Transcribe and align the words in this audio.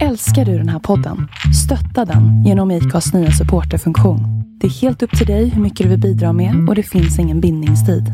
Älskar 0.00 0.44
du 0.44 0.58
den 0.58 0.68
här 0.68 0.78
podden? 0.78 1.28
Stötta 1.64 2.12
den 2.12 2.44
genom 2.44 2.70
IKAs 2.70 3.14
nya 3.14 3.30
supporterfunktion. 3.30 4.20
Det 4.60 4.66
är 4.66 4.70
helt 4.70 5.02
upp 5.02 5.18
till 5.18 5.26
dig 5.26 5.48
hur 5.48 5.62
mycket 5.62 5.84
du 5.84 5.90
vill 5.90 6.00
bidra 6.00 6.32
med 6.32 6.68
och 6.68 6.74
det 6.74 6.82
finns 6.82 7.18
ingen 7.18 7.40
bindningstid. 7.40 8.12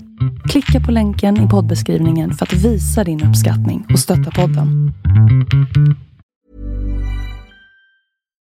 Klicka 0.49 0.80
på 0.87 0.93
länken 0.93 1.46
i 1.46 1.49
poddbeskrivningen 1.49 2.33
för 2.33 2.46
att 2.46 2.53
visa 2.53 3.04
din 3.04 3.25
uppskattning 3.25 3.87
och 3.93 3.99
stötta 3.99 4.30
podden. 4.30 4.93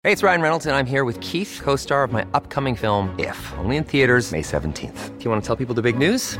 Hej, 0.04 0.15
det 0.15 0.23
är 0.23 0.27
Ryan 0.27 0.41
Reynolds 0.41 0.65
och 0.65 0.71
jag 0.71 0.79
är 0.79 0.86
här 0.86 1.05
med 1.05 1.23
Keith, 1.23 1.63
co-star 1.63 2.07
of 2.07 2.11
my 2.11 2.21
upcoming 2.21 2.77
film 2.77 3.07
If, 3.17 3.54
only 3.63 3.75
in 3.75 3.83
theaters 3.83 4.31
May 4.31 4.41
17th. 4.41 5.09
Do 5.17 5.23
you 5.23 5.31
want 5.31 5.45
to 5.45 5.55
tell 5.55 5.65
people 5.65 5.75
the 5.75 5.91
big 5.91 6.09
news? 6.09 6.39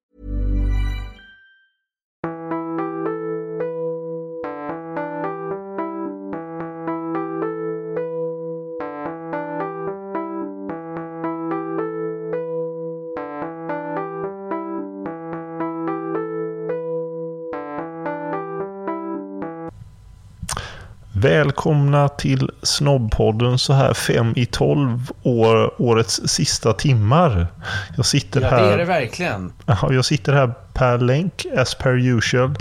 Välkomna 21.21 22.09
till 22.09 22.49
Snobbpodden 22.63 23.57
så 23.59 23.73
här 23.73 23.93
fem 23.93 24.33
i 24.35 24.45
tolv 24.45 25.11
år, 25.23 25.81
årets 25.81 26.21
sista 26.25 26.73
timmar. 26.73 27.47
Jag 27.95 28.05
sitter 28.05 28.41
Ja, 28.41 28.47
här. 28.47 28.63
det 28.63 28.73
är 28.73 28.77
det 28.77 28.85
verkligen. 28.85 29.53
Jag 29.89 30.05
sitter 30.05 30.33
här 30.33 30.53
per 30.73 30.97
länk, 30.97 31.45
as 31.57 31.75
per 31.75 32.17
usual, 32.17 32.55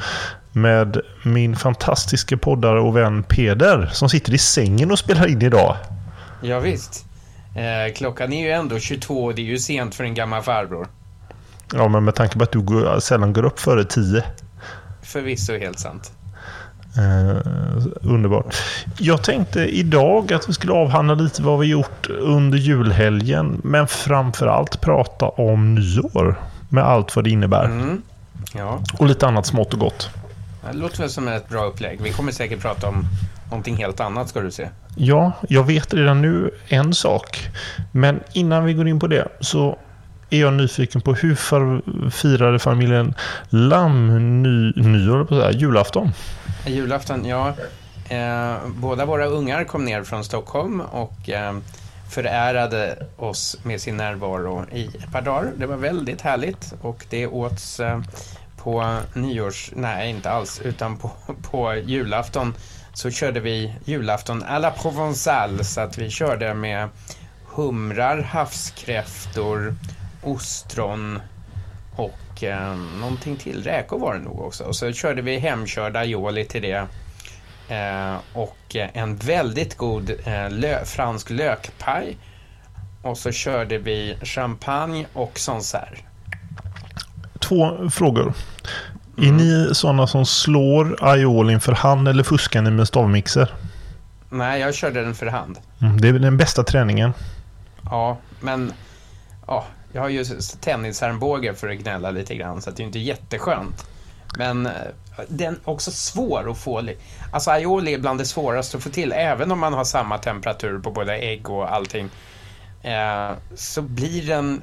med 0.52 1.00
min 1.24 1.56
fantastiska 1.56 2.36
poddare 2.36 2.80
och 2.80 2.96
vän 2.96 3.22
Peder 3.22 3.90
som 3.92 4.08
sitter 4.08 4.34
i 4.34 4.38
sängen 4.38 4.90
och 4.90 4.98
spelar 4.98 5.26
in 5.28 5.42
idag. 5.42 5.76
Ja, 6.42 6.60
visst. 6.60 7.06
Eh, 7.56 7.94
klockan 7.94 8.32
är 8.32 8.42
ju 8.44 8.50
ändå 8.50 8.78
22 8.78 9.24
och 9.24 9.34
det 9.34 9.42
är 9.42 9.46
ju 9.46 9.58
sent 9.58 9.94
för 9.94 10.04
en 10.04 10.14
gammal 10.14 10.42
farbror. 10.42 10.88
Ja, 11.74 11.88
men 11.88 12.04
med 12.04 12.14
tanke 12.14 12.38
på 12.38 12.44
att 12.44 12.52
du 12.52 13.00
sällan 13.00 13.32
går 13.32 13.44
upp 13.44 13.60
före 13.60 13.84
tio. 13.84 14.24
Förvisso 15.02 15.58
helt 15.58 15.78
sant. 15.78 16.12
Eh, 16.96 17.36
underbart. 18.02 18.56
Jag 18.98 19.22
tänkte 19.22 19.60
idag 19.60 20.32
att 20.32 20.48
vi 20.48 20.52
skulle 20.52 20.72
avhandla 20.72 21.14
lite 21.14 21.42
vad 21.42 21.58
vi 21.58 21.66
gjort 21.66 22.06
under 22.10 22.58
julhelgen. 22.58 23.60
Men 23.64 23.86
framförallt 23.86 24.80
prata 24.80 25.28
om 25.28 25.74
nyår. 25.74 26.40
Med 26.68 26.84
allt 26.84 27.16
vad 27.16 27.24
det 27.24 27.30
innebär. 27.30 27.64
Mm. 27.64 28.02
Ja, 28.54 28.80
Och 28.98 29.06
lite 29.06 29.26
annat 29.26 29.46
smått 29.46 29.72
och 29.72 29.80
gott. 29.80 30.10
det 30.72 30.76
låter 30.78 30.98
väl 30.98 31.10
som 31.10 31.28
ett 31.28 31.48
bra 31.48 31.64
upplägg. 31.64 32.00
Vi 32.02 32.10
kommer 32.10 32.32
säkert 32.32 32.60
prata 32.60 32.88
om 32.88 33.04
någonting 33.50 33.76
helt 33.76 34.00
annat 34.00 34.28
ska 34.28 34.40
du 34.40 34.50
se. 34.50 34.68
Ja, 34.96 35.32
jag 35.48 35.64
vet 35.64 35.94
redan 35.94 36.22
nu 36.22 36.50
en 36.68 36.94
sak. 36.94 37.48
Men 37.92 38.20
innan 38.32 38.64
vi 38.64 38.72
går 38.74 38.88
in 38.88 39.00
på 39.00 39.06
det 39.06 39.28
så 39.40 39.78
är 40.30 40.40
jag 40.40 40.52
nyfiken 40.52 41.00
på 41.00 41.14
hur 41.14 41.34
far- 41.34 42.10
firade 42.10 42.58
familjen 42.58 43.14
Lamm 43.48 44.42
ny, 44.42 44.72
nyår, 44.82 45.24
på 45.24 45.34
så 45.34 45.42
här, 45.42 45.52
julafton? 45.52 46.10
Julafton, 46.66 47.24
ja. 47.24 47.54
Eh, 48.08 48.54
båda 48.66 49.04
våra 49.06 49.26
ungar 49.26 49.64
kom 49.64 49.84
ner 49.84 50.02
från 50.02 50.24
Stockholm 50.24 50.80
och 50.80 51.28
eh, 51.30 51.56
förärade 52.10 53.06
oss 53.16 53.56
med 53.62 53.80
sin 53.80 53.96
närvaro 53.96 54.64
i 54.72 54.84
ett 54.86 55.12
par 55.12 55.22
dagar. 55.22 55.50
Det 55.56 55.66
var 55.66 55.76
väldigt 55.76 56.20
härligt 56.20 56.74
och 56.80 57.06
det 57.10 57.26
åts 57.26 57.80
eh, 57.80 58.00
på 58.56 58.96
nyårs... 59.14 59.70
Nej, 59.76 60.10
inte 60.10 60.30
alls, 60.30 60.60
utan 60.64 60.96
på, 60.96 61.10
på 61.50 61.74
julafton 61.74 62.54
så 62.94 63.10
körde 63.10 63.40
vi 63.40 63.74
julafton 63.84 64.42
à 64.42 64.58
la 64.58 64.70
Provençal 64.70 65.64
så 65.64 65.80
att 65.80 65.98
vi 65.98 66.10
körde 66.10 66.54
med 66.54 66.88
humrar, 67.54 68.22
havskräftor, 68.22 69.74
ostron 70.22 71.20
och 71.96 72.44
eh, 72.44 72.76
någonting 73.00 73.36
till. 73.36 73.64
Räkor 73.64 73.98
var 73.98 74.14
det 74.14 74.20
nog 74.20 74.40
också. 74.40 74.64
Och 74.64 74.76
så 74.76 74.92
körde 74.92 75.22
vi 75.22 75.38
hemkörd 75.38 75.96
aioli 75.96 76.44
till 76.44 76.62
det. 76.62 76.86
Eh, 77.68 78.16
och 78.32 78.76
eh, 78.76 78.88
en 78.92 79.16
väldigt 79.16 79.76
god 79.76 80.10
eh, 80.24 80.50
lö 80.50 80.84
fransk 80.84 81.30
lökpaj. 81.30 82.16
Och 83.02 83.18
så 83.18 83.32
körde 83.32 83.78
vi 83.78 84.16
champagne 84.22 85.06
och 85.12 85.38
sancerre. 85.38 85.98
Två 87.38 87.90
frågor. 87.90 88.34
Är 89.16 89.32
ni 89.32 89.74
sådana 89.74 90.06
som 90.06 90.26
slår 90.26 90.96
aiolin 91.00 91.60
för 91.60 91.72
hand 91.72 92.08
eller 92.08 92.22
fuskar 92.22 92.62
ni 92.62 92.70
med 92.70 92.88
stavmixer? 92.88 93.54
Nej, 94.30 94.60
jag 94.60 94.74
körde 94.74 95.02
den 95.02 95.14
för 95.14 95.26
hand. 95.26 95.58
Mm, 95.80 96.00
det 96.00 96.08
är 96.08 96.12
den 96.12 96.36
bästa 96.36 96.62
träningen. 96.62 97.12
Ja, 97.84 98.18
men 98.40 98.72
ja, 99.46 99.64
jag 99.92 100.02
har 100.02 100.08
ju 100.08 100.24
tennisarmbåge 100.60 101.54
för 101.54 101.68
att 101.68 101.78
gnälla 101.78 102.10
lite 102.10 102.34
grann 102.36 102.62
så 102.62 102.70
det 102.70 102.82
är 102.82 102.84
inte 102.84 102.98
jätteskönt. 102.98 103.86
Men 104.38 104.66
eh, 104.66 104.72
den 105.28 105.54
är 105.54 105.68
också 105.70 105.90
svår 105.90 106.50
att 106.50 106.58
få. 106.58 106.88
Alltså 107.32 107.50
aioli 107.50 107.94
är 107.94 107.98
bland 107.98 108.18
det 108.20 108.24
svåraste 108.24 108.76
att 108.76 108.82
få 108.82 108.90
till, 108.90 109.12
även 109.12 109.52
om 109.52 109.58
man 109.58 109.72
har 109.72 109.84
samma 109.84 110.18
temperatur 110.18 110.78
på 110.78 110.90
både 110.90 111.16
ägg 111.16 111.50
och 111.50 111.74
allting. 111.74 112.10
Eh, 112.82 113.30
så 113.54 113.82
blir 113.82 114.26
den 114.26 114.62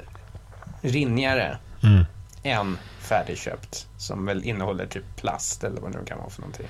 rinnigare 0.82 1.58
Mm. 1.82 2.04
än 2.42 2.78
färdigköpt. 2.98 3.86
Som 3.98 4.26
väl 4.26 4.44
innehåller 4.44 4.86
typ 4.86 5.16
plast 5.16 5.64
eller 5.64 5.80
vad 5.80 5.92
det 5.92 5.98
nu 5.98 6.04
kan 6.04 6.18
vara 6.18 6.30
för 6.30 6.40
någonting. 6.40 6.66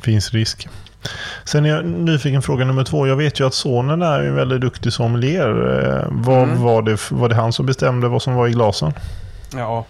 Finns 0.00 0.32
risk. 0.34 0.68
Sen 1.44 1.64
är 1.64 1.68
jag 1.68 1.84
nyfiken 1.84 2.42
fråga 2.42 2.64
nummer 2.64 2.84
två. 2.84 3.06
Jag 3.06 3.16
vet 3.16 3.40
ju 3.40 3.46
att 3.46 3.54
sonen 3.54 4.02
är 4.02 4.20
en 4.20 4.34
väldigt 4.34 4.60
duktig 4.60 4.92
sommelier. 4.92 5.48
Eh, 6.00 6.06
Vad 6.10 6.42
Mm. 6.42 6.62
var, 6.62 6.82
det, 6.82 7.10
var 7.10 7.28
det 7.28 7.34
han 7.34 7.52
som 7.52 7.66
bestämde 7.66 8.08
vad 8.08 8.22
som 8.22 8.34
var 8.34 8.48
i 8.48 8.50
glasen? 8.52 8.92
Ja, 9.56 9.84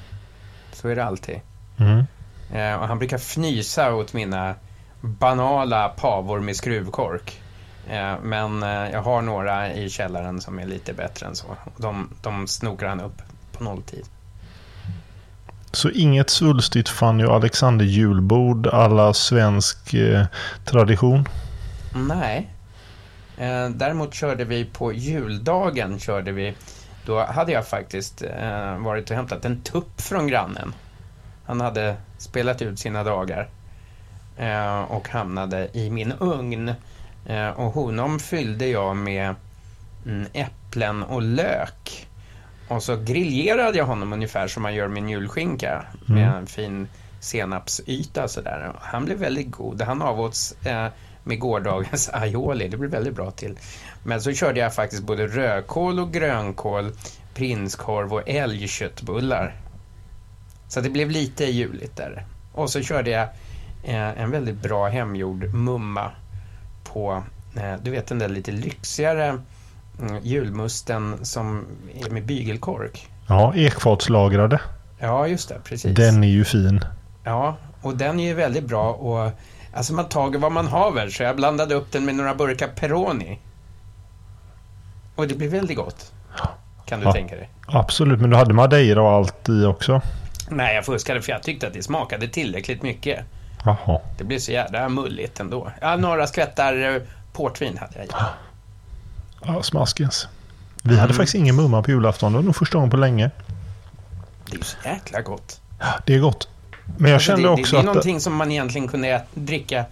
så 0.73 0.89
är 0.89 0.97
det 0.97 1.05
alltid. 1.05 1.41
Mm. 1.79 2.05
Eh, 2.53 2.81
och 2.83 2.89
han 2.89 2.99
brukar 2.99 3.17
fnysa 3.19 3.95
åt 3.95 4.13
mina 4.13 4.55
banala 5.01 5.89
pavor 5.89 6.41
med 6.41 6.57
skruvkork. 6.57 7.41
Eh, 7.91 8.15
men 8.23 8.63
eh, 8.63 8.69
jag 8.93 9.03
har 9.03 9.23
några 9.23 9.73
i 9.73 9.91
källaren 9.91 10.41
som 10.41 10.59
är 10.59 10.67
lite 10.67 10.93
bättre 10.93 11.27
än 11.27 11.37
så. 11.37 11.47
De, 11.77 12.09
de 12.23 12.47
snokar 12.49 12.87
han 12.89 13.01
upp 13.01 13.23
på 13.59 13.65
nolltid. 13.65 14.05
Så 15.75 15.91
inget 15.91 16.31
svulstigt 16.31 16.89
Fanny 16.89 17.25
och 17.25 17.35
Alexander 17.35 17.85
julbord 17.85 18.67
alla 18.67 19.15
svensk 19.15 19.95
eh, 19.95 20.27
tradition? 20.65 21.29
Nej. 21.95 22.51
Eh, 23.39 23.69
däremot 23.69 24.15
körde 24.15 24.45
vi 24.45 24.65
på 24.65 24.93
juldagen, 24.93 25.99
körde 25.99 26.33
vi, 26.33 26.55
då 27.07 27.25
hade 27.25 27.53
jag 27.53 27.67
faktiskt 27.67 28.23
eh, 28.23 28.79
varit 28.79 29.11
och 29.11 29.17
hämtat 29.17 29.45
en 29.45 29.61
tupp 29.61 30.01
från 30.01 30.27
grannen. 30.27 30.75
Han 31.47 31.61
hade 31.61 31.97
spelat 32.19 32.63
ut 32.63 32.79
sina 32.79 33.05
dagar 33.05 33.49
eh, 34.37 34.81
och 34.81 35.09
hamnade 35.09 35.69
i 35.73 35.91
min 35.91 36.13
ugn. 36.13 36.75
Eh, 37.27 37.49
och 37.49 37.73
honom 37.73 38.19
fyllde 38.19 38.67
jag 38.67 38.97
med 38.97 39.35
mm, 40.07 40.27
äpplen 40.33 41.03
och 41.03 41.23
lök. 41.23 42.09
Och 42.69 42.83
så 42.83 42.97
griljerade 42.97 43.79
jag 43.79 43.87
honom 43.87 44.13
ungefär 44.13 44.49
som 44.49 44.63
man 44.63 44.75
gör 44.75 44.89
med 44.89 45.11
julskinka. 45.11 45.85
Med 46.07 46.29
en 46.29 46.47
fin 46.47 46.89
senapsyta 47.21 48.29
sådär. 48.29 48.73
Han 48.81 49.05
blev 49.05 49.19
väldigt 49.19 49.51
god. 49.51 49.83
Han 49.83 50.03
avåts 50.03 50.67
eh, 50.67 50.87
med 51.25 51.39
gårdagens 51.39 52.09
aioli. 52.13 52.69
Det 52.69 52.77
blev 52.77 52.91
väldigt 52.91 53.15
bra 53.15 53.31
till. 53.31 53.59
Men 54.05 54.23
så 54.23 54.33
körde 54.33 54.61
jag 54.61 54.75
faktiskt 54.75 55.03
både 55.03 55.27
rödkål 55.27 56.01
och 56.01 56.13
grönkål, 56.13 56.93
prinskorv 57.35 58.13
och 58.13 58.29
älgköttbullar. 58.29 59.55
Så 60.69 60.81
det 60.81 60.91
blev 60.91 61.11
lite 61.11 61.45
juligt 61.45 61.97
där. 61.97 62.25
Och 62.53 62.71
så 62.71 62.83
körde 62.83 63.11
jag 63.11 63.29
eh, 63.85 64.23
en 64.23 64.31
väldigt 64.31 64.63
bra 64.63 64.89
hemgjord 64.89 65.55
mumma 65.55 66.11
på, 66.85 67.23
eh, 67.57 67.75
du 67.83 67.91
vet 67.91 68.07
den 68.07 68.19
där 68.19 68.29
lite 68.29 68.53
lyxigare 68.53 69.25
mm, 69.25 69.43
julmusten 70.23 71.25
som 71.25 71.67
är 72.07 72.11
med 72.11 72.25
bygelkork. 72.27 73.09
Ja, 73.29 73.55
ekfatslagrade. 73.55 74.61
Ja, 74.99 75.27
just 75.27 75.49
det, 75.49 75.59
precis. 75.65 75.97
Den 75.97 76.25
är 76.25 76.29
ju 76.29 76.45
fin. 76.45 76.85
Ja, 77.25 77.57
och 77.83 77.97
den 77.97 78.21
är 78.21 78.25
ju 78.25 78.35
väldigt 78.35 78.65
bra 78.65 78.93
och 78.93 79.31
alltså 79.75 79.93
man 79.95 80.09
tager 80.09 80.39
vad 80.39 80.53
man 80.53 80.67
haver 80.67 81.09
så 81.09 81.23
jag 81.23 81.37
blandade 81.37 81.75
upp 81.75 81.93
den 81.93 82.05
med 82.05 82.15
några 82.15 82.35
burkar 82.35 82.69
Peroni. 82.69 83.39
Och 85.15 85.29
det 85.29 85.35
blev 85.35 85.51
väldigt 85.51 85.77
gott. 85.77 86.13
Kan 86.87 87.01
du 87.01 87.07
Ja. 87.07 87.13
tänka 87.13 87.37
dig? 87.37 87.49
Absolut, 87.67 88.21
men 88.21 88.31
du 88.31 88.37
hade 88.37 88.55
madeira 88.55 89.03
och 89.03 89.11
allt 89.13 89.49
i 89.49 89.65
också. 89.65 90.01
Nej, 90.49 90.75
jag 90.75 90.85
fuskade 90.85 91.23
för 91.23 91.33
jag 91.33 91.43
tyckte 91.43 91.67
att 91.67 91.73
det 91.73 91.83
smakade 91.83 92.29
tillräckligt 92.29 92.83
mycket. 92.83 93.25
Jaha. 93.65 94.01
Det 94.19 94.25
blev 94.25 94.39
så 94.39 94.53
jävla 94.53 94.89
mulligt 94.89 95.41
ändå. 95.41 95.71
Ja, 95.81 95.97
några 95.97 96.27
skvättar 96.27 96.95
eh, 96.95 97.03
portvin 97.33 97.79
hade 97.79 97.93
jag 97.97 98.05
i. 98.05 98.09
Ja, 99.47 99.63
smaskens. 99.63 100.29
Vi 100.83 100.99
hade 100.99 101.15
faktiskt 101.15 101.35
ingen 101.35 101.57
mumma 101.57 101.83
på 101.83 101.91
julafton. 101.91 102.33
Det 102.33 102.39
var 102.39 102.43
nog 102.45 102.57
första 102.57 102.79
gången 102.79 102.91
på 102.91 102.97
länge. 102.97 103.31
Det 104.47 104.53
är 104.53 104.57
ju 104.59 104.65
så 104.65 104.77
jäkla 104.85 105.21
gott. 105.23 105.61
Det 106.07 106.15
är 106.15 106.19
gott. 106.21 106.49
Men 106.99 107.11
jag 107.11 107.15
Alltså, 107.17 107.27
kände 107.27 107.43
det, 107.43 107.49
också 107.49 107.77
det 107.77 107.77
är 107.77 107.79
att... 107.81 107.85
någonting 107.87 108.21
som 108.21 108.35
man 108.37 108.51
egentligen 108.53 108.89
kunde 108.89 109.23
dricka 109.35 109.85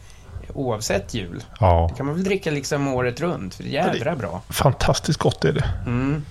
oavsett 0.54 1.14
jul. 1.14 1.44
Ja, 1.60 1.86
Det 1.90 1.96
kan 1.96 2.06
man 2.06 2.14
väl 2.14 2.24
dricka 2.24 2.50
liksom 2.50 2.88
året 2.88 3.20
runt, 3.20 3.54
för 3.54 3.62
det 3.62 3.76
är 3.76 3.94
jädra 3.94 4.16
bra. 4.16 4.42
fantastiskt 4.48 5.18
gott 5.18 5.44
är 5.44 5.52
det. 5.52 5.64
Mm. 5.86 6.24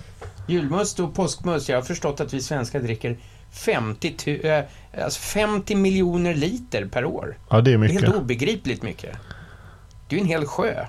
Julmust 0.46 1.00
och 1.00 1.14
påskmust, 1.14 1.68
jag 1.68 1.76
har 1.76 1.82
förstått 1.82 2.20
att 2.20 2.34
vi 2.34 2.40
svenskar 2.40 2.80
dricker 2.80 3.16
50, 3.52 4.14
tu- 4.18 4.46
eh, 4.46 4.64
alltså 5.04 5.20
50 5.20 5.74
miljoner 5.74 6.34
liter 6.34 6.84
per 6.84 7.04
år. 7.04 7.36
Ja, 7.50 7.56
det 7.56 7.60
är 7.60 7.62
Det 7.62 7.72
är 7.72 7.78
mycket. 7.78 8.00
helt 8.02 8.14
obegripligt 8.16 8.82
mycket. 8.82 9.16
Det 10.08 10.14
är 10.16 10.18
ju 10.18 10.22
en 10.22 10.28
hel 10.28 10.46
sjö. 10.46 10.86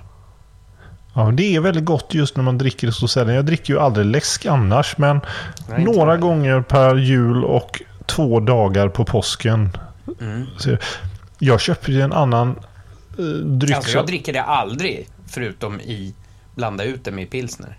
Ja, 1.14 1.30
det 1.34 1.54
är 1.56 1.60
väldigt 1.60 1.84
gott 1.84 2.14
just 2.14 2.36
när 2.36 2.44
man 2.44 2.58
dricker 2.58 2.86
det 2.86 2.92
så 2.92 3.08
sällan. 3.08 3.34
Jag 3.34 3.46
dricker 3.46 3.74
ju 3.74 3.80
aldrig 3.80 4.06
läsk 4.06 4.46
annars, 4.46 4.98
men 4.98 5.20
Nej, 5.68 5.84
några 5.84 6.16
gånger 6.16 6.60
per 6.60 6.96
jul 6.96 7.44
och 7.44 7.82
två 8.06 8.40
dagar 8.40 8.88
på 8.88 9.04
påsken. 9.04 9.68
Mm. 10.20 10.46
Jag 11.38 11.60
köper 11.60 11.92
ju 11.92 12.00
en 12.00 12.12
annan 12.12 12.48
eh, 13.18 13.24
dryck. 13.34 13.76
Alltså 13.76 13.90
så- 13.90 13.98
jag 13.98 14.06
dricker 14.06 14.32
det 14.32 14.42
aldrig, 14.42 15.08
förutom 15.28 15.80
i 15.80 16.14
blanda 16.54 16.84
ut 16.84 17.04
det 17.04 17.10
med 17.10 17.30
pilsner. 17.30 17.76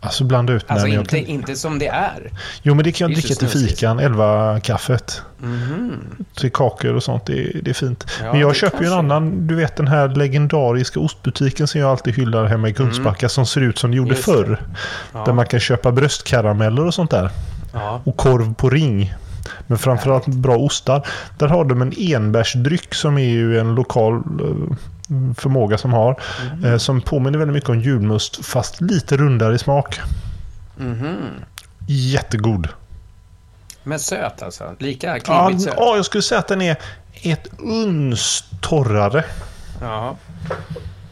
Alltså 0.00 0.24
blanda 0.24 0.52
ut 0.52 0.64
Alltså 0.68 0.86
inte, 0.86 1.16
kan... 1.20 1.26
inte 1.26 1.56
som 1.56 1.78
det 1.78 1.86
är. 1.86 2.30
Jo, 2.62 2.74
men 2.74 2.84
det 2.84 2.92
kan 2.92 3.08
jag 3.10 3.20
dricka 3.22 3.34
till 3.34 3.48
fikan, 3.48 4.00
11-kaffet. 4.00 5.22
Mhm. 5.42 5.92
Till 6.34 6.52
kakor 6.52 6.94
och 6.94 7.02
sånt, 7.02 7.26
det, 7.26 7.32
är- 7.32 7.60
det 7.62 7.70
är 7.70 7.74
fint. 7.74 8.06
Ja, 8.22 8.32
men 8.32 8.40
jag 8.40 8.56
köper 8.56 8.80
ju 8.80 8.86
en 8.86 8.92
annan, 8.92 9.46
du 9.46 9.54
vet 9.54 9.76
den 9.76 9.88
här 9.88 10.08
legendariska 10.08 11.00
ostbutiken 11.00 11.66
som 11.66 11.80
jag 11.80 11.90
alltid 11.90 12.14
hyllar 12.14 12.44
hemma 12.46 12.68
i 12.68 12.74
Kungsbacka 12.74 13.28
som 13.28 13.46
ser 13.46 13.60
ut 13.60 13.78
som 13.78 13.90
det 13.90 13.96
gjorde 13.96 14.06
Mm. 14.06 14.16
Just 14.16 14.24
förr. 14.24 14.60
Ja. 15.12 15.24
Där 15.24 15.32
man 15.32 15.46
kan 15.46 15.60
köpa 15.60 15.92
bröstkarameller 15.92 16.86
och 16.86 16.94
sånt 16.94 17.10
där. 17.10 17.30
Ja. 17.72 18.00
Och 18.04 18.16
korv 18.16 18.54
på 18.54 18.70
ring. 18.70 19.14
Men 19.66 19.78
framförallt 19.78 20.26
bra 20.26 20.56
ostar. 20.56 21.06
Där 21.38 21.48
har 21.48 21.64
de 21.64 21.82
en 21.82 21.92
enbärsdryck 21.98 22.94
som 22.94 23.18
är 23.18 23.28
ju 23.28 23.58
en 23.60 23.74
lokal 23.74 24.14
eh, 24.14 24.76
förmåga 25.36 25.78
som 25.78 25.92
har. 25.92 26.20
Mm. 26.52 26.78
Som 26.78 27.00
påminner 27.00 27.38
väldigt 27.38 27.54
mycket 27.54 27.70
om 27.70 27.80
julmust 27.80 28.46
fast 28.46 28.80
lite 28.80 29.16
rundare 29.16 29.54
i 29.54 29.58
smak. 29.58 30.00
Mhm. 30.76 31.16
Jättegod. 31.86 32.68
Men 33.82 33.98
söt 33.98 34.42
alltså. 34.42 34.74
Lika 34.78 35.20
klibbigt 35.20 35.62
söt. 35.62 35.74
ja, 35.76 35.96
jag 35.96 36.04
skulle 36.04 36.22
säga 36.22 36.38
att 36.38 36.48
den 36.48 36.62
är 36.62 36.76
ett 37.22 37.48
uns 37.58 38.44
torrare. 38.60 39.24
Ja. 39.80 40.16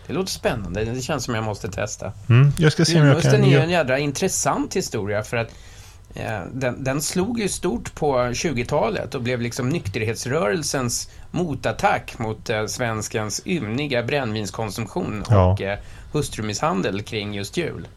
Det 0.06 0.12
låter 0.12 0.30
spännande. 0.30 0.84
Det 0.84 1.00
känns 1.00 1.24
som 1.24 1.34
jag 1.34 1.44
måste 1.44 1.70
testa. 1.70 2.12
Mm, 2.28 2.52
jag 2.58 2.72
ska 2.72 2.84
se 2.84 3.00
om 3.00 3.06
jag 3.06 3.22
kan... 3.22 3.34
är 3.34 3.48
ju 3.48 3.58
en 3.58 3.70
jädra 3.70 3.98
intressant 3.98 4.76
historia 4.76 5.22
för 5.22 5.36
att 5.36 5.48
eh, 6.14 6.40
den, 6.52 6.84
den 6.84 7.02
slog 7.02 7.40
ju 7.40 7.48
stort 7.48 7.94
på 7.94 8.16
20-talet 8.16 9.14
och 9.14 9.22
blev 9.22 9.40
liksom 9.40 9.68
nykterhetsrörelsens 9.68 11.10
motattack 11.34 12.18
mot 12.18 12.50
eh, 12.50 12.66
svenskens 12.66 13.42
ymniga 13.46 14.02
brännvinskonsumtion 14.02 15.24
Ja. 15.30 15.52
och 15.52 15.60
eh, 15.60 15.78
hustrumisshandel 16.12 17.02
kring 17.02 17.34
just 17.34 17.56
jul. 17.56 17.88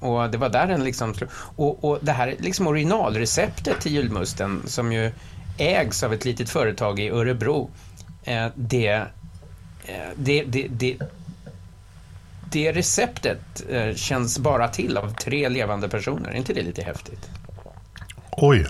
Och 0.00 0.30
det 0.30 0.38
var 0.38 0.48
där 0.48 0.66
den 0.66 0.84
liksom. 0.84 1.14
Och, 1.56 1.84
och 1.84 1.98
det 2.02 2.12
här 2.12 2.34
liksom 2.38 2.66
originalreceptet 2.66 3.80
till 3.80 3.92
julmusten 3.92 4.62
som 4.66 4.92
ju 4.92 5.12
ägs 5.58 6.02
av 6.02 6.12
ett 6.12 6.24
litet 6.24 6.50
företag 6.50 7.00
i 7.00 7.08
Örebro. 7.10 7.70
Eh, 8.24 8.46
det, 8.54 8.86
eh, 9.84 10.08
det, 10.16 10.42
det, 10.42 10.66
det, 10.70 10.96
det 12.52 12.72
receptet 12.72 13.62
eh, 13.70 13.94
känns 13.94 14.38
bara 14.38 14.68
till 14.68 14.96
av 14.96 15.14
tre 15.14 15.48
levande 15.48 15.88
personer. 15.88 16.30
Är 16.30 16.34
inte 16.34 16.52
det 16.52 16.62
lite 16.62 16.82
häftigt? 16.82 17.28
Oj. 18.30 18.66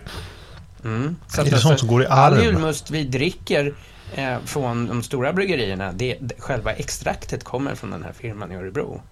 Mm. 0.86 1.16
Så 1.28 1.40
Är 1.40 1.44
det 1.44 1.58
sånt 1.58 1.78
som 1.80 1.88
går 1.88 2.02
i 2.02 2.06
All 2.06 2.32
arv? 2.34 2.42
julmust 2.42 2.90
vi 2.90 3.04
dricker 3.04 3.74
eh, 4.14 4.36
från 4.44 4.86
de 4.86 5.02
stora 5.02 5.32
bryggerierna, 5.32 5.92
det, 5.92 6.16
det, 6.20 6.34
själva 6.38 6.72
extraktet 6.72 7.44
kommer 7.44 7.74
från 7.74 7.90
den 7.90 8.02
här 8.02 8.12
firman 8.12 8.52
i 8.52 8.56
Örebro. 8.56 9.02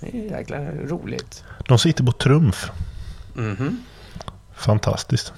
Det 0.00 0.18
är 0.18 0.38
jäkla 0.38 0.58
roligt. 0.70 1.44
De 1.68 1.78
sitter 1.78 2.04
på 2.04 2.12
trumf. 2.12 2.70
Mhm. 3.34 3.78
Fantastiskt. 4.54 5.32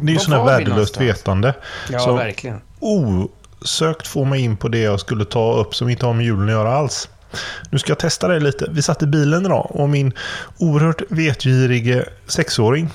Det 0.00 0.12
är 0.12 0.16
ju 0.16 0.18
vi 0.36 0.44
värdelöst 0.46 1.00
vetande. 1.00 1.54
Ja, 1.90 1.98
Så- 1.98 2.14
verkligen. 2.16 2.60
osökt 2.80 4.06
få 4.06 4.24
mig 4.24 4.40
in 4.40 4.56
på 4.56 4.68
det 4.68 4.78
jag 4.78 5.00
skulle 5.00 5.24
ta 5.24 5.52
upp 5.54 5.74
som 5.74 5.88
inte 5.88 6.06
har 6.06 6.12
med 6.12 6.24
julen 6.26 6.44
att 6.44 6.50
göra 6.52 6.74
alls. 6.74 7.08
Nu 7.70 7.78
ska 7.78 7.90
jag 7.90 7.98
testa 7.98 8.28
det 8.28 8.40
lite. 8.40 8.66
Vi 8.70 8.82
satt 8.82 9.02
i 9.02 9.06
bilen 9.06 9.46
idag 9.46 9.66
och 9.70 9.88
min 9.88 10.12
oerhört 10.58 11.02
vetgirige 11.08 12.08
sexåring 12.26 12.90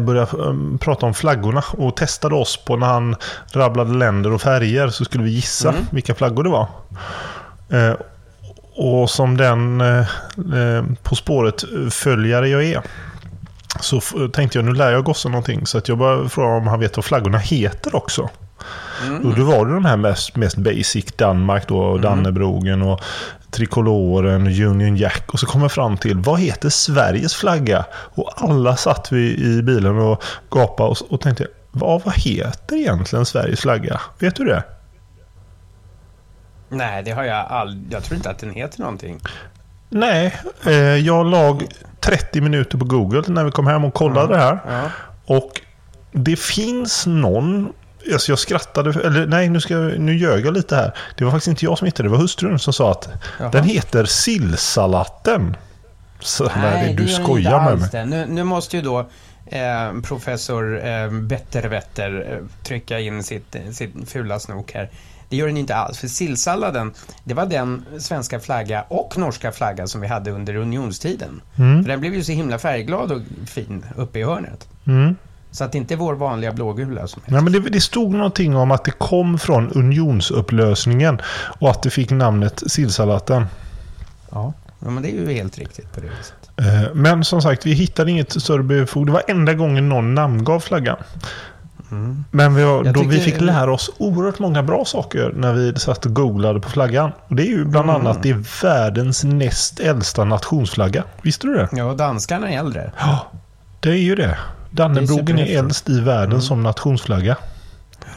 började 0.00 0.20
eh, 0.20 0.78
prata 0.80 1.06
om 1.06 1.14
flaggorna 1.14 1.64
och 1.70 1.96
testade 1.96 2.34
oss 2.34 2.56
på 2.64 2.76
när 2.76 2.86
han 2.86 3.16
rabblade 3.52 3.94
länder 3.94 4.32
och 4.32 4.40
färger 4.42 4.88
så 4.88 5.04
skulle 5.04 5.24
vi 5.24 5.30
gissa 5.30 5.68
Mm. 5.68 5.82
vilka 5.90 6.14
flaggor 6.14 6.44
det 6.44 6.50
var. 6.50 6.66
Eh, 7.68 7.94
Och 8.76 9.10
som 9.10 9.36
den 9.36 9.80
eh, 9.80 9.98
eh, 10.58 10.84
På 11.02 11.14
spåret-följare 11.16 12.48
jag 12.48 12.64
är 12.64 12.82
så 13.80 14.00
tänkte 14.32 14.58
jag 14.58 14.64
nu 14.64 14.72
lär 14.72 14.90
jag 14.92 15.04
gossen 15.04 15.30
någonting 15.32 15.66
så 15.66 15.78
att 15.78 15.88
jag 15.88 15.98
bara 15.98 16.28
frågade 16.28 16.56
om 16.56 16.66
han 16.66 16.80
vet 16.80 16.96
vad 16.96 17.04
flaggorna 17.04 17.38
heter 17.38 17.94
också. 17.96 18.28
Mm. 19.06 19.26
Och 19.26 19.36
då 19.36 19.44
var 19.44 19.66
det 19.66 19.74
de 19.74 19.84
här 19.84 19.96
mest, 19.96 20.36
mest 20.36 20.56
basic, 20.56 21.04
Danmark 21.16 21.68
då, 21.68 21.78
och 21.78 22.00
Dannebrogen 22.00 22.82
och 22.82 23.00
Tricoloren, 23.54 24.46
Union 24.46 24.96
Jack. 24.96 25.32
Och 25.32 25.40
så 25.40 25.46
kom 25.46 25.62
jag 25.62 25.72
fram 25.72 25.96
till, 25.96 26.18
vad 26.18 26.40
heter 26.40 26.68
Sveriges 26.68 27.34
flagga? 27.34 27.84
Och 27.92 28.32
alla 28.36 28.76
satt 28.76 29.12
vi 29.12 29.36
i 29.36 29.62
bilen 29.62 29.98
och 29.98 30.22
gapade 30.50 30.90
och, 30.90 30.96
och 31.12 31.20
tänkte, 31.20 31.46
vad, 31.70 32.02
vad 32.04 32.14
heter 32.14 32.76
egentligen 32.76 33.26
Sveriges 33.26 33.60
flagga? 33.60 34.00
Vet 34.18 34.36
du 34.36 34.44
det? 34.44 34.62
Nej, 36.68 37.02
det 37.02 37.10
har 37.10 37.24
jag 37.24 37.46
aldrig... 37.46 37.92
Jag 37.92 38.04
tror 38.04 38.16
inte 38.16 38.30
att 38.30 38.38
den 38.38 38.50
heter 38.50 38.80
någonting. 38.80 39.20
Nej, 39.88 40.40
eh, 40.66 40.72
jag 40.74 41.26
lag 41.26 41.66
30 42.00 42.40
minuter 42.40 42.78
på 42.78 42.84
Google 42.84 43.22
när 43.26 43.44
vi 43.44 43.50
kom 43.50 43.66
hem 43.66 43.84
och 43.84 43.94
kollade 43.94 44.34
det 44.34 44.40
här. 44.40 44.58
Ja. 44.68 44.90
Och 45.26 45.60
det 46.12 46.38
finns 46.38 47.06
någon... 47.06 47.72
Alltså 48.12 48.32
jag 48.32 48.38
skrattade, 48.38 48.90
eller 49.06 49.26
nej 49.26 49.48
nu, 49.48 49.60
ska, 49.60 49.74
jag- 49.74 49.98
nu 50.00 50.16
ljög 50.16 50.46
jag 50.46 50.54
lite 50.54 50.76
här. 50.76 50.94
Det 51.16 51.24
var 51.24 51.30
faktiskt 51.30 51.48
inte 51.48 51.64
jag 51.64 51.78
som 51.78 51.86
hittade 51.86 52.08
det, 52.08 52.12
det 52.12 52.16
var 52.16 52.22
hustrun 52.22 52.58
som 52.58 52.72
sa 52.72 52.90
att 52.90 53.08
Jaha. 53.40 53.50
den 53.50 53.64
heter 53.64 54.04
sillsalatten. 54.04 55.56
Så, 56.20 56.50
nej, 56.56 56.94
du 56.94 57.08
skojar 57.08 57.64
med 57.64 57.78
mig. 57.78 57.88
det. 57.92 58.04
Nu, 58.04 58.26
nu 58.28 58.44
måste 58.44 58.76
ju 58.76 58.82
då 58.82 58.98
eh, 59.46 59.92
professor 60.04 60.86
eh, 60.86 61.10
Bettervetter 61.10 62.26
eh, 62.32 62.64
trycka 62.64 63.00
in 63.00 63.22
sitt, 63.22 63.56
sitt 63.72 63.90
fula 64.06 64.40
snok 64.40 64.72
här. 64.72 64.90
Det 65.28 65.36
gör 65.36 65.46
den 65.46 65.56
inte 65.56 65.74
alls, 65.74 65.98
för 65.98 66.08
sillsalladen, 66.08 66.94
det 67.24 67.34
var 67.34 67.46
den 67.46 67.84
svenska 67.98 68.40
flagga 68.40 68.82
och 68.88 69.18
norska 69.18 69.52
flagga 69.52 69.86
som 69.86 70.00
vi 70.00 70.06
hade 70.06 70.30
under 70.30 70.56
unionstiden. 70.56 71.40
Mm. 71.56 71.82
För 71.84 71.90
den 71.90 72.00
blev 72.00 72.14
ju 72.14 72.24
så 72.24 72.32
himla 72.32 72.58
färgglad 72.58 73.12
och 73.12 73.20
fin 73.46 73.84
uppe 73.96 74.18
i 74.18 74.22
hörnet. 74.24 74.68
Mm. 74.86 75.16
Så 75.54 75.64
att 75.64 75.72
det 75.72 75.78
inte 75.78 75.94
är 75.94 75.98
vår 75.98 76.14
vanliga 76.14 76.52
blågula 76.52 77.06
som. 77.06 77.22
Nej, 77.26 77.42
men 77.42 77.52
det, 77.52 77.60
det 77.60 77.80
stod 77.80 78.10
någonting 78.14 78.56
om 78.56 78.70
att 78.70 78.84
det 78.84 78.90
kom 78.90 79.38
från 79.38 79.70
unionsupplösningen 79.72 81.20
och 81.60 81.70
att 81.70 81.82
det 81.82 81.90
fick 81.90 82.10
namnet 82.10 82.62
sillsalatten. 82.66 83.46
Ja. 84.30 84.52
ja, 84.80 84.90
men 84.90 85.02
det 85.02 85.08
är 85.08 85.12
ju 85.12 85.32
helt 85.32 85.58
riktigt 85.58 85.92
på 85.94 86.00
det 86.00 86.06
viset. 86.06 86.34
Eh, 86.56 86.94
Men 86.94 87.24
som 87.24 87.42
sagt, 87.42 87.66
vi 87.66 87.72
hittade 87.72 88.10
inget 88.10 88.42
större 88.42 88.62
befog. 88.62 89.06
Det 89.06 89.12
var 89.12 89.22
enda 89.28 89.54
gången 89.54 89.88
någon 89.88 90.14
namngav 90.14 90.60
flaggan. 90.60 90.96
Men 92.30 92.54
vi, 92.54 92.62
har, 92.62 92.80
Mm. 92.80 92.92
Då 92.92 93.00
vi 93.02 93.08
tycker- 93.08 93.24
fick 93.32 93.40
lära 93.40 93.72
oss 93.72 93.90
oerhört 93.98 94.38
många 94.38 94.62
bra 94.62 94.84
saker 94.84 95.32
när 95.36 95.52
vi 95.52 95.74
satt 95.78 96.06
och 96.06 96.14
googlade 96.14 96.60
på 96.60 96.68
flaggan. 96.70 97.12
Och 97.28 97.36
det 97.36 97.42
är 97.42 97.46
ju 97.50 97.64
bland 97.64 97.90
Mm. 97.90 98.00
annat 98.06 98.22
det 98.22 98.30
är 98.30 98.44
världens 98.62 99.24
näst 99.24 99.80
äldsta 99.80 100.24
nationsflagga. 100.24 101.04
Visste 101.22 101.46
du 101.46 101.54
det? 101.54 101.68
Ja, 101.72 101.94
danskarna 101.94 102.50
är 102.50 102.58
äldre. 102.58 102.92
Ja, 102.98 103.26
det 103.80 103.88
är 103.90 103.94
ju 103.96 104.14
det. 104.14 104.38
Dannebrogen 104.74 105.38
är, 105.38 105.58
äldst 105.58 105.88
i 105.88 106.00
världen 106.00 106.42
som 106.42 106.62
nationsflagga. 106.62 107.36
Mm, 107.36 108.16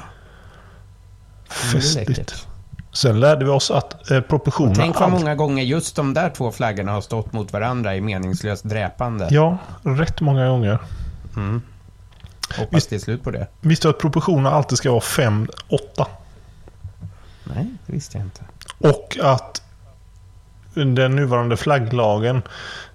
det 1.72 1.78
är 1.78 1.82
Festligt. 1.82 2.48
Sen 2.94 3.20
lärde 3.20 3.46
vi 3.46 3.52
oss 3.52 3.72
att 3.72 4.12
eh, 4.12 4.22
proportionerna... 4.22 4.76
Tänk 4.76 5.00
vad 5.00 5.12
många 5.12 5.36
gånger 5.36 5.64
just 5.64 5.96
de 5.96 6.14
där 6.14 6.30
två 6.30 6.52
flaggorna 6.52 6.92
har 6.92 7.02
stått 7.02 7.34
mot 7.34 7.54
varandra 7.54 7.96
i 7.96 8.02
meningslöst 8.02 8.64
dräpande. 8.64 9.28
Ja, 9.32 9.58
rätt 9.84 10.22
många 10.22 10.48
gånger. 10.48 10.80
Hoppas 12.58 12.74
Visst- 12.74 12.90
det 12.90 12.96
är 12.96 13.00
slut 13.00 13.24
på 13.24 13.32
det. 13.32 13.48
Visste 13.62 13.88
du 13.88 13.90
att 13.90 14.00
proportionerna 14.00 14.52
alltid 14.52 14.78
ska 14.78 14.92
vara 14.92 15.00
5-8? 15.00 15.48
Nej, 17.44 17.68
det 17.86 17.94
visste 17.94 18.18
jag 18.18 18.26
inte. 18.26 18.42
Och 18.78 19.18
att 19.22 19.62
den 20.74 21.16
nuvarande 21.16 21.58
flagglagen, 21.58 22.42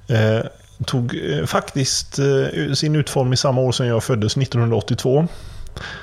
eh, 0.09 0.41
tog 0.85 1.21
eh, 1.33 1.47
faktiskt 1.47 2.19
eh, 2.19 2.73
sin 2.75 2.97
utform 2.97 3.33
i 3.33 3.37
samma 3.37 3.61
år 3.61 3.73
som 3.73 3.87
jag 3.87 4.05
föddes, 4.05 4.37
1982. 4.37 5.29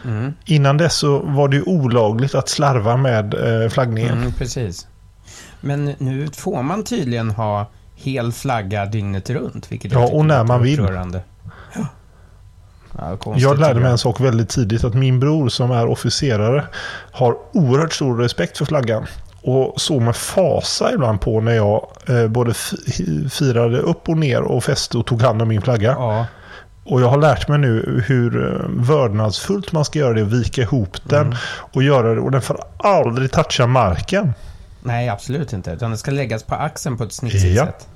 Mm. 0.05 0.33
Innan 0.45 0.77
dess 0.77 0.95
så 0.95 1.19
var 1.19 1.48
det 1.48 1.55
ju 1.55 1.63
olagligt 1.63 2.36
att 2.36 2.50
slarva 2.50 2.98
med 2.98 3.33
eh, 3.33 3.69
flaggningen. 3.69 4.17
Mm, 4.17 4.33
precis. 4.33 4.88
Men 5.62 5.86
nu 5.98 6.27
får 6.33 6.63
man 6.63 6.83
tydligen 6.83 7.29
ha 7.29 7.71
hel 7.95 8.31
flagga 8.31 8.86
dygnet 8.86 9.29
runt. 9.29 9.71
Vilket 9.71 9.91
Ja, 9.91 10.07
och 10.07 10.25
när 10.25 10.43
man 10.43 10.62
vill. 10.63 10.79
Ja. 11.75 11.86
Ja, 12.98 13.17
konstigt, 13.17 13.43
Jag 13.43 13.59
lärde 13.59 13.79
mig 13.79 13.91
en 13.91 13.98
sak 13.98 14.19
väldigt 14.19 14.50
tidigt, 14.50 14.83
att 14.83 14.93
min 14.93 15.19
bror 15.19 15.50
som 15.50 15.71
är 15.71 15.88
officerare 15.88 16.65
har 17.12 17.38
oerhört 17.53 17.93
stor 17.93 18.17
respekt 18.17 18.57
för 18.57 18.65
flaggan. 18.65 19.05
Och 19.41 19.81
såg 19.81 20.01
med 20.01 20.15
fasa 20.15 20.93
ibland 20.93 21.22
på 21.22 21.41
när 21.41 21.51
jag 21.55 21.88
eh, 22.10 22.27
både 22.27 22.53
fi- 22.53 23.29
firade 23.29 23.77
upp 23.79 24.10
och 24.10 24.17
ner 24.17 24.41
och 24.41 24.63
fäste 24.63 24.98
och 24.98 25.05
tog 25.05 25.22
hand 25.22 25.41
om 25.41 25.48
min 25.48 25.62
flagga. 25.62 25.91
Ja, 25.91 26.25
Och 26.84 27.01
jag 27.01 27.10
har 27.10 27.17
lärt 27.17 27.48
mig 27.48 27.58
nu 27.60 28.03
hur 28.08 28.53
eh, 28.53 28.69
vördnadsfullt 28.69 29.72
man 29.72 29.86
ska 29.86 30.00
göra 30.00 30.13
det, 30.13 30.24
vika 30.24 30.62
ihop 30.62 30.98
den 31.03 31.22
Mm. 31.25 31.38
och 31.74 31.84
göra 31.84 32.15
det. 32.15 32.22
Och 32.22 32.31
den 32.31 32.41
får 32.41 32.63
aldrig 32.77 33.31
toucha 33.31 33.67
marken. 33.67 34.34
nej 34.84 35.10
absolut 35.10 35.53
inte. 35.53 35.72
Utan 35.72 35.89
den 35.91 35.98
ska 35.98 36.12
läggas 36.12 36.43
på 36.43 36.55
axeln 36.55 36.98
på 36.98 37.03
ett 37.03 37.13
snitsigt 37.13 37.46
Ja. 37.58 37.65
sätt. 37.65 37.88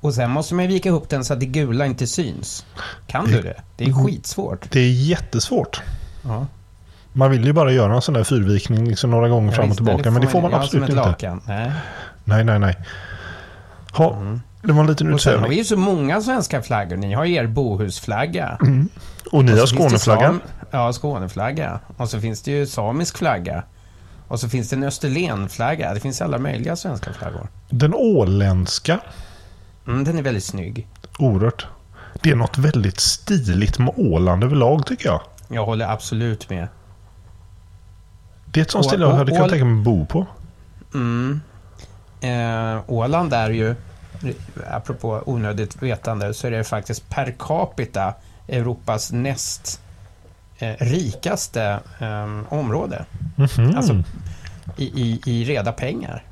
Och 0.00 0.14
sen 0.14 0.30
måste 0.30 0.54
man 0.54 0.66
vika 0.68 0.88
ihop 0.88 1.08
den 1.08 1.24
så 1.24 1.32
att 1.32 1.40
det 1.40 1.46
gula 1.46 1.86
inte 1.86 2.06
syns. 2.06 2.66
Kan 3.06 3.24
du 3.24 3.42
det? 3.42 3.60
Det 3.76 3.84
är 3.84 4.04
skitsvårt. 4.06 4.70
Det 4.70 4.80
är 4.80 4.90
jättesvårt. 4.90 5.80
Ja. 6.24 6.46
Man 7.12 7.30
vill 7.30 7.44
ju 7.44 7.52
bara 7.52 7.72
göra 7.72 7.94
en 7.94 8.02
sån 8.02 8.14
där 8.14 8.24
fyrvikning 8.24 8.88
liksom 8.88 9.10
några 9.10 9.28
gånger 9.28 9.50
Ja, 9.52 9.56
fram 9.56 9.70
och 9.70 9.76
tillbaka. 9.76 10.10
Men 10.10 10.22
det 10.22 10.28
får 10.28 10.42
man 10.42 10.54
absolut 10.54 10.88
inte. 10.88 10.94
lakan. 11.02 11.40
Nej. 11.46 11.72
Nej, 12.24 12.44
nej, 12.44 12.58
nej. 12.58 12.76
Ha, 13.92 14.18
Det 14.62 14.72
var 14.72 14.80
en 14.80 14.86
liten 14.86 15.06
Mm. 15.06 15.14
Och 15.14 15.20
sen 15.20 15.40
har 15.40 15.48
vi 15.48 15.56
ju 15.56 15.64
så 15.64 15.76
många 15.76 16.20
svenska 16.20 16.62
flaggor. 16.62 16.96
Ni 16.96 17.12
har 17.14 17.24
ju 17.24 17.34
er 17.34 17.46
Bohusflagga. 17.46 18.58
Och 19.32 19.44
ni 19.44 19.52
Och 19.52 19.58
har 19.58 19.66
Skåneflaggan. 19.66 20.40
Ja, 20.70 20.92
Skåneflagga. 20.92 21.80
Och 21.96 22.08
så 22.08 22.20
finns 22.20 22.42
det 22.42 22.50
ju 22.50 22.66
samisk 22.66 23.18
flagga. 23.18 23.62
Och 24.28 24.40
så 24.40 24.48
finns 24.48 24.70
det 24.70 24.76
en 24.76 24.82
Österlenflagga. 24.82 25.94
Det 25.94 26.00
finns 26.00 26.22
alla 26.22 26.38
möjliga 26.38 26.76
svenska 26.76 27.12
flaggor. 27.12 27.48
Den 27.70 27.94
åländska. 27.94 29.00
Mm, 29.86 30.04
den 30.04 30.18
är 30.18 30.22
väldigt 30.22 30.44
snygg. 30.44 30.86
Oerhört. 31.18 31.66
Det 32.22 32.30
är 32.30 32.36
något 32.36 32.58
väldigt 32.58 33.00
stiligt 33.00 33.78
med 33.78 33.94
Åland 33.96 34.44
överlag 34.44 34.86
tycker 34.86 35.06
jag. 35.08 35.20
Jag 35.48 35.64
håller 35.64 35.86
absolut 35.88 36.50
med. 36.50 36.68
Det 38.52 38.60
är 38.60 38.62
ett 38.62 38.70
sånt 38.70 38.84
ställe 38.84 39.04
jag 39.04 39.12
hade 39.12 39.32
kunnat 39.32 39.50
tänka 39.50 39.64
mig 39.64 39.78
att 39.78 39.84
bo 39.84 40.06
på. 40.06 40.26
Mm. 40.94 41.40
Eh, 42.20 42.80
Åland 42.86 43.32
är 43.32 43.50
ju, 43.50 43.74
apropå 44.70 45.22
onödigt 45.26 45.82
vetande, 45.82 46.34
så 46.34 46.46
är 46.46 46.50
det 46.50 46.64
faktiskt 46.64 47.08
per 47.08 47.34
capita 47.38 48.14
Europas 48.48 49.12
näst 49.12 49.80
eh, 50.58 50.74
rikaste 50.78 51.80
eh, 51.98 52.52
område. 52.52 53.04
Mhm. 53.36 53.76
Alltså 53.76 54.02
i, 54.76 54.84
i, 54.84 55.20
i 55.26 55.44
reda 55.44 55.72
pengar. 55.72 56.24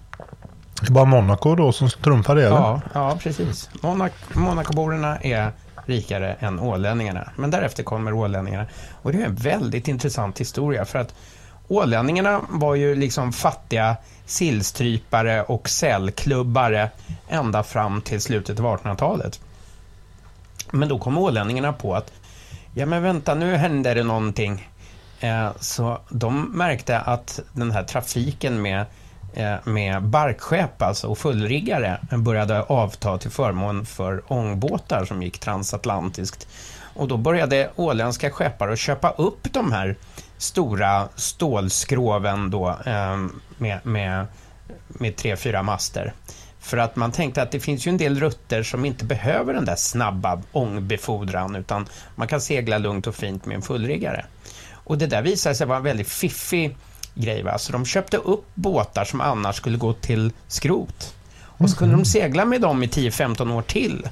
Det 0.81 0.89
är 0.89 0.93
bara 0.93 1.05
Monaco 1.05 1.55
då 1.55 1.73
som 1.73 1.91
trumfar 1.91 2.37
det 2.37 2.47
eller? 2.47 2.57
Ja, 2.57 2.81
ja 2.95 3.19
precis. 3.23 3.71
Monac 3.83 4.13
Monacoborna 4.33 5.19
är 5.19 5.53
rikare 5.87 6.37
än 6.41 6.61
ålänningarna. 6.61 7.31
Men 7.37 7.51
därefter 7.51 7.83
kommer 7.83 8.13
ålänningarna. 8.13 8.67
Och 9.03 9.13
det 9.13 9.23
är 9.23 9.27
en 9.27 9.35
väldigt 9.35 9.89
intressant 9.89 10.41
historia 10.41 10.85
för 10.85 10.99
att 10.99 11.15
ålänningarna 11.71 12.41
var 12.49 12.75
ju 12.75 12.95
liksom 12.95 13.33
fattiga 13.33 13.97
sillstrypare 14.27 15.43
och 15.43 15.69
sälklubbare 15.69 16.91
ända 17.29 17.63
fram 17.63 18.03
till 18.03 18.21
slutet 18.21 18.61
av 18.61 18.65
1800-talet. 18.65 19.41
Men 20.71 20.89
då 20.89 20.99
kom 20.99 21.19
ålänningarna 21.19 21.73
på 21.73 21.95
att 21.95 22.13
ja 22.75 22.87
men 22.87 23.03
vänta 23.03 23.35
nu 23.35 23.57
händer 23.57 23.95
det 23.95 24.03
någonting. 24.03 24.69
Eh, 25.21 25.51
så 25.61 25.99
de 26.09 26.59
märkte 26.59 26.99
att 26.99 27.41
den 27.53 27.71
här 27.71 27.85
trafiken 27.85 28.63
med, 28.63 28.85
eh, 29.35 29.55
med 29.65 30.03
barkskepp 30.03 30.83
alltså, 30.83 31.07
och 31.07 31.19
fullriggare 31.19 31.99
började 32.11 32.63
avta 32.63 33.19
till 33.19 33.31
förmån 33.31 33.87
för 33.87 34.23
ångbåtar 34.33 35.05
som 35.05 35.23
gick 35.23 35.39
transatlantiskt. 35.39 36.49
Och 36.95 37.09
då 37.09 37.17
började 37.17 37.71
åländska 37.77 38.31
skeppare 38.31 38.73
att 38.73 38.79
köpa 38.79 39.11
upp 39.11 39.53
de 39.53 39.73
här 39.73 39.97
stora 40.41 41.09
stålskroven 41.17 42.51
då, 42.51 42.69
eh, 42.87 43.17
med, 43.59 43.79
med, 43.83 44.27
med 44.89 45.17
tre, 45.17 45.37
fyra 45.37 45.63
master. 45.63 46.13
För 46.61 46.77
att 46.77 46.97
man 46.97 47.13
tänkte 47.13 47.43
att 47.43 47.51
det 47.51 47.61
finns 47.61 47.87
ju 47.87 47.89
en 47.89 47.97
del 47.97 48.21
rutter 48.21 48.63
som 48.63 48.85
inte 48.85 49.05
behöver 49.05 49.55
den 49.55 49.65
där 49.65 49.77
snabba 49.77 50.43
ångbefordran 50.53 51.57
utan 51.57 51.87
man 52.15 52.29
kan 52.29 52.41
segla 52.41 52.79
lugnt 52.79 53.07
och 53.07 53.15
fint 53.15 53.47
med 53.47 53.55
en 53.55 53.63
fullriggare. 53.63 54.25
Och 54.73 54.99
det 54.99 55.07
där 55.07 55.23
visade 55.23 55.55
sig 55.55 55.67
vara 55.67 55.79
en 55.79 55.85
väldigt 55.85 56.09
fiffig 56.09 56.77
grej. 57.15 57.43
Va? 57.43 57.59
Så 57.59 57.73
de 57.73 57.87
köpte 57.87 58.17
upp 58.17 58.47
båtar 58.55 59.05
som 59.05 59.21
annars 59.21 59.57
skulle 59.57 59.79
gå 59.79 59.93
till 59.93 60.33
skrot. 60.49 61.15
Och 61.43 61.71
så 61.71 61.77
kunde 61.77 61.97
de 61.97 62.05
segla 62.05 62.45
med 62.45 62.61
dem 62.61 62.83
i 62.83 62.87
10-15 62.87 63.53
år 63.53 63.63
till. 63.63 64.09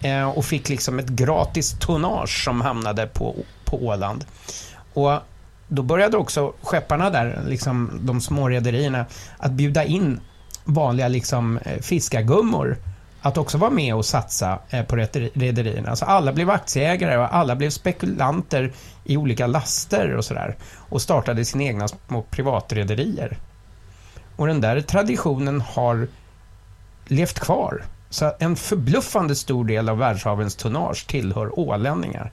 Eh, 0.00 0.28
och 0.28 0.44
fick 0.44 0.68
liksom 0.68 0.98
ett 0.98 1.08
gratis 1.08 1.76
tonnage 1.80 2.44
som 2.44 2.60
hamnade 2.60 3.06
på, 3.06 3.36
på 3.64 3.86
Åland. 3.86 4.24
Och 4.94 5.12
då 5.70 5.82
började 5.82 6.16
också 6.16 6.52
skepparna 6.62 7.10
där, 7.10 7.42
liksom 7.46 8.00
de 8.02 8.20
små 8.20 8.48
rederierna, 8.48 9.06
att 9.38 9.52
bjuda 9.52 9.84
in 9.84 10.20
vanliga 10.64 11.08
liksom, 11.08 11.58
eh, 11.58 11.80
fiskargummor 11.80 12.76
att 13.22 13.38
också 13.38 13.58
vara 13.58 13.70
med 13.70 13.94
och 13.94 14.06
satsa 14.06 14.58
eh, 14.70 14.84
på 14.84 14.96
rederierna. 14.96 15.90
Alltså 15.90 16.04
alla 16.04 16.32
blev 16.32 16.50
aktieägare 16.50 17.16
och 17.16 17.34
alla 17.34 17.56
blev 17.56 17.70
spekulanter 17.70 18.72
i 19.04 19.16
olika 19.16 19.46
laster 19.46 20.16
och 20.16 20.24
sådär. 20.24 20.56
Och 20.76 21.02
startade 21.02 21.44
sina 21.44 21.64
egna 21.64 21.88
små 21.88 22.22
privatrederier. 22.22 23.36
Och 24.36 24.46
den 24.46 24.60
där 24.60 24.80
traditionen 24.80 25.60
har 25.60 26.08
levt 27.06 27.40
kvar. 27.40 27.82
Så 28.10 28.32
en 28.38 28.56
förbluffande 28.56 29.34
stor 29.34 29.64
del 29.64 29.88
av 29.88 29.98
världshavens 29.98 30.56
tonnage 30.56 31.06
tillhör 31.06 31.58
ålänningar. 31.58 32.32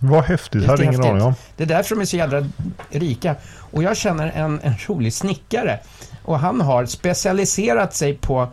Vad 0.00 0.24
häftigt, 0.24 0.66
hade 0.66 0.84
ingen 0.84 1.04
aning 1.04 1.22
om. 1.22 1.34
Det 1.56 1.62
är 1.62 1.66
därför 1.66 1.94
de 1.94 2.00
är 2.00 2.06
så 2.06 2.16
jädra 2.16 2.44
rika. 2.90 3.36
Och 3.56 3.82
jag 3.82 3.96
känner 3.96 4.30
en, 4.30 4.60
en 4.62 4.74
rolig 4.86 5.12
snickare. 5.12 5.78
Och 6.24 6.38
han 6.38 6.60
har 6.60 6.86
specialiserat 6.86 7.94
sig 7.94 8.14
på 8.14 8.48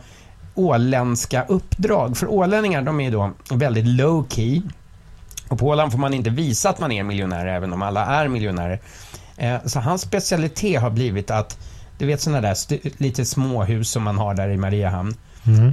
åländska 0.54 1.44
uppdrag. 1.48 2.16
För 2.16 2.30
ålänningar, 2.30 2.82
de 2.82 3.00
är 3.00 3.10
då 3.10 3.32
väldigt 3.50 3.86
low 3.86 4.26
key. 4.28 4.62
Och 5.48 5.58
på 5.58 5.66
Åland 5.66 5.92
får 5.92 5.98
man 5.98 6.14
inte 6.14 6.30
visa 6.30 6.70
att 6.70 6.80
man 6.80 6.92
är 6.92 7.02
miljonär, 7.02 7.46
även 7.46 7.72
om 7.72 7.82
alla 7.82 8.06
är 8.06 8.28
miljonärer. 8.28 8.80
Eh, 9.36 9.56
så 9.64 9.80
hans 9.80 10.02
specialitet 10.02 10.80
har 10.80 10.90
blivit 10.90 11.30
att, 11.30 11.58
du 11.98 12.06
vet 12.06 12.20
sådana 12.20 12.40
där 12.40 12.56
lite 13.02 13.24
småhus 13.24 13.90
som 13.90 14.02
man 14.02 14.18
har 14.18 14.34
där 14.34 14.48
i 14.48 14.56
Mariehamn. 14.56 15.14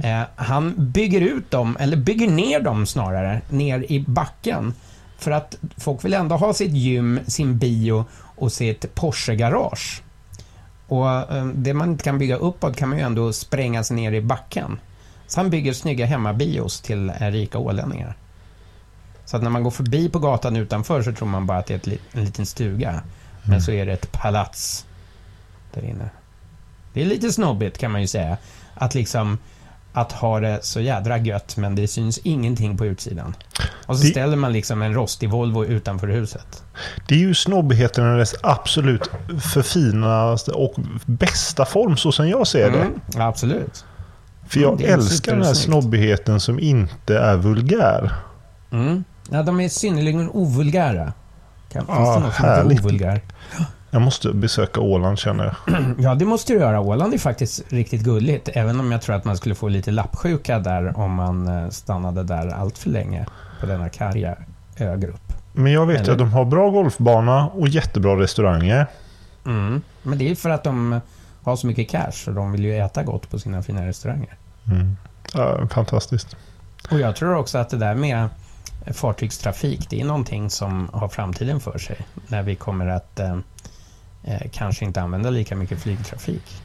Eh, 0.04 0.22
han 0.36 0.74
bygger 0.76 1.20
ut 1.20 1.50
dem, 1.50 1.76
eller 1.80 1.96
bygger 1.96 2.30
ner 2.30 2.60
dem 2.60 2.86
snarare, 2.86 3.40
ner 3.48 3.92
i 3.92 4.00
backen. 4.00 4.74
För 5.18 5.30
att 5.30 5.56
folk 5.76 6.04
vill 6.04 6.14
ändå 6.14 6.36
ha 6.36 6.54
sitt 6.54 6.72
gym, 6.72 7.20
sin 7.26 7.58
bio 7.58 8.04
och 8.36 8.52
sitt 8.52 8.94
Porsche-garage. 8.94 10.02
Och 10.88 11.10
eh, 11.10 11.46
det 11.46 11.74
man 11.74 11.90
inte 11.90 12.04
kan 12.04 12.18
bygga 12.18 12.36
uppåt 12.36 12.76
kan 12.76 12.88
man 12.88 12.98
ju 12.98 13.04
ändå 13.04 13.32
spränga 13.32 13.84
sig 13.84 13.96
ner 13.96 14.12
i 14.12 14.20
backen. 14.20 14.80
Så 15.26 15.40
han 15.40 15.50
bygger 15.50 15.72
snygga 15.72 16.06
hemmabios 16.06 16.80
till 16.80 17.12
eh, 17.20 17.30
rika 17.30 17.58
ålänningar. 17.58 18.16
Så 19.24 19.36
att 19.36 19.42
när 19.42 19.50
man 19.50 19.62
går 19.62 19.70
förbi 19.70 20.08
på 20.08 20.18
gatan 20.18 20.56
utanför 20.56 21.02
så 21.02 21.12
tror 21.12 21.28
man 21.28 21.46
bara 21.46 21.58
att 21.58 21.66
det 21.66 21.74
är 21.74 21.94
ett, 21.94 22.00
en 22.12 22.24
liten 22.24 22.46
stuga. 22.46 23.02
Men 23.42 23.62
så 23.62 23.72
är 23.72 23.86
det 23.86 23.92
ett 23.92 24.12
palats 24.12 24.86
där 25.74 25.84
inne. 25.84 26.10
Det 26.92 27.02
är 27.02 27.06
lite 27.06 27.32
snobbigt 27.32 27.78
kan 27.78 27.92
man 27.92 28.00
ju 28.00 28.06
säga. 28.06 28.36
Att 28.74 28.94
liksom 28.94 29.38
att 29.96 30.12
ha 30.12 30.40
det 30.40 30.58
så 30.62 30.80
jädra 30.80 31.18
gött 31.18 31.56
men 31.56 31.74
det 31.74 31.88
syns 31.88 32.18
ingenting 32.18 32.76
på 32.78 32.86
utsidan. 32.86 33.34
Och 33.86 33.96
så 33.96 34.02
Det- 34.02 34.08
ställer 34.10 34.36
man 34.36 34.52
liksom 34.52 34.82
en 34.82 34.94
rostig 34.94 35.30
Volvo 35.30 35.64
utanför 35.64 36.08
huset. 36.08 36.62
Det 37.08 37.14
är 37.14 37.18
ju 37.18 37.34
snobbheten 37.34 38.14
i 38.14 38.18
dess 38.18 38.34
absolut 38.42 39.10
förfinaste 39.40 40.50
och 40.52 40.74
bästa 41.06 41.64
form 41.64 41.96
så 41.96 42.12
som 42.12 42.28
jag 42.28 42.46
ser 42.46 42.70
det. 42.70 42.78
Mm, 42.80 43.00
ja, 43.14 43.26
absolut. 43.26 43.84
För 44.48 44.60
jag 44.60 44.72
Mm, 44.72 44.84
är 44.90 44.94
älskar 44.94 45.32
den 45.32 45.42
här 45.42 45.54
supersnyggt. 45.54 45.64
snobbigheten 45.82 46.40
som 46.40 46.60
inte 46.60 47.18
är 47.18 47.36
vulgär. 47.36 48.14
Mm. 48.72 49.04
Ja, 49.30 49.42
de 49.42 49.60
är 49.60 49.68
synnerligen 49.68 50.30
ovulgära. 50.30 51.12
Finns 51.72 51.84
Ja, 51.88 52.14
det 52.14 52.20
något 52.20 52.34
som 52.34 52.44
härligt. 52.44 52.72
heter 52.78 52.84
ovulgär? 52.84 53.20
Jag 53.96 54.02
måste 54.02 54.32
besöka 54.32 54.80
Åland 54.80 55.18
känner 55.18 55.44
jag. 55.44 55.82
Ja, 55.98 56.14
det 56.14 56.24
måste 56.24 56.52
du 56.52 56.58
göra. 56.58 56.80
Åland 56.80 57.14
är 57.14 57.18
faktiskt 57.18 57.72
riktigt 57.72 58.02
gulligt. 58.02 58.48
Även 58.52 58.80
om 58.80 58.92
jag 58.92 59.02
tror 59.02 59.16
att 59.16 59.24
man 59.24 59.36
skulle 59.36 59.54
få 59.54 59.68
lite 59.68 59.90
lappsjuka 59.90 60.58
där 60.58 60.98
om 60.98 61.14
man 61.14 61.48
eh, 61.48 61.68
stannade 61.68 62.22
där 62.22 62.48
allt 62.48 62.78
för 62.78 62.90
länge 62.90 63.26
på 63.60 63.66
denna 63.66 63.88
karga 63.88 64.36
ögrupp. 64.76 65.32
Men 65.52 65.72
jag 65.72 65.86
vet 65.86 66.00
Eller? 66.00 66.12
att 66.12 66.18
de 66.18 66.32
har 66.32 66.44
bra 66.44 66.70
golfbana 66.70 67.48
och 67.48 67.68
jättebra 67.68 68.20
restauranger. 68.20 68.86
Mm. 69.46 69.82
Men 70.02 70.18
det 70.18 70.30
är 70.30 70.34
för 70.34 70.50
att 70.50 70.64
de 70.64 71.00
har 71.42 71.56
så 71.56 71.66
mycket 71.66 71.90
cash 71.90 72.28
och 72.28 72.34
de 72.34 72.52
vill 72.52 72.64
ju 72.64 72.78
äta 72.78 73.02
gott 73.02 73.30
på 73.30 73.38
sina 73.38 73.62
fina 73.62 73.86
restauranger. 73.86 74.34
Mm. 74.70 74.96
Ja, 75.34 75.68
fantastiskt. 75.68 76.36
Och 76.90 77.00
jag 77.00 77.16
tror 77.16 77.36
också 77.36 77.58
att 77.58 77.70
det 77.70 77.76
där 77.76 77.94
med 77.94 78.28
fartygstrafik, 78.94 79.90
det 79.90 80.00
är 80.00 80.04
någonting 80.04 80.50
som 80.50 80.90
har 80.92 81.08
framtiden 81.08 81.60
för 81.60 81.78
sig. 81.78 81.98
När 82.28 82.42
vi 82.42 82.54
kommer 82.54 82.86
att 82.86 83.20
eh, 84.26 84.50
kanske 84.52 84.84
inte 84.84 85.02
använda 85.02 85.30
lika 85.30 85.56
mycket 85.56 85.82
flygtrafik. 85.82 86.62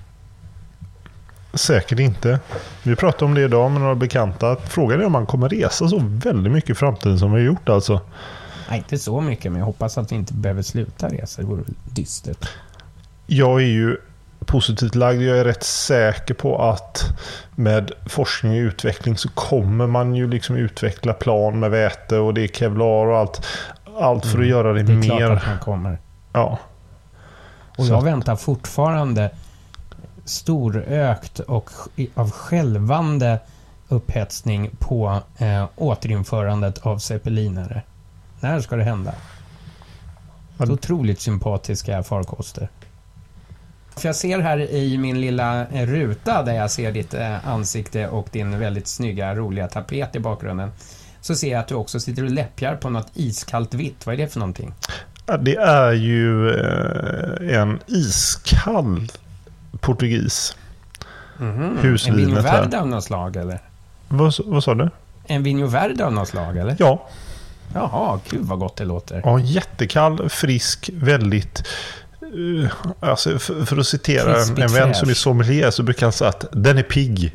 Säkert 1.53 1.99
inte. 1.99 2.39
Vi 2.83 2.95
pratade 2.95 3.25
om 3.25 3.33
det 3.33 3.41
idag 3.41 3.71
med 3.71 3.81
några 3.81 3.95
bekanta. 3.95 4.55
Frågan 4.55 5.01
är 5.01 5.05
om 5.05 5.11
man 5.11 5.25
kommer 5.25 5.49
resa 5.49 5.87
så 5.87 5.99
väldigt 6.03 6.53
mycket 6.53 6.69
i 6.69 6.75
framtiden 6.75 7.19
som 7.19 7.33
vi 7.33 7.39
har 7.39 7.45
gjort 7.47 7.69
alltså. 7.69 8.01
Nej, 8.69 8.77
inte 8.77 8.97
så 8.97 9.21
mycket, 9.21 9.51
men 9.51 9.59
jag 9.59 9.65
hoppas 9.65 9.97
att 9.97 10.11
vi 10.11 10.15
inte 10.15 10.33
behöver 10.33 10.61
sluta 10.61 11.09
resa. 11.09 11.41
Det 11.41 11.47
vore 11.47 11.63
dystert. 11.85 12.49
Jag 13.27 13.61
är 13.61 13.65
ju 13.65 13.97
positivt 14.45 14.95
lagd. 14.95 15.21
Jag 15.21 15.37
är 15.37 15.43
rätt 15.43 15.63
säker 15.63 16.33
på 16.33 16.61
att 16.61 17.03
med 17.55 17.91
forskning 18.05 18.51
och 18.51 18.57
utveckling 18.57 19.17
så 19.17 19.29
kommer 19.29 19.87
man 19.87 20.15
ju 20.15 20.29
liksom 20.29 20.55
utveckla 20.55 21.13
plan 21.13 21.59
med 21.59 21.71
väte 21.71 22.17
och 22.17 22.33
det 22.33 22.41
är 22.41 22.47
kevlar 22.47 23.07
och 23.07 23.17
allt. 23.17 23.45
Allt 23.99 24.25
för 24.25 24.39
att 24.39 24.47
göra 24.47 24.73
det, 24.73 24.79
Mm. 24.79 25.01
Det 25.01 25.07
är 25.07 25.11
mer... 25.11 25.27
klart 25.27 25.41
att 25.41 25.47
man 25.47 25.59
kommer. 25.59 25.99
Ja. 26.33 26.59
Och 27.77 27.85
jag 27.85 28.01
väntar 28.01 28.35
fortfarande 28.35 29.31
storökt 30.25 31.39
och 31.39 31.69
av 32.13 32.31
självande 32.31 33.39
upphetsning 33.87 34.69
på 34.79 35.19
eh, 35.37 35.65
återinförandet 35.75 36.77
av 36.77 36.97
zeppelinare. 36.97 37.81
När 38.39 38.59
ska 38.59 38.75
det 38.75 38.83
hända? 38.83 39.13
Så 40.57 40.73
otroligt 40.73 41.19
sympatiska 41.19 42.03
farkoster. 42.03 42.69
För 43.95 44.07
jag 44.07 44.15
ser 44.15 44.39
här 44.39 44.59
i 44.59 44.97
min 44.97 45.21
lilla 45.21 45.67
eh, 45.67 45.85
ruta 45.85 46.43
där 46.43 46.53
jag 46.53 46.71
ser 46.71 46.91
ditt 46.91 47.13
eh, 47.13 47.47
ansikte 47.47 48.07
och 48.07 48.27
din 48.31 48.59
väldigt 48.59 48.87
snygga, 48.87 49.35
roliga 49.35 49.67
tapet 49.67 50.15
i 50.15 50.19
bakgrunden. 50.19 50.71
Så 51.21 51.35
ser 51.35 51.51
jag 51.51 51.59
att 51.59 51.67
du 51.67 51.75
också 51.75 51.99
sitter 51.99 52.23
och 52.23 52.31
läppjar 52.31 52.75
på 52.75 52.89
något 52.89 53.07
iskallt 53.13 53.73
vitt. 53.73 54.05
Vad 54.05 54.13
är 54.13 54.17
det 54.17 54.27
för 54.27 54.39
någonting? 54.39 54.73
Det 55.37 55.55
är 55.55 55.91
ju 55.91 56.49
eh, 56.49 57.59
en 57.61 57.79
iskall 57.87 59.07
portugis. 59.79 60.55
Mhm. 61.37 61.63
En 61.63 61.77
Husvinet 61.77 62.45
här. 62.45 62.61
Verde 62.61 62.79
av 62.81 62.87
något 62.87 63.03
slag 63.03 63.35
eller? 63.35 63.59
Vad, 64.07 64.33
vad 64.45 64.63
sa 64.63 64.73
du? 64.75 64.89
En 65.25 65.43
Vinho 65.43 65.67
Verde 65.67 66.05
av 66.05 66.13
något 66.13 66.27
slag 66.27 66.57
eller? 66.57 66.75
Ja, 66.79 67.07
Jaha, 67.73 68.19
gud 68.29 68.41
vad 68.45 68.59
gott 68.59 68.75
det 68.75 68.85
låter. 68.85 69.21
ja 69.25 69.39
jättekall, 69.39 70.29
frisk, 70.29 70.89
väldigt... 70.93 71.63
eh, 72.21 72.71
alltså 72.99 73.39
för, 73.39 73.65
för 73.65 73.77
att 73.77 73.87
citera 73.87 74.29
en, 74.29 74.35
Krispigt 74.35 74.59
en 74.59 74.73
vän 74.73 74.95
som 74.95 75.09
är 75.09 75.13
sommelier 75.13 75.71
så 75.71 75.83
brukar 75.83 76.05
han 76.05 76.13
säga 76.13 76.29
att 76.29 76.45
den 76.51 76.77
är 76.77 76.83
pigg. 76.83 77.33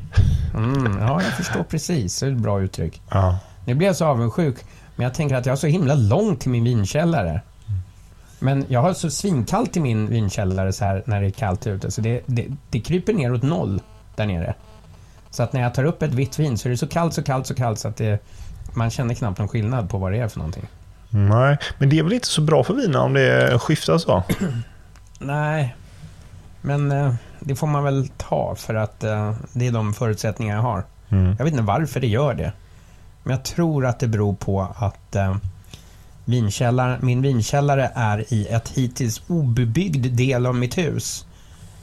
Mm, 0.54 0.98
ja, 1.00 1.22
jag 1.22 1.32
förstår 1.32 1.62
precis. 1.62 2.20
Det 2.20 2.26
är 2.26 2.30
ett 2.30 2.36
bra 2.36 2.60
uttryck. 2.60 3.02
Ja. 3.10 3.38
Nu 3.64 3.74
blir 3.74 3.86
jag 3.86 3.96
så 3.96 4.04
avundsjuk, 4.04 4.56
men 4.96 5.04
jag 5.04 5.14
tänker 5.14 5.36
att 5.36 5.46
jag 5.46 5.52
har 5.52 5.56
så 5.56 5.66
himla 5.66 5.94
långt 5.94 6.40
till 6.40 6.50
min 6.50 6.64
vinkällare. 6.64 7.40
Men 8.38 8.64
jag 8.68 8.82
har 8.82 8.92
så 8.92 9.10
svinkallt 9.10 9.76
i 9.76 9.80
min 9.80 10.06
vinkällare 10.06 10.72
så 10.72 10.84
här 10.84 11.02
när 11.06 11.20
det 11.20 11.26
är 11.26 11.30
kallt 11.30 11.66
ute, 11.66 11.90
så 11.90 12.00
det, 12.00 12.22
det, 12.26 12.46
det 12.70 12.80
kryper 12.80 13.12
neråt 13.12 13.42
noll 13.42 13.80
där 14.16 14.26
nere. 14.26 14.54
Så 15.30 15.42
att 15.42 15.52
när 15.52 15.60
jag 15.62 15.74
tar 15.74 15.84
upp 15.84 16.02
ett 16.02 16.14
vitt 16.14 16.38
vin 16.38 16.58
så 16.58 16.68
är 16.68 16.70
det 16.70 16.76
så 16.76 16.86
kallt, 16.86 17.14
så 17.14 17.22
kallt, 17.22 17.46
så 17.46 17.54
kallt 17.54 17.78
så 17.78 17.88
att 17.88 17.96
det, 17.96 18.18
man 18.74 18.90
känner 18.90 19.14
knappt 19.14 19.38
någon 19.38 19.48
skillnad 19.48 19.90
på 19.90 19.98
vad 19.98 20.12
det 20.12 20.18
är 20.18 20.28
för 20.28 20.38
någonting. 20.38 20.66
Nej, 21.10 21.58
men 21.78 21.88
det 21.88 21.98
är 21.98 22.02
väl 22.02 22.12
inte 22.12 22.26
så 22.26 22.40
bra 22.40 22.64
för 22.64 22.74
viner 22.74 23.00
om 23.00 23.12
det 23.12 23.58
skiftar 23.58 23.98
så? 23.98 24.22
Nej, 25.18 25.76
men 26.60 26.92
eh, 26.92 27.14
det 27.40 27.56
får 27.56 27.66
man 27.66 27.84
väl 27.84 28.08
ta 28.16 28.54
för 28.54 28.74
att 28.74 29.04
eh, 29.04 29.34
det 29.52 29.66
är 29.66 29.72
de 29.72 29.94
förutsättningar 29.94 30.56
jag 30.56 30.62
har. 30.62 30.84
Mm. 31.08 31.34
Jag 31.38 31.44
vet 31.44 31.52
inte 31.52 31.64
varför 31.64 32.00
det 32.00 32.06
gör 32.06 32.34
det. 32.34 32.52
Men 33.22 33.30
jag 33.30 33.44
tror 33.44 33.86
att 33.86 34.00
det 34.00 34.06
beror 34.06 34.34
på 34.34 34.68
att 34.76 35.16
vinkällaren, 36.26 36.98
min 37.02 37.22
vinkällare 37.22 37.90
är 37.94 38.32
i 38.32 38.46
ett 38.46 38.68
hittills 38.68 39.22
obebyggd 39.28 40.06
del 40.06 40.46
av 40.46 40.54
mitt 40.54 40.78
hus. 40.78 41.26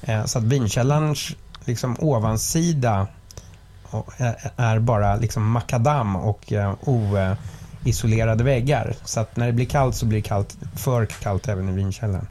Eh, 0.02 0.26
så 0.26 0.38
att 0.40 0.44
vinkällarens 0.44 1.36
liksom, 1.66 1.96
ovansida 2.00 3.08
eh, 4.18 4.32
är 4.56 4.80
bara 4.80 5.16
liksom 5.16 5.52
makadam 5.52 6.16
och 6.16 6.54
eh, 6.54 6.74
oisolerade 6.82 8.44
väggar. 8.44 8.96
Så 9.04 9.20
att 9.20 9.36
när 9.36 9.48
det 9.48 9.54
blir 9.54 9.66
kallt 9.66 9.96
så 9.96 10.06
blir 10.06 10.18
det 10.18 10.28
kallt, 10.28 10.58
för 10.76 11.06
kallt 11.06 11.48
även 11.48 11.70
i 11.70 11.72
vinkällaren. 11.72 12.28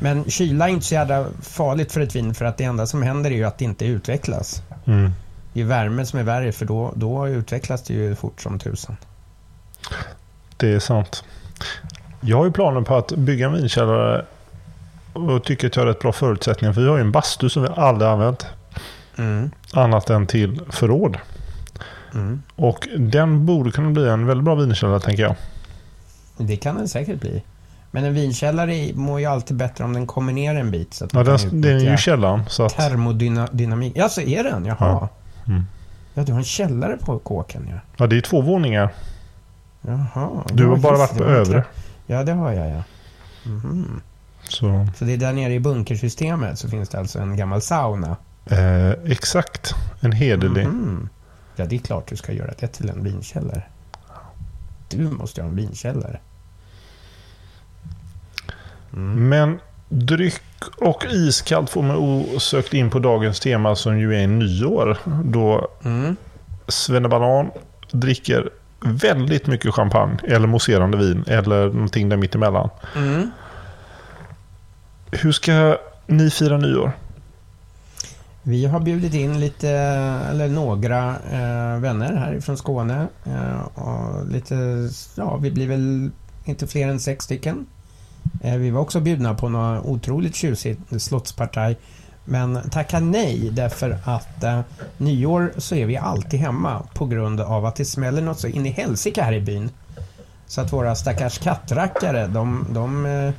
Men 0.00 0.30
kyla 0.30 0.68
är 0.68 0.72
inte 0.72 0.86
så 0.86 0.94
jävla 0.94 1.26
farligt 1.42 1.92
för 1.92 2.00
ett 2.00 2.16
vin 2.16 2.34
för 2.34 2.44
att 2.44 2.56
det 2.56 2.64
enda 2.64 2.86
som 2.86 3.02
händer 3.02 3.30
är 3.30 3.34
ju 3.34 3.44
att 3.44 3.58
det 3.58 3.64
inte 3.64 3.86
utvecklas. 3.86 4.62
Mm. 4.86 5.10
Det 5.52 5.60
är 5.60 5.64
värme 5.64 6.06
som 6.06 6.18
är 6.18 6.22
värre 6.22 6.52
för 6.52 6.66
då, 6.66 6.92
då 6.96 7.28
utvecklas 7.28 7.82
det 7.82 7.94
ju 7.94 8.14
fort 8.14 8.40
som 8.40 8.58
tusan. 8.58 8.96
Det 10.64 10.74
är 10.74 10.78
sant. 10.78 11.24
Jag 12.20 12.36
har 12.36 12.44
ju 12.44 12.52
planer 12.52 12.80
på 12.80 12.96
att 12.96 13.12
bygga 13.12 13.46
en 13.46 13.52
vinkällare 13.52 14.24
och 15.12 15.44
tycker 15.44 15.66
att 15.66 15.76
jag 15.76 15.82
har 15.82 15.86
rätt 15.86 15.98
bra 15.98 16.12
förutsättningar. 16.12 16.72
För 16.72 16.80
vi 16.80 16.88
har 16.88 16.96
ju 16.96 17.00
en 17.00 17.12
bastu 17.12 17.48
som 17.48 17.62
vi 17.62 17.68
aldrig 17.76 18.10
använt. 18.10 18.46
Mm. 19.18 19.50
Annat 19.72 20.10
än 20.10 20.26
till 20.26 20.60
förråd. 20.70 21.16
Mm. 22.14 22.42
Och 22.56 22.88
den 22.98 23.46
borde 23.46 23.70
kunna 23.70 23.90
bli 23.90 24.08
en 24.08 24.26
väldigt 24.26 24.44
bra 24.44 24.54
vinkällare 24.54 25.00
tänker 25.00 25.22
jag. 25.22 25.34
Det 26.36 26.56
kan 26.56 26.76
den 26.76 26.88
säkert 26.88 27.20
bli. 27.20 27.42
Men 27.90 28.04
en 28.04 28.14
vinkällare 28.14 28.90
mår 28.94 29.20
ju 29.20 29.26
alltid 29.26 29.56
bättre 29.56 29.84
om 29.84 29.92
den 29.92 30.06
kommer 30.06 30.32
ner 30.32 30.54
en 30.54 30.70
bit. 30.70 30.94
Så 30.94 31.04
att 31.04 31.14
Ja, 31.14 31.22
den, 31.22 31.60
det 31.60 31.72
är 31.72 31.90
ju 31.90 31.96
källaren. 31.96 32.42
Så 32.48 32.64
att, 32.64 32.76
Termodynamik. 32.76 33.92
Ja, 33.96 34.08
så 34.08 34.20
är 34.20 34.44
den? 34.44 34.64
Jaha. 34.64 34.76
Ja. 34.80 35.08
Ja. 35.44 35.52
Mm. 35.52 35.64
du 36.26 36.32
har 36.32 36.38
en 36.38 36.44
källare 36.44 36.96
på 36.96 37.18
kåken 37.18 37.66
ja. 37.70 37.76
ja, 37.96 38.06
det 38.06 38.16
är 38.16 38.20
två 38.20 38.40
våningar. 38.40 38.90
Jaha. 39.86 40.44
Du 40.52 40.66
har 40.66 40.76
bara 40.76 40.96
varit 40.98 41.16
på 41.18 41.24
övre. 41.24 41.64
Ja, 42.06 42.22
det 42.24 42.32
har 42.32 42.52
jag 42.52 42.70
ja. 42.70 42.82
Mhm. 43.46 44.00
Så, 44.42 44.86
Så 44.96 45.04
det 45.04 45.12
är 45.12 45.16
där 45.16 45.32
nere 45.32 45.52
i 45.54 45.60
bunkersystemet 45.60 46.58
så 46.58 46.68
finns 46.68 46.88
det 46.88 46.98
alltså 46.98 47.18
en 47.18 47.36
gammal 47.36 47.60
sauna. 47.62 48.16
eh, 48.46 48.90
exakt. 48.90 49.74
En 50.00 50.12
hederlig. 50.12 50.66
Mhm. 50.66 51.08
Ja, 51.56 51.64
det 51.66 51.76
är 51.76 51.80
klart 51.80 52.06
du 52.08 52.16
ska 52.16 52.32
göra 52.32 52.52
det 52.58 52.66
till 52.66 52.88
en 52.90 53.04
vinkällare. 53.04 53.62
Du 54.88 55.10
måste 55.10 55.42
ha 55.42 55.48
en 55.48 55.56
vinkällare. 55.56 56.18
Mm. 58.92 59.28
Men 59.28 59.60
dryck 59.88 60.42
och 60.78 61.04
iskallt 61.10 61.70
får 61.70 61.82
mig 61.82 61.96
osökt 61.96 62.74
in 62.74 62.90
på 62.90 62.98
dagens 62.98 63.40
tema 63.40 63.76
som 63.76 63.98
ju 63.98 64.14
är 64.14 64.26
nyår. 64.26 64.98
Då 65.24 65.68
Mm. 65.84 66.16
Svennebanan 66.68 67.50
dricker 67.92 68.50
väldigt 68.84 69.46
mycket 69.46 69.74
champagne 69.74 70.16
eller 70.24 70.46
mousserande 70.46 70.96
vin 70.96 71.24
eller 71.26 71.66
någonting 71.66 72.08
där 72.08 72.16
mittemellan. 72.16 72.70
Mm. 72.96 73.30
Hur 75.10 75.32
ska 75.32 75.78
ni 76.06 76.30
fira 76.30 76.58
nyår? 76.58 76.92
Vi 78.42 78.66
har 78.66 78.80
bjudit 78.80 79.14
in 79.14 79.40
lite, 79.40 79.70
eller 80.30 80.48
några 80.48 81.08
eh, 81.10 81.80
vänner 81.80 82.16
härifrån 82.16 82.56
Skåne. 82.56 83.06
Eh, 83.24 83.78
och 83.78 84.26
lite, 84.26 84.88
ja, 85.16 85.36
vi 85.36 85.50
blir 85.50 85.68
väl 85.68 86.10
inte 86.44 86.66
fler 86.66 86.88
än 86.88 87.00
sex 87.00 87.24
stycken. 87.24 87.66
Eh, 88.42 88.56
vi 88.56 88.70
var 88.70 88.80
också 88.80 89.00
bjudna 89.00 89.34
på 89.34 89.48
något 89.48 89.84
otroligt 89.84 90.34
tjusigt 90.34 91.02
slottspartaj. 91.02 91.76
Men 92.24 92.70
tacka 92.70 93.00
nej 93.00 93.50
därför 93.52 93.98
att 94.04 94.44
eh, 94.44 94.60
nyår 94.96 95.52
så 95.58 95.74
är 95.74 95.86
vi 95.86 95.96
alltid 95.96 96.40
hemma 96.40 96.82
på 96.94 97.06
grund 97.06 97.40
av 97.40 97.66
att 97.66 97.76
det 97.76 97.84
smäller 97.84 98.22
något 98.22 98.40
så 98.40 98.46
in 98.46 98.66
i 98.66 98.70
helsike 98.70 99.22
här 99.22 99.32
i 99.32 99.40
byn. 99.40 99.70
Så 100.46 100.60
att 100.60 100.72
våra 100.72 100.94
stackars 100.94 101.38
kattrackare, 101.38 102.26
de, 102.26 102.66
de, 102.70 103.06
eh, 103.06 103.32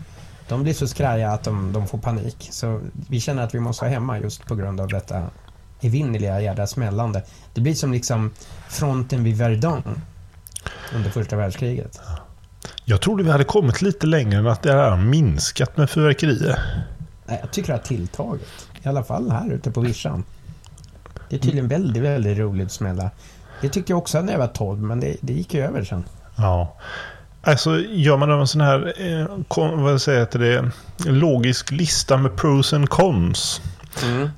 de 0.47 0.63
blir 0.63 0.73
så 0.73 0.87
skraja 0.87 1.31
att 1.31 1.43
de, 1.43 1.73
de 1.73 1.87
får 1.87 1.97
panik. 1.97 2.47
Så 2.51 2.81
vi 3.09 3.19
känner 3.19 3.43
att 3.43 3.55
vi 3.55 3.59
måste 3.59 3.83
vara 3.83 3.93
hemma 3.93 4.19
just 4.19 4.45
på 4.45 4.55
grund 4.55 4.81
av 4.81 4.87
detta 4.87 5.23
evinnerliga 5.81 6.41
jädra 6.41 6.67
smällande. 6.67 7.23
Det 7.53 7.61
blir 7.61 7.73
som 7.73 7.91
liksom 7.91 8.31
fronten 8.69 9.23
vid 9.23 9.37
Verdun 9.37 10.01
under 10.95 11.09
första 11.09 11.35
världskriget. 11.35 11.99
Jag 12.85 13.01
trodde 13.01 13.23
vi 13.23 13.31
hade 13.31 13.43
kommit 13.43 13.81
lite 13.81 14.07
längre 14.07 14.39
än 14.39 14.47
att 14.47 14.63
det 14.63 14.73
har 14.73 14.97
minskat 14.97 15.77
med 15.77 15.89
fyrverkerier. 15.89 16.85
Nej, 17.25 17.39
jag 17.41 17.51
tycker 17.51 17.67
det 17.67 17.73
har 17.73 17.83
tilltagit. 17.83 18.67
I 18.85 18.89
alla 18.89 19.03
fall 19.03 19.31
här 19.31 19.51
ute 19.53 19.71
på 19.71 19.81
vischan. 19.81 20.23
Det 21.29 21.35
är 21.35 21.39
tydligen 21.39 21.67
väldigt, 21.67 22.03
väldigt 22.03 22.37
roligt 22.37 22.65
att 22.65 22.71
smälla. 22.71 23.09
Det 23.61 23.69
tyckte 23.69 23.91
jag 23.91 23.97
också 23.97 24.21
när 24.21 24.31
jag 24.31 24.39
var 24.39 24.47
12, 24.47 24.81
men 24.81 24.99
det, 24.99 25.15
det 25.21 25.33
gick 25.33 25.53
ju 25.53 25.61
över 25.61 25.83
sen. 25.83 26.03
Ja. 26.35 26.75
Alltså 27.41 27.79
gör 27.79 28.17
man 28.17 28.31
en 28.31 28.47
sån 28.47 28.61
här 28.61 28.93
eh, 28.97 29.27
vad 29.75 30.01
säger 30.01 30.19
jag 30.19 30.31
till 30.31 30.39
det, 30.39 30.71
logisk 31.05 31.71
lista 31.71 32.17
med 32.17 32.35
pros 32.35 32.73
and 32.73 32.89
cons. 32.89 33.61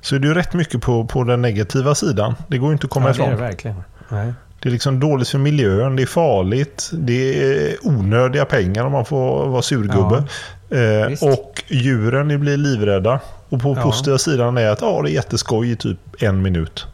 Så 0.02 0.14
är 0.14 0.18
det 0.18 0.28
ju 0.28 0.34
rätt 0.34 0.54
mycket 0.54 0.82
på, 0.82 1.04
på 1.04 1.24
den 1.24 1.42
negativa 1.42 1.94
sidan. 1.94 2.34
Det 2.48 2.58
går 2.58 2.68
ju 2.68 2.72
inte 2.72 2.84
att 2.84 2.90
komma 2.90 3.08
ja, 3.08 3.12
det 3.12 3.22
är 3.22 3.24
ifrån. 3.24 3.36
det 3.36 3.42
verkligen. 3.42 3.82
Nej. 4.08 4.32
Det 4.60 4.68
är 4.68 4.72
liksom 4.72 5.00
dåligt 5.00 5.28
för 5.28 5.38
miljön, 5.38 5.96
det 5.96 6.02
är 6.02 6.06
farligt, 6.06 6.90
det 6.92 7.42
är 7.42 7.76
onödiga 7.82 8.44
pengar 8.44 8.84
om 8.84 8.92
man 8.92 9.04
får 9.04 9.48
vara 9.48 9.62
surgubbe. 9.62 10.24
eh, 10.70 11.08
visst. 11.08 11.22
och 11.22 11.64
djuren 11.68 12.40
blir 12.40 12.56
livrädda. 12.56 13.20
Och 13.48 13.60
på 13.60 13.74
Ja. 13.76 13.82
positiva 13.82 14.18
sidan 14.18 14.58
är 14.58 14.68
att 14.70 14.80
ja, 14.80 15.02
det 15.02 15.10
är 15.10 15.12
jätteskoj 15.12 15.70
i 15.70 15.76
typ 15.76 15.98
en 16.22 16.42
minut. 16.42 16.86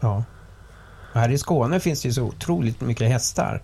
Ja. 0.00 0.24
Och 1.14 1.20
här 1.20 1.28
i 1.28 1.38
Skåne 1.38 1.80
finns 1.80 2.02
det 2.02 2.08
ju 2.08 2.12
så 2.14 2.22
otroligt 2.22 2.80
mycket 2.80 3.08
hästar. 3.08 3.62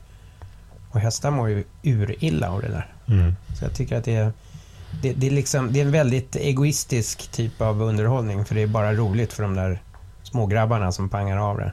Och 0.91 1.01
hästar 1.01 1.31
mår 1.31 1.49
ju 1.49 1.65
urilla 1.83 2.51
av 2.51 2.63
det 2.63 2.69
där. 2.69 2.87
Mm. 3.09 3.35
Så 3.59 3.65
jag 3.65 3.75
tycker 3.75 3.99
att 3.99 4.05
det 4.05 4.17
är, 4.17 4.33
det, 5.03 5.13
det, 5.13 5.27
är 5.27 5.31
liksom, 5.31 5.73
det 5.73 5.81
är 5.81 5.85
en 5.85 5.91
väldigt 5.93 6.37
egoistisk 6.37 7.29
typ 7.33 7.61
av 7.61 7.83
underhållning. 7.83 8.45
För 8.45 8.55
det 8.55 8.63
är 8.63 8.67
bara 8.67 8.93
roligt 8.93 9.33
för 9.33 9.43
de 9.43 9.55
där 9.55 9.83
smågrabbarna 10.23 10.93
som 10.93 11.09
pangar 11.09 11.37
av 11.37 11.57
det. 11.59 11.73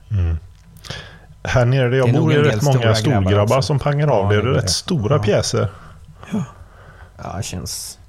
Här 1.43 1.65
nere 1.65 1.89
där 1.89 1.97
jag 1.97 2.07
Det 2.07 2.11
är 2.11 2.13
nog 2.13 2.23
bor 2.23 2.33
är 2.33 2.43
det 2.43 2.49
rätt 2.49 2.61
många 2.61 2.95
storgrabbar 2.95 3.61
som 3.61 3.79
pangar 3.79 4.07
av 4.07 4.33
Ja, 4.33 4.41
det. 4.41 4.45
det 4.45 4.49
är 4.57 4.61
rätt 4.61 4.69
stora 4.69 5.15
Ja. 5.15 5.23
pjäser. 5.23 5.67
Ja, 7.17 7.33
det 7.37 7.43
känns... 7.43 7.99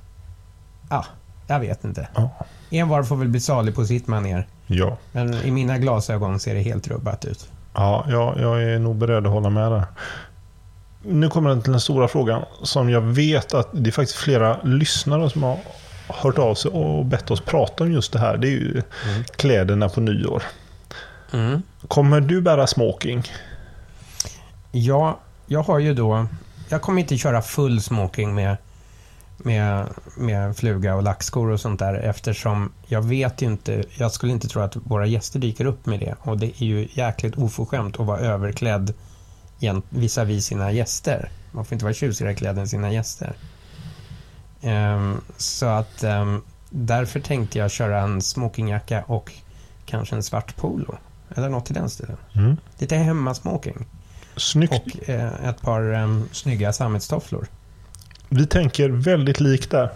Ja, 0.90 1.04
jag 1.46 1.60
vet 1.60 1.84
inte. 1.84 2.08
Ja. 2.14 2.30
Envar 2.70 3.02
får 3.02 3.16
väl 3.16 3.28
bli 3.28 3.40
salig 3.40 3.74
på 3.74 3.84
sitt 3.84 4.06
maner. 4.06 4.46
Ja, 4.66 4.96
Men 5.12 5.34
i 5.34 5.50
mina 5.50 5.78
glasögon 5.78 6.40
ser 6.40 6.54
det 6.54 6.60
helt 6.60 6.88
rubbat 6.88 7.24
ut. 7.24 7.48
ja 7.74 8.06
jag, 8.08 8.40
jag 8.40 8.62
är 8.62 8.78
nog 8.78 8.96
beredd 8.96 9.26
att 9.26 9.32
hålla 9.32 9.50
med 9.50 9.72
där. 9.72 9.84
Nu 11.02 11.28
kommer 11.28 11.50
den 11.50 11.62
till 11.62 11.72
den 11.72 11.80
stora 11.80 12.08
frågan 12.08 12.42
som 12.62 12.90
jag 12.90 13.00
vet 13.00 13.54
att 13.54 13.68
det 13.72 13.90
är 13.90 13.92
faktiskt 13.92 14.18
flera 14.18 14.62
lyssnare 14.62 15.30
som 15.30 15.42
har 15.42 15.58
hört 16.08 16.38
av 16.38 16.54
sig 16.54 16.70
och 16.70 17.04
bett 17.04 17.30
oss 17.30 17.40
prata 17.40 17.84
om 17.84 17.92
just 17.92 18.12
det 18.12 18.18
här. 18.18 18.36
Det 18.36 18.48
är 18.48 18.50
ju 18.50 18.82
kläderna 19.36 19.88
på 19.88 20.00
nyår. 20.00 20.42
Mm. 21.32 21.62
Kommer 21.88 22.20
du 22.20 22.40
bära 22.40 22.66
smoking? 22.66 23.22
Ja, 24.72 25.18
jag 25.46 25.62
har 25.62 25.78
ju 25.78 25.94
då... 25.94 26.26
Jag 26.68 26.82
kommer 26.82 27.00
inte 27.00 27.16
köra 27.16 27.42
full 27.42 27.80
smoking 27.82 28.34
med, 28.34 28.56
med, 29.38 29.88
med 30.16 30.56
fluga 30.56 30.94
och 30.94 31.02
lackskor 31.02 31.50
och 31.50 31.60
sånt 31.60 31.78
där 31.78 31.94
eftersom 31.94 32.72
jag 32.86 33.02
vet 33.02 33.42
ju 33.42 33.46
inte... 33.46 33.84
Jag 33.96 34.12
skulle 34.12 34.32
inte 34.32 34.48
tro 34.48 34.62
att 34.62 34.76
våra 34.76 35.06
gäster 35.06 35.38
dyker 35.38 35.64
upp 35.64 35.86
med 35.86 36.00
det. 36.00 36.14
Och 36.20 36.38
det 36.38 36.46
är 36.46 36.66
ju 36.66 36.88
jäkligt 36.92 37.38
oförskämt 37.38 38.00
att 38.00 38.06
vara 38.06 38.18
överklädd 38.18 38.94
visavi 39.88 40.40
sina 40.40 40.72
gäster. 40.72 41.30
Man 41.52 41.64
får 41.64 41.74
inte 41.74 41.84
vara 41.84 41.94
tjusigare 41.94 42.34
klädd 42.34 42.58
än 42.58 42.68
sina 42.68 42.92
gäster. 42.92 43.36
Ehm, 44.62 45.20
så 45.36 45.66
att 45.66 46.04
ehm, 46.04 46.42
därför 46.70 47.20
tänkte 47.20 47.58
jag 47.58 47.70
köra 47.70 48.00
en 48.00 48.22
smokingjacka 48.22 49.04
och 49.06 49.32
kanske 49.86 50.16
en 50.16 50.22
svart 50.22 50.56
polo. 50.56 50.98
Eller 51.36 51.48
något 51.48 51.70
i 51.70 51.74
den 51.74 51.90
stilen. 51.90 52.16
Mm. 52.32 52.56
Lite 52.78 52.96
hemmasmoking. 52.96 53.86
Snyggt. 54.36 54.72
Och 54.72 55.08
eh, 55.08 55.48
ett 55.48 55.60
par 55.60 55.94
eh, 55.94 56.22
snygga 56.32 56.72
sammetstofflor. 56.72 57.46
Vi 58.28 58.46
tänker 58.46 58.88
väldigt 58.88 59.40
likt 59.40 59.70
där. 59.70 59.90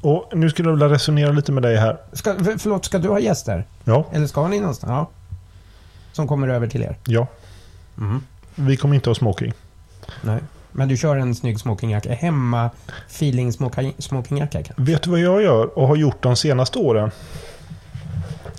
Och 0.00 0.30
nu 0.32 0.50
skulle 0.50 0.68
jag 0.68 0.74
vilja 0.74 0.88
resonera 0.88 1.32
lite 1.32 1.52
med 1.52 1.62
dig 1.62 1.76
här. 1.76 1.96
Ska, 2.12 2.34
för, 2.34 2.58
förlåt, 2.58 2.84
ska 2.84 2.98
du 2.98 3.08
ha 3.08 3.20
gäster? 3.20 3.64
Ja, 3.84 4.06
Eller 4.12 4.26
ska 4.26 4.48
ni 4.48 4.60
någonstans? 4.60 4.90
Ja. 4.90 5.10
Som 6.12 6.28
kommer 6.28 6.48
över 6.48 6.66
till 6.66 6.82
er? 6.82 6.96
ja. 7.06 7.26
Mm. 7.98 8.22
Vi 8.54 8.76
kommer 8.76 8.94
inte 8.94 9.10
ha 9.10 9.14
smoking. 9.14 9.52
Nej. 10.22 10.40
Men 10.72 10.88
du 10.88 10.96
kör 10.96 11.16
en 11.16 11.34
snygg 11.34 11.60
smokingjacka? 11.60 12.12
Hemma 12.12 12.70
feeling 13.08 13.52
smoking, 13.52 13.94
smokingjacka? 13.98 14.74
Vet 14.76 15.02
du 15.02 15.10
vad 15.10 15.20
jag 15.20 15.42
gör 15.42 15.78
och 15.78 15.88
har 15.88 15.96
gjort 15.96 16.22
de 16.22 16.36
senaste 16.36 16.78
åren? 16.78 17.10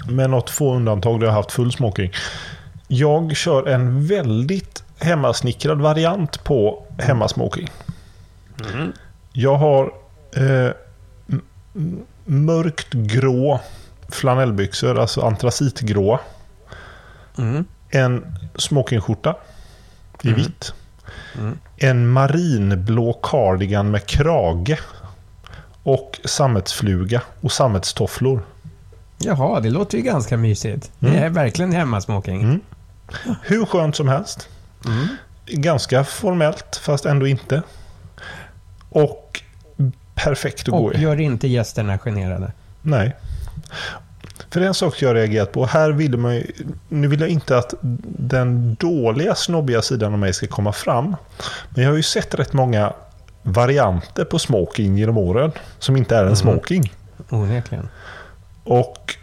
Med 0.10 0.30
något 0.30 0.50
få 0.50 0.76
undantag 0.76 1.20
där 1.20 1.28
jag 1.28 1.34
har 1.34 1.42
haft 1.42 1.52
full 1.52 1.72
smoking. 1.72 2.12
Jag 2.88 3.36
kör 3.36 3.68
en 3.68 4.08
väldigt 4.08 4.84
hemmasnickrad 5.00 5.82
variant 5.82 6.44
på 6.44 6.86
hemmasmoking. 6.98 7.70
Jag 9.34 9.56
har 9.58 9.94
eh, 10.36 10.72
mörkt 12.26 12.94
grå 12.94 13.60
flanellbyxor, 14.10 15.00
alltså 15.00 15.22
antracitgrå. 15.22 16.20
Mm. 17.38 17.66
En 17.90 18.36
smokingskjorta 18.56 19.36
i 20.24 20.28
Mm. 20.28 20.40
vitt. 20.40 20.74
En 21.78 22.10
marinblå 22.10 23.14
cardigan 23.14 23.92
med 23.92 24.06
krage. 24.06 24.80
Och 25.84 26.20
sammetsfluga 26.26 27.22
och 27.42 27.52
sammetstofflor. 27.52 28.42
Jaha, 29.18 29.60
det 29.60 29.70
låter 29.70 29.98
ju 29.98 30.04
ganska 30.04 30.38
mysigt. 30.38 30.92
Det 31.00 31.18
är 31.18 31.30
verkligen 31.30 31.72
hemmasmoking. 31.72 32.42
Mm. 32.42 32.60
Hur 33.42 33.66
skönt 33.66 33.96
som 33.96 34.08
helst. 34.08 34.48
Mm. 34.86 35.08
Ganska 35.46 36.04
formellt, 36.04 36.82
fast 36.84 37.06
ändå 37.06 37.28
inte. 37.28 37.62
Och 38.90 39.42
perfekt 40.16 40.62
att 40.62 40.68
gå 40.68 40.78
Och 40.86 40.96
i. 40.96 41.02
gör 41.02 41.20
inte 41.20 41.48
gästerna 41.48 41.98
generade. 41.98 42.52
Nej. 42.82 43.16
För 44.50 44.60
det 44.60 44.66
är 44.66 44.68
en 44.68 44.74
sak 44.74 45.02
jag 45.02 45.16
reagerat 45.16 45.52
på. 45.52 45.66
Här 45.66 45.92
vill 45.92 46.18
man 46.18 46.36
ju, 46.36 46.52
nu 46.90 47.08
vill 47.08 47.20
jag 47.20 47.30
inte 47.30 47.58
att 47.58 47.74
den 48.18 48.76
dåliga 48.76 49.36
snobbiga 49.36 49.82
sidan 49.82 50.14
av 50.14 50.20
mig 50.20 50.34
ska 50.34 50.48
komma 50.48 50.74
fram. 50.74 51.16
Men 51.70 51.84
jag 51.84 51.92
har 51.92 51.98
ju 51.98 52.04
sett 52.04 52.36
rätt 52.36 52.54
många 52.54 52.94
varianter 53.44 54.26
på 54.26 54.40
smoking 54.40 54.98
genom 54.98 55.18
åren. 55.18 55.52
Som 55.80 55.98
inte 55.98 56.16
är 56.16 56.26
en 56.26 56.36
smoking. 56.36 56.94
Onekligen. 57.30 57.90
Och, 58.64 59.16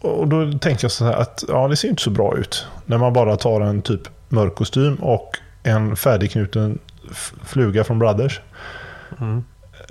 och 0.00 0.28
då 0.28 0.58
tänker 0.58 0.84
jag 0.84 0.92
så 0.92 1.04
här 1.04 1.12
att 1.12 1.44
ja, 1.48 1.68
det 1.68 1.76
ser 1.76 1.88
inte 1.88 2.02
så 2.02 2.10
bra 2.10 2.36
ut. 2.38 2.66
När 2.86 2.98
man 2.98 3.12
bara 3.12 3.36
tar 3.36 3.60
en 3.60 3.82
typ 3.82 4.00
mörk 4.28 4.54
kostym 4.54 4.94
och 4.94 5.38
en 5.62 5.96
färdigknuten 5.96 6.78
fluga 7.44 7.84
från 7.84 7.98
Brothers. 7.98 8.40
Mm. 9.20 9.44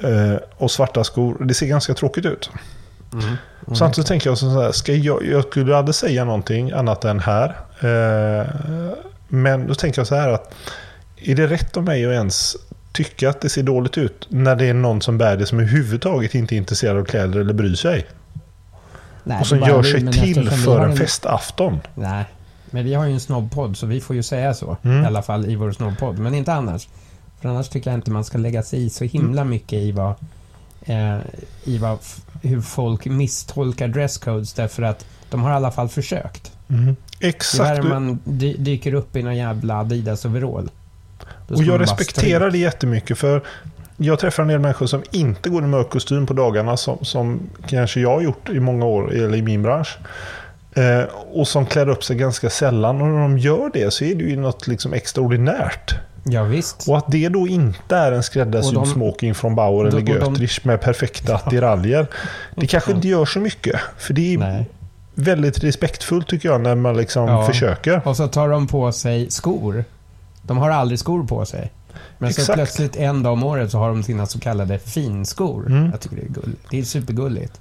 Eh, 0.03 0.39
och 0.57 0.71
svarta 0.71 1.03
skor. 1.03 1.45
Det 1.45 1.53
ser 1.53 1.67
ganska 1.67 1.93
tråkigt 1.93 2.25
ut. 2.25 2.49
Samtidigt 3.73 4.07
tänker 4.07 4.29
jag 4.29 4.37
så 4.37 4.61
här, 4.61 4.71
ska 4.71 4.93
jag, 4.93 5.25
jag 5.25 5.43
skulle 5.43 5.77
aldrig 5.77 5.95
säga 5.95 6.25
någonting 6.25 6.71
annat 6.71 7.05
än 7.05 7.19
här. 7.19 7.55
Eh, 7.79 8.47
men 9.27 9.67
då 9.67 9.75
tänker 9.75 9.99
jag 9.99 10.07
så 10.07 10.15
här 10.15 10.29
att 10.29 10.53
är 11.15 11.35
det 11.35 11.47
rätt 11.47 11.77
av 11.77 11.83
mig 11.83 12.05
att 12.05 12.11
ens 12.11 12.55
tycka 12.91 13.29
att 13.29 13.41
det 13.41 13.49
ser 13.49 13.63
dåligt 13.63 13.97
ut 13.97 14.27
när 14.29 14.55
det 14.55 14.65
är 14.65 14.73
någon 14.73 15.01
som 15.01 15.17
bär 15.17 15.37
det 15.37 15.45
som 15.45 15.59
överhuvudtaget 15.59 16.35
inte 16.35 16.55
är 16.55 16.57
intresserad 16.57 16.97
av 16.97 17.05
kläder 17.05 17.39
eller 17.39 17.53
bryr 17.53 17.75
sig? 17.75 18.07
Nej, 19.23 19.39
och 19.39 19.47
som 19.47 19.59
gör 19.59 19.83
sig 19.83 20.11
till 20.11 20.49
för 20.49 20.85
en 20.85 20.97
festafton. 20.97 21.79
Nej, 21.95 22.25
men 22.71 22.85
vi 22.85 22.93
har 22.93 23.05
ju 23.05 23.13
en 23.13 23.19
snobbpodd 23.19 23.77
så 23.77 23.85
vi 23.85 24.01
får 24.01 24.15
ju 24.15 24.23
säga 24.23 24.53
så. 24.53 24.77
Mm. 24.83 25.03
I 25.03 25.05
alla 25.05 25.21
fall 25.21 25.45
i 25.45 25.55
vår 25.55 25.71
snobbpodd. 25.71 26.19
Men 26.19 26.33
inte 26.35 26.53
annars. 26.53 26.87
För 27.41 27.49
annars 27.49 27.69
tycker 27.69 27.89
jag 27.91 27.97
inte 27.97 28.11
man 28.11 28.23
ska 28.23 28.37
lägga 28.37 28.63
sig 28.63 28.85
i 28.85 28.89
så 28.89 29.03
himla 29.03 29.43
mycket 29.43 29.79
i 29.79 29.91
vad, 29.91 30.13
eh, 30.81 31.17
i 31.63 31.77
vad 31.77 31.97
hur 32.41 32.61
folk 32.61 33.05
misstolkar 33.05 33.87
dresscodes 33.87 34.53
därför 34.53 34.83
att 34.83 35.05
de 35.29 35.41
har 35.41 35.51
i 35.51 35.53
alla 35.53 35.71
fall 35.71 35.89
försökt. 35.89 36.51
Mm. 36.69 36.95
Exakt. 37.19 37.75
där 37.75 37.89
man 37.89 38.19
dy- 38.23 38.57
dyker 38.57 38.93
upp 38.93 39.15
i 39.15 39.23
någon 39.23 39.35
jävla 39.37 39.75
Adidas-overall. 39.83 40.69
Och 41.47 41.63
jag 41.63 41.81
respekterar 41.81 42.51
det 42.51 42.57
jättemycket 42.57 43.17
för 43.17 43.41
jag 43.97 44.19
träffar 44.19 44.43
en 44.43 44.49
del 44.49 44.59
människor 44.59 44.85
som 44.87 45.03
inte 45.11 45.49
går 45.49 45.63
i 45.63 45.67
mörk 45.67 45.89
kostym 45.89 46.25
på 46.25 46.33
dagarna 46.33 46.77
som, 46.77 46.97
som 47.05 47.39
kanske 47.67 47.99
jag 47.99 48.09
har 48.09 48.21
gjort 48.21 48.49
i 48.49 48.59
många 48.59 48.85
år 48.85 49.13
eller 49.13 49.37
i 49.37 49.41
min 49.41 49.63
bransch. 49.63 49.97
Eh, 50.75 51.03
och 51.33 51.47
som 51.47 51.65
klär 51.65 51.89
upp 51.89 52.03
sig 52.03 52.15
ganska 52.15 52.49
sällan. 52.49 53.01
Och 53.01 53.07
när 53.07 53.21
de 53.21 53.37
gör 53.37 53.69
det 53.73 53.93
så 53.93 54.03
är 54.03 54.15
det 54.15 54.23
ju 54.23 54.35
något 54.39 54.67
liksom 54.67 54.93
extraordinärt. 54.93 55.95
Ja, 56.23 56.43
visst. 56.43 56.87
Och 56.89 56.97
att 56.97 57.05
det 57.07 57.29
då 57.29 57.47
inte 57.47 57.95
är 57.95 58.11
en 58.11 58.23
skräddarsydd 58.23 58.87
smoking 58.87 59.35
från 59.35 59.55
Bauer 59.55 59.85
eller 59.85 59.97
och 59.97 60.03
de- 60.03 60.11
Götrich 60.11 60.65
med 60.65 60.81
perfekta 60.81 61.35
attiraljer. 61.35 62.07
Det 62.55 62.67
kanske 62.67 62.91
inte 62.91 63.07
gör 63.07 63.25
så 63.25 63.39
mycket. 63.39 63.79
För 63.97 64.13
det 64.13 64.33
är 64.33 64.37
Nej. 64.37 64.69
väldigt 65.15 65.63
respektfullt 65.63 66.27
tycker 66.27 66.49
jag 66.49 66.61
när 66.61 66.75
man 66.75 66.97
liksom 66.97 67.27
Ja. 67.27 67.45
försöker. 67.47 68.07
Och 68.07 68.17
så 68.17 68.27
tar 68.27 68.49
de 68.49 68.67
på 68.67 68.91
sig 68.91 69.31
skor. 69.31 69.83
De 70.41 70.57
har 70.57 70.69
aldrig 70.69 70.99
skor 70.99 71.23
på 71.23 71.45
sig. 71.45 71.71
Men 72.17 72.33
så 72.33 72.41
Exakt. 72.41 72.55
plötsligt 72.57 72.95
en 72.95 73.23
dag 73.23 73.33
om 73.33 73.43
året 73.43 73.71
så 73.71 73.77
har 73.77 73.87
de 73.89 74.03
sina 74.03 74.25
så 74.25 74.39
kallade 74.39 74.79
finskor. 74.79 75.67
Mm. 75.67 75.89
Jag 75.91 75.99
tycker 75.99 76.15
det 76.15 76.21
är 76.21 76.27
gulligt. 76.41 76.61
Det 76.69 76.79
är 76.79 76.83
supergulligt. 76.83 77.59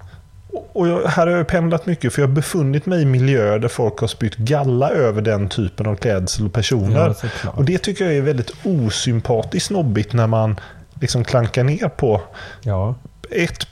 Och 0.73 0.89
jag, 0.89 1.03
här 1.07 1.27
har 1.27 1.37
jag 1.37 1.49
pendlat 1.49 1.87
mycket 1.87 2.13
för 2.15 2.23
jag 2.23 2.29
har 2.29 2.35
befunnit 2.35 2.87
mig 2.87 3.03
i 3.03 3.05
miljöer 3.05 3.59
där 3.59 3.69
folk 3.69 3.99
har 3.99 4.07
spytt 4.09 4.37
galla 4.37 4.91
över 4.91 5.23
den 5.23 5.49
typen 5.49 5.87
av 5.87 5.97
klädsel 5.97 6.47
och 6.47 6.53
personer. 6.53 7.15
Ja, 7.45 7.51
och 7.51 7.65
det 7.65 7.79
tycker 7.79 8.05
jag 8.05 8.15
är 8.15 8.21
väldigt 8.23 8.53
osympatiskt 8.65 9.67
snobbigt 9.67 10.13
när 10.13 10.27
man 10.27 10.61
liksom 11.01 11.25
klankar 11.25 11.65
ner 11.65 11.89
på 11.89 12.23
Ja. 12.63 12.95
ett 13.31 13.67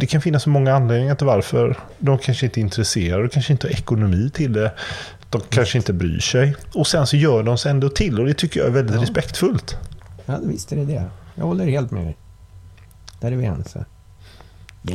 det 0.00 0.06
kan 0.06 0.20
finnas 0.20 0.42
så 0.42 0.50
många 0.50 0.74
anledningar 0.74 1.14
till 1.14 1.26
varför 1.26 1.76
de 1.98 2.18
kanske 2.18 2.46
inte 2.46 2.60
är 2.60 2.62
intresserade, 2.62 3.22
de 3.22 3.28
kanske 3.28 3.52
inte 3.52 3.66
har 3.66 3.72
ekonomi 3.72 4.30
till 4.34 4.52
det. 4.52 4.72
De 5.30 5.40
kanske 5.50 5.78
inte 5.78 5.92
bryr 5.92 6.18
sig. 6.20 6.54
Och 6.74 6.86
sen 6.86 7.06
så 7.06 7.16
gör 7.16 7.42
de 7.42 7.58
sig 7.58 7.70
ändå 7.70 7.88
till 7.88 8.20
och 8.20 8.26
det 8.26 8.34
tycker 8.34 8.60
jag 8.60 8.66
är 8.68 8.72
väldigt 8.72 8.96
Ja. 8.96 9.02
respektfullt. 9.02 9.76
ja, 10.26 10.38
visst 10.42 10.72
är 10.72 10.76
det 10.76 10.84
det. 10.84 11.04
Jag 11.34 11.44
håller 11.44 11.66
helt 11.66 11.90
med 11.90 12.04
dig. 12.04 12.16
Där 13.20 13.32
är 13.32 13.36
vi 13.36 13.44
ense. 13.44 13.84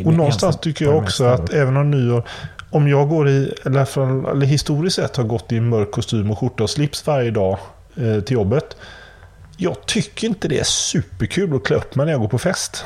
Och 0.05 0.13
någonstans 0.13 0.57
tycker 0.61 0.85
jag 0.85 0.97
också 0.97 1.25
att 1.25 1.53
även 1.53 1.77
om 1.77 1.91
nyår, 1.91 2.23
om 2.69 2.87
jag 2.87 3.09
går 3.09 3.29
i, 3.29 3.53
eller, 3.65 3.85
för, 3.85 4.31
eller 4.31 4.45
historiskt 4.45 4.95
sett 4.95 5.17
har 5.17 5.23
gått 5.23 5.51
i 5.51 5.57
en 5.57 5.69
mörk 5.69 5.91
kostym 5.91 6.31
och 6.31 6.39
skjorta 6.39 6.63
och 6.63 6.69
slips 6.69 7.07
varje 7.07 7.31
dag 7.31 7.57
eh, 7.95 8.19
till 8.21 8.33
jobbet. 8.33 8.75
Jag 9.57 9.85
tycker 9.85 10.27
inte 10.27 10.47
det 10.47 10.59
är 10.59 10.63
superkul 10.63 11.55
att 11.55 11.63
klä 11.63 11.75
upp 11.75 11.95
mig 11.95 12.05
när 12.05 12.13
jag 12.13 12.21
går 12.21 12.27
på 12.27 12.37
fest. 12.37 12.85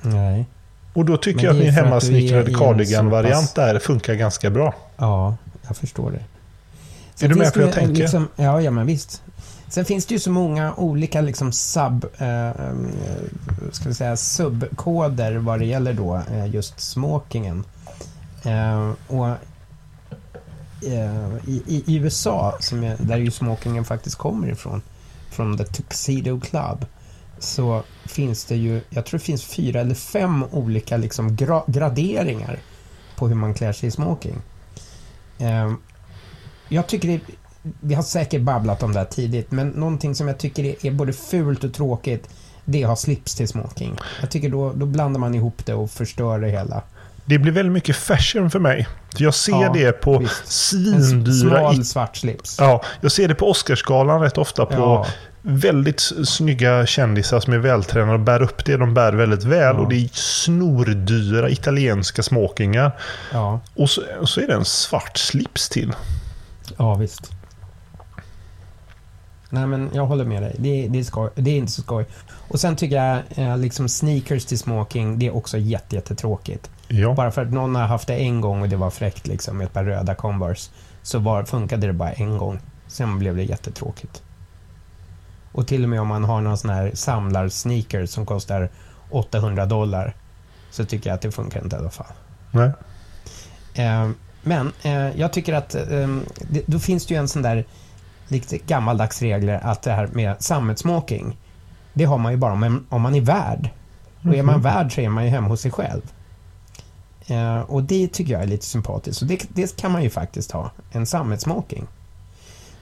Nej. 0.00 0.46
Och 0.92 1.04
då 1.04 1.16
tycker 1.16 1.44
jag 1.44 1.56
att 1.56 1.62
min 1.62 1.72
hemmasnickrade 1.72 2.54
cardigan-variant 2.54 3.48
så 3.50 3.60
där 3.60 3.78
funkar 3.78 4.14
ganska 4.14 4.50
bra. 4.50 4.74
Ja, 4.96 5.36
jag 5.66 5.76
förstår 5.76 6.10
det. 6.10 6.24
Är 7.24 7.28
du 7.28 7.34
med 7.34 7.52
på 7.52 7.58
hur 7.58 7.66
jag 7.66 7.74
tänker? 7.74 8.02
Liksom, 8.02 8.28
ja, 8.36 8.60
ja, 8.60 8.70
men 8.70 8.86
visst. 8.86 9.22
Sen 9.74 9.84
finns 9.84 10.06
det 10.06 10.14
ju 10.14 10.20
så 10.20 10.30
många 10.30 10.74
olika 10.74 11.20
liksom 11.20 11.52
sub, 11.52 12.06
eh, 12.18 12.48
eh, 12.48 12.74
ska 13.72 13.88
vi 13.88 13.94
säga, 13.94 14.16
subkoder 14.16 15.36
vad 15.36 15.58
det 15.58 15.64
gäller 15.64 15.92
då 15.92 16.22
eh, 16.32 16.46
just 16.46 16.80
smokingen. 16.80 17.64
Eh, 18.44 18.92
och 19.06 19.28
eh, 20.86 21.36
i, 21.46 21.62
i, 21.66 21.84
i 21.86 21.96
USA, 21.96 22.56
som 22.60 22.84
är, 22.84 22.96
där 23.00 23.16
ju 23.16 23.30
smokingen 23.30 23.84
faktiskt 23.84 24.16
kommer 24.16 24.48
ifrån, 24.48 24.82
från 25.30 25.58
The 25.58 25.64
Tuxedo 25.64 26.40
Club, 26.40 26.86
så 27.38 27.82
finns 28.04 28.44
det 28.44 28.56
ju, 28.56 28.80
jag 28.90 29.06
tror 29.06 29.18
det 29.18 29.24
finns 29.24 29.44
fyra 29.44 29.80
eller 29.80 29.94
fem 29.94 30.44
olika 30.50 30.96
liksom 30.96 31.36
gra, 31.36 31.62
graderingar 31.66 32.58
på 33.16 33.28
hur 33.28 33.34
man 33.34 33.54
klär 33.54 33.72
sig 33.72 33.86
i 33.86 33.90
smoking. 33.90 34.42
Eh, 35.38 35.72
jag 36.68 36.86
tycker 36.86 37.08
det, 37.08 37.20
vi 37.80 37.94
har 37.94 38.02
säkert 38.02 38.40
babblat 38.42 38.82
om 38.82 38.92
det 38.92 38.98
här 38.98 39.06
tidigt, 39.06 39.50
men 39.50 39.68
någonting 39.68 40.14
som 40.14 40.28
jag 40.28 40.38
tycker 40.38 40.86
är, 40.86 40.90
både 40.90 41.12
fult 41.12 41.64
och 41.64 41.74
tråkigt, 41.74 42.28
det 42.64 42.78
är 42.78 42.82
att 42.84 42.88
ha 42.88 42.96
slips 42.96 43.34
till 43.34 43.48
smoking. 43.48 43.98
Jag 44.20 44.30
tycker 44.30 44.48
då, 44.48 44.72
då 44.72 44.86
blandar 44.86 45.20
man 45.20 45.34
ihop 45.34 45.66
det 45.66 45.74
och 45.74 45.90
förstör 45.90 46.38
det 46.40 46.48
hela. 46.48 46.82
Det 47.24 47.38
blir 47.38 47.52
väldigt 47.52 47.72
mycket 47.72 47.96
fashion 47.96 48.50
för 48.50 48.58
mig. 48.58 48.88
Jag 49.16 49.34
ser 49.34 49.52
Ja, 49.52 49.72
det 49.72 49.92
på 49.92 50.18
visst. 50.18 50.32
En 50.44 50.50
svindyra... 50.50 51.58
smal 51.58 51.84
svart 51.84 52.16
slips. 52.16 52.56
Ja, 52.60 52.82
jag 53.00 53.12
ser 53.12 53.28
det 53.28 53.34
på 53.34 53.50
Oscarsgalan 53.50 54.20
rätt 54.20 54.38
ofta 54.38 54.66
på 54.66 54.74
Ja. 54.74 55.06
väldigt 55.42 56.00
snygga 56.24 56.86
kändisar 56.86 57.40
som 57.40 57.52
är 57.52 57.58
vältränade 57.58 58.12
och 58.12 58.20
bär 58.20 58.42
upp 58.42 58.64
det 58.64 58.76
de 58.76 58.94
bär 58.94 59.12
väldigt 59.12 59.44
väl. 59.44 59.76
Ja. 59.76 59.82
Och 59.82 59.88
det 59.88 59.96
är 59.96 60.08
snordyra 60.12 61.50
italienska 61.50 62.22
smokingar. 62.22 62.92
Ja, 63.32 63.60
Och 63.74 63.90
så, 63.90 64.02
och 64.20 64.28
så 64.28 64.40
är 64.40 64.46
det 64.46 64.54
en 64.54 64.64
svart 64.64 65.18
slips 65.18 65.68
till. 65.68 65.92
ja 66.76 66.94
visst. 66.94 67.30
Nej 69.54 69.66
men 69.66 69.90
jag 69.92 70.06
håller 70.06 70.24
med 70.24 70.42
dig. 70.42 70.56
Det, 70.58 70.88
det, 70.88 70.98
är, 70.98 71.02
skoj, 71.02 71.30
det 71.34 71.50
är 71.50 71.56
inte 71.56 71.72
så 71.72 71.82
skoj. 71.82 72.06
Och 72.48 72.60
sen 72.60 72.76
tycker 72.76 72.96
jag 72.96 73.22
eh, 73.30 73.58
liksom 73.58 73.88
sneakers 73.88 74.44
till 74.44 74.58
smoking, 74.58 75.18
det 75.18 75.26
är 75.26 75.36
också 75.36 75.58
jätte, 75.58 75.96
jättetråkigt. 75.96 76.70
Ja. 76.88 77.14
Bara 77.14 77.30
för 77.30 77.42
att 77.42 77.52
någon 77.52 77.74
har 77.74 77.86
haft 77.86 78.08
det 78.08 78.14
en 78.16 78.40
gång 78.40 78.62
och 78.62 78.68
det 78.68 78.76
var 78.76 78.90
fräckt 78.90 79.26
liksom 79.26 79.56
med 79.56 79.64
ett 79.64 79.72
par 79.72 79.84
röda 79.84 80.14
Converse. 80.14 80.70
Så 81.02 81.18
var, 81.18 81.44
funkade 81.44 81.86
det 81.86 81.92
bara 81.92 82.12
en 82.12 82.38
gång. 82.38 82.58
Sen 82.86 83.18
blev 83.18 83.36
det 83.36 83.42
jättetråkigt. 83.42 84.22
Och 85.52 85.66
till 85.66 85.82
och 85.82 85.88
med 85.88 86.00
om 86.00 86.08
man 86.08 86.24
har 86.24 86.40
någon 86.40 86.58
sån 86.58 86.70
här 86.70 86.90
samlar-sneaker 86.94 88.06
som 88.06 88.26
kostar 88.26 88.70
800 89.10 89.66
dollar. 89.66 90.14
Så 90.70 90.84
tycker 90.84 91.10
jag 91.10 91.14
att 91.14 91.22
det 91.22 91.32
funkar 91.32 91.64
inte 91.64 91.76
i 91.76 91.78
alla 91.78 91.90
fall. 91.90 92.12
Nej. 92.50 92.70
Eh, 93.74 94.08
men 94.42 94.72
eh, 94.82 95.20
jag 95.20 95.32
tycker 95.32 95.54
att 95.54 95.74
eh, 95.74 96.08
det, 96.50 96.62
då 96.66 96.78
finns 96.78 97.06
det 97.06 97.14
ju 97.14 97.20
en 97.20 97.28
sån 97.28 97.42
där 97.42 97.64
lite 98.28 98.58
gammaldags 98.58 99.22
regler 99.22 99.60
att 99.62 99.82
det 99.82 99.92
här 99.92 100.06
med 100.06 100.42
sammetsmoking. 100.42 101.36
Det 101.92 102.04
har 102.04 102.18
man 102.18 102.32
ju 102.32 102.38
bara 102.38 102.52
om, 102.52 102.86
om 102.88 103.02
man 103.02 103.14
är 103.14 103.20
värd. 103.20 103.70
Och 104.24 104.34
är 104.34 104.42
man 104.42 104.60
värd 104.60 104.94
så 104.94 105.00
är 105.00 105.08
man 105.08 105.24
ju 105.24 105.30
hemma 105.30 105.48
hos 105.48 105.60
sig 105.60 105.70
själv. 105.70 106.02
Eh, 107.26 107.60
och 107.60 107.82
det 107.82 108.08
tycker 108.08 108.32
jag 108.32 108.42
är 108.42 108.46
lite 108.46 108.66
sympatiskt. 108.66 109.18
Så 109.18 109.24
det, 109.24 109.46
det 109.48 109.76
kan 109.76 109.92
man 109.92 110.02
ju 110.02 110.10
faktiskt 110.10 110.50
ha. 110.50 110.70
En 110.92 111.06
sammetsmoking. 111.06 111.86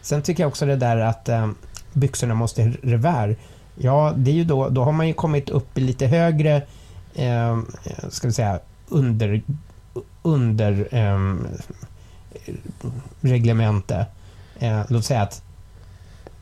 Sen 0.02 0.22
tycker 0.22 0.42
jag 0.42 0.48
också 0.48 0.66
det 0.66 0.76
där 0.76 0.96
att 0.96 1.28
eh, 1.28 1.50
byxorna 1.92 2.34
måste 2.34 2.72
revär. 2.82 3.36
Ja, 3.74 4.12
det 4.16 4.30
är 4.30 4.34
ju 4.34 4.44
då, 4.44 4.68
då 4.68 4.84
har 4.84 4.92
man 4.92 5.08
ju 5.08 5.14
kommit 5.14 5.50
upp 5.50 5.78
i 5.78 5.80
lite 5.80 6.06
högre, 6.06 6.62
eh, 7.14 7.58
ska 8.08 8.26
vi 8.26 8.32
säga, 8.32 8.60
under, 8.88 9.42
under 10.22 10.88
eh, 10.94 11.34
reglemente. 13.20 14.06
Eh, 14.62 14.82
låt 14.88 15.04
säga 15.04 15.22
att 15.22 15.42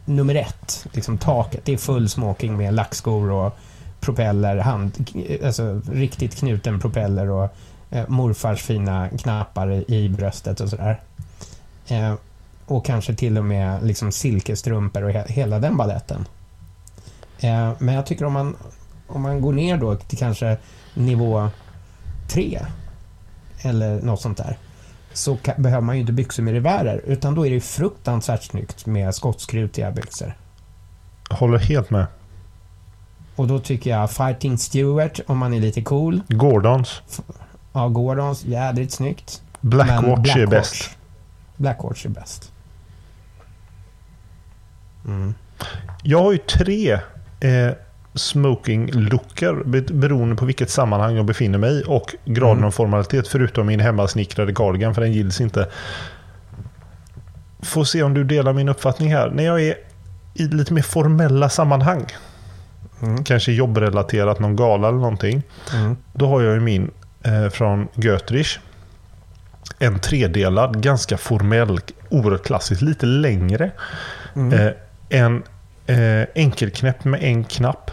nummer 0.04 0.34
ett, 0.34 0.86
liksom 0.92 1.18
taket, 1.18 1.64
det 1.64 1.72
är 1.72 1.76
full 1.76 2.08
smoking 2.08 2.56
med 2.56 2.74
lackskor 2.74 3.30
och 3.30 3.56
propeller, 4.00 4.56
hand, 4.56 5.10
alltså 5.44 5.80
riktigt 5.92 6.36
knuten 6.36 6.80
propeller 6.80 7.30
och 7.30 7.48
eh, 7.90 8.08
morfars 8.08 8.62
fina 8.62 9.08
knappar 9.08 9.90
i, 9.90 10.08
bröstet 10.08 10.60
och 10.60 10.68
sådär. 10.68 11.00
Eh, 11.88 12.14
och 12.66 12.84
kanske 12.84 13.14
till 13.14 13.38
och 13.38 13.44
med 13.44 13.82
liksom 13.84 14.12
silkesstrumpor 14.12 15.02
och 15.02 15.10
he, 15.10 15.24
hela 15.28 15.58
den 15.58 15.76
baletten. 15.76 16.28
Eh, 17.40 17.72
men 17.78 17.94
jag 17.94 18.06
tycker 18.06 18.24
om 18.24 18.32
man, 18.32 18.56
om 19.06 19.22
man 19.22 19.40
går 19.40 19.52
ner 19.52 19.76
då 19.76 19.96
till 19.96 20.18
kanske 20.18 20.56
nivå 20.94 21.48
tre 22.28 22.60
eller 23.62 24.02
något 24.02 24.20
sånt 24.20 24.38
där 24.38 24.56
så 25.12 25.34
ka- 25.36 25.60
behöver 25.60 25.80
man 25.82 25.94
ju 25.94 26.00
inte 26.00 26.12
byxor 26.12 26.42
med 26.42 26.54
revärer 26.54 27.02
utan 27.06 27.34
då 27.34 27.46
är 27.46 27.50
det 27.50 27.60
fruktansvärt 27.60 28.42
snyggt 28.42 28.86
med 28.86 29.14
skottskrutiga 29.14 29.90
byxor. 29.90 30.36
Håller 31.30 31.58
helt 31.58 31.90
med. 31.90 32.06
Och 33.36 33.46
då 33.46 33.58
tycker 33.58 33.90
jag 33.90 34.10
Fighting 34.10 34.58
Stewart 34.58 35.20
om 35.26 35.38
man 35.38 35.54
är 35.54 35.60
lite 35.60 35.82
cool. 35.82 36.20
Gordons. 36.28 37.02
Ja, 37.72 37.88
Gordons, 37.88 38.44
jädrigt 38.44 38.92
snyggt. 38.92 39.42
Blackwatch 39.60 40.34
Men 40.36 40.42
är 40.42 40.46
bäst. 40.46 40.90
Blackwatch 41.56 42.06
är 42.06 42.10
bäst. 42.10 42.52
Mm. 45.06 45.34
Jag 46.02 46.22
har 46.22 46.32
ju 46.32 46.38
tre 46.38 46.92
eh, 47.40 47.72
smoking-lookar 48.14 49.62
be- 49.64 49.80
beroende 49.94 50.36
på 50.36 50.44
vilket 50.44 50.70
sammanhang 50.70 51.16
jag 51.16 51.24
befinner 51.24 51.58
mig 51.58 51.80
i 51.80 51.84
och 51.86 52.14
graden 52.24 52.52
Mm. 52.56 52.64
av 52.64 52.70
formalitet 52.70 53.28
förutom 53.28 53.66
min 53.66 53.80
hemmasnickrade 53.80 54.54
cardigan 54.54 54.94
för 54.94 55.02
den 55.02 55.12
gills 55.12 55.40
inte. 55.40 55.68
Får 57.62 57.84
se 57.84 58.02
om 58.02 58.14
du 58.14 58.24
delar 58.24 58.52
min 58.52 58.68
uppfattning 58.68 59.12
här. 59.14 59.30
När 59.30 59.44
jag 59.44 59.62
är 59.62 59.74
i 60.34 60.42
lite 60.44 60.72
mer 60.72 60.82
formella 60.82 61.48
sammanhang, 61.48 62.06
Mm. 63.02 63.24
kanske 63.24 63.52
jobbrelaterat, 63.52 64.38
någon 64.38 64.56
gala 64.56 64.88
eller 64.88 64.98
någonting. 64.98 65.42
Mm. 65.74 65.96
Då 66.12 66.28
har 66.28 66.40
jag 66.42 66.54
ju 66.54 66.60
min 66.60 66.90
eh, 67.22 67.48
från 67.48 67.88
Götrich. 67.94 68.58
En 69.78 69.98
tredelad, 69.98 70.82
ganska 70.82 71.16
formell, 71.18 71.80
oerhört 72.08 72.42
klassisk, 72.44 72.82
lite 72.82 73.06
längre. 73.06 73.70
Mm. 74.36 74.52
Eh, 74.66 74.72
en 75.08 75.42
eh, 75.90 76.26
enkelknäpp 76.34 77.04
med 77.04 77.22
en 77.22 77.44
knapp. 77.44 77.90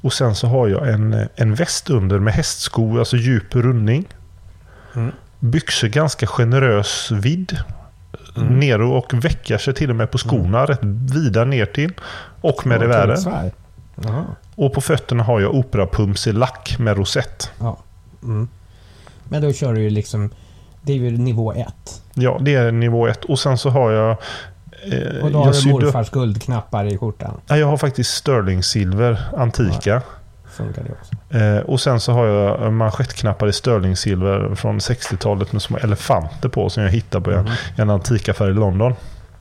Och 0.00 0.12
sen 0.12 0.34
så 0.34 0.46
har 0.46 0.68
jag 0.68 0.88
en, 0.88 1.12
eh, 1.12 1.26
en 1.36 1.54
väst 1.54 1.90
under 1.90 2.18
med 2.18 2.34
hästsko, 2.34 2.98
alltså 2.98 3.16
djup 3.16 3.54
rundning. 3.54 4.08
Mm. 4.94 5.12
Byxor 5.40 5.88
ganska 5.88 6.26
generös 6.26 7.10
vidd. 7.10 7.58
Mm. 8.36 8.58
Ner 8.58 8.82
och 8.82 9.24
väckar 9.24 9.58
sig 9.58 9.74
till 9.74 9.90
och 9.90 9.96
med 9.96 10.10
på 10.10 10.18
skorna 10.18 10.66
rätt 10.66 10.84
vida 11.14 11.44
ner 11.44 11.66
till. 11.66 11.92
Och 12.40 12.66
med 12.66 12.82
Ja. 12.82 13.06
Tulsvär. 13.06 13.52
Jaha. 13.94 14.24
Och 14.54 14.72
på 14.72 14.80
fötterna 14.80 15.22
har 15.22 15.40
jag 15.40 15.54
operapumps 15.54 16.26
i 16.26 16.32
lack 16.32 16.76
med 16.78 16.96
rosett. 16.96 17.50
Ja. 17.58 17.78
Mm. 18.22 18.48
Men 19.28 19.42
då 19.42 19.52
kör 19.52 19.74
du 19.74 19.82
ju 19.82 19.90
liksom, 19.90 20.30
det 20.82 20.92
är 20.92 20.96
ju 20.96 21.10
nivå 21.10 21.52
ett. 21.52 22.02
Ja, 22.14 22.38
det 22.40 22.54
är 22.54 22.72
nivå 22.72 23.06
ett. 23.06 23.24
Och 23.24 23.38
sen 23.38 23.58
så 23.58 23.70
har 23.70 23.90
jag... 23.90 24.16
Eh, 24.92 25.24
Och 25.24 25.30
då 25.30 25.38
har 25.44 25.52
du 25.64 25.70
morfars 25.72 26.10
guldknappar 26.10 26.84
i 26.84 26.98
skjortan. 26.98 27.40
Ja, 27.46 27.56
jag 27.56 27.66
har 27.66 27.76
faktiskt 27.76 28.10
sterling 28.14 28.62
silver, 28.62 29.20
antika. 29.36 30.02
Funkar 30.50 30.82
det 30.84 30.90
också. 30.90 31.36
Eh, 31.38 31.58
och 31.58 31.80
sen 31.80 32.00
så 32.00 32.12
har 32.12 32.26
jag 32.26 32.72
manschettknappar 32.72 33.46
i 33.48 33.52
sterling 33.52 33.96
silver 33.96 34.54
från 34.54 34.78
60-talet 34.78 35.52
med 35.52 35.62
små 35.62 35.78
elefanter 35.78 36.48
på 36.48 36.70
som 36.70 36.82
jag 36.82 36.90
hittade 36.90 37.24
på 37.24 37.30
en, 37.30 37.50
en 37.76 37.90
antikaffär 37.90 38.50
i 38.50 38.54
London. 38.54 38.94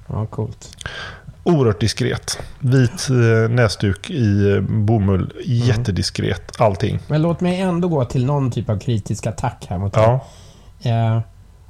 Ja, 0.08 0.26
coolt. 0.26 0.78
Oerhört 1.44 1.80
diskret. 1.80 2.40
Vit 2.60 3.08
eh, 3.10 3.50
näsduk 3.50 4.10
i 4.10 4.52
eh, 4.56 4.62
bomull. 4.62 5.34
Jättediskret. 5.46 6.52
Allting. 6.62 7.00
Men 7.08 7.22
låt 7.22 7.42
mig 7.42 7.62
ändå 7.62 7.88
gå 7.88 8.06
till 8.06 8.26
någon 8.26 8.52
typ 8.52 8.70
av 8.70 8.80
kritisk 8.80 9.28
attack 9.28 9.66
här 9.70 9.78
mot 9.78 9.94
dig. 9.94 10.04
Ja, 10.04 10.26
Eh, 10.84 11.20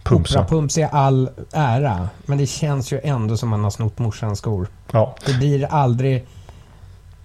pumpsen. 0.06 0.41
Operapumps 0.41 0.78
är 0.78 0.88
all 0.91 1.30
ära, 1.54 2.10
men 2.26 2.38
det 2.38 2.46
känns 2.46 2.94
ju 2.94 3.00
ändå 3.04 3.38
som 3.38 3.50
man 3.50 3.63
har 3.63 3.72
snott 3.72 4.00
morsans 4.00 4.39
skor. 4.39 4.68
Ja, 4.91 5.15
Det 5.26 5.34
blir 5.34 5.65
aldrig... 5.65 6.26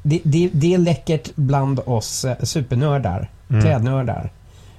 Det, 0.03 0.21
det, 0.25 0.51
det 0.53 0.75
är 0.75 0.79
läckert 0.79 1.29
bland 1.35 1.81
oss 1.87 2.25
eh, 2.25 2.37
supernördar, 2.43 3.31
Mm. 3.51 3.63
klädnördar. 3.63 4.31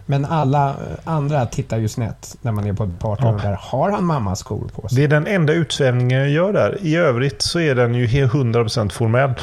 Men 0.06 0.26
alla 0.26 0.70
eh, 0.70 0.76
andra 1.04 1.46
tittar 1.46 1.78
ju 1.78 1.88
snett 1.88 2.38
när 2.42 2.52
man 2.52 2.66
är 2.68 2.74
på 2.74 2.84
ett 2.84 3.00
party 3.00 3.24
Ja. 3.26 3.32
där 3.32 3.58
har 3.62 3.92
han 3.92 4.06
mammas 4.06 4.40
skor 4.40 4.70
på 4.76 4.88
sig. 4.88 4.98
det 4.98 5.04
är 5.04 5.08
den 5.08 5.28
enda 5.28 5.54
utsvävningen 5.54 6.20
jag 6.20 6.30
gör 6.30 6.54
där. 6.54 6.78
I 6.82 6.96
övrigt 6.96 7.42
så 7.42 7.60
är 7.60 7.76
den 7.76 7.96
ju 7.96 8.08
helt 8.08 8.34
100% 8.34 8.90
formell. 8.90 9.34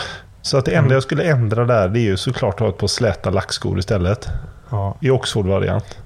Så 0.43 0.59
att 0.59 0.65
det 0.65 0.71
enda 0.71 0.79
Mm. 0.81 0.93
jag 0.93 1.03
skulle 1.03 1.25
ändra 1.25 1.65
där 1.65 1.89
det 1.89 2.01
är 2.01 2.03
ju 2.03 2.17
såklart 2.17 2.55
att 2.55 2.61
ha 2.61 2.69
ett 2.69 2.79
par 2.79 2.87
släta 2.87 3.31
lackskor 3.31 3.79
istället. 3.79 4.29
Ja. 4.71 4.97
I 5.01 5.11
Oxford-variant. 5.11 5.99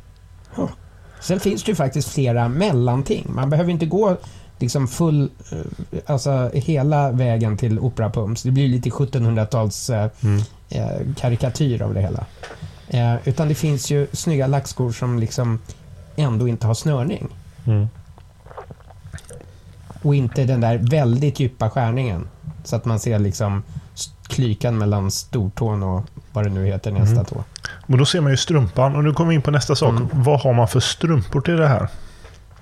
Sen 1.22 1.40
finns 1.40 1.62
det 1.64 1.70
ju 1.70 1.74
faktiskt 1.74 2.08
flera 2.08 2.48
mellanting. 2.48 3.26
Man 3.28 3.50
behöver 3.50 3.70
inte 3.70 3.86
gå 3.86 4.16
liksom 4.58 4.88
full, 4.88 5.30
eh, 5.52 5.58
alltså 6.06 6.50
hela 6.54 7.10
vägen 7.12 7.56
till 7.56 7.78
operapumps. 7.78 8.42
Det 8.42 8.50
blir 8.50 8.68
lite 8.68 8.90
1700-tals 8.90 9.90
eh, 9.90 10.10
Mm. 10.22 10.42
eh, 10.70 11.14
karikatyr 11.16 11.82
av 11.82 11.94
det 11.94 12.00
hela. 12.00 12.24
Eh, 12.88 13.14
utan 13.28 13.48
det 13.48 13.54
finns 13.54 13.90
ju 13.90 14.06
snygga 14.12 14.46
lackskor 14.46 14.92
som 14.92 15.18
liksom 15.18 15.58
ändå 16.16 16.48
inte 16.48 16.66
har 16.66 16.74
snörning. 16.74 17.28
Mm. 17.66 17.88
Och 20.02 20.14
inte 20.14 20.44
den 20.44 20.60
där 20.60 20.78
väldigt 20.90 21.40
djupa 21.40 21.70
skärningen. 21.70 22.28
Så 22.64 22.76
att 22.76 22.84
man 22.84 23.00
ser 23.00 23.18
liksom 23.18 23.62
klykan 24.26 24.78
mellan 24.78 25.10
stortån 25.10 25.82
och 25.82 26.02
vad 26.32 26.44
det 26.44 26.50
nu 26.50 26.66
heter 26.66 26.90
nästa 26.90 27.12
Mm. 27.12 27.24
tå. 27.24 27.44
Men 27.86 27.98
då 27.98 28.04
ser 28.04 28.20
man 28.20 28.30
ju 28.30 28.36
strumpan 28.36 28.96
och 28.96 29.04
nu 29.04 29.12
kommer 29.12 29.28
vi 29.28 29.34
in 29.34 29.42
på 29.42 29.50
nästa 29.50 29.74
sak. 29.74 29.90
Mm. 29.90 30.08
Vad 30.12 30.40
har 30.40 30.52
man 30.52 30.68
för 30.68 30.80
strumpor 30.80 31.40
till 31.40 31.56
det 31.56 31.68
här? 31.68 31.88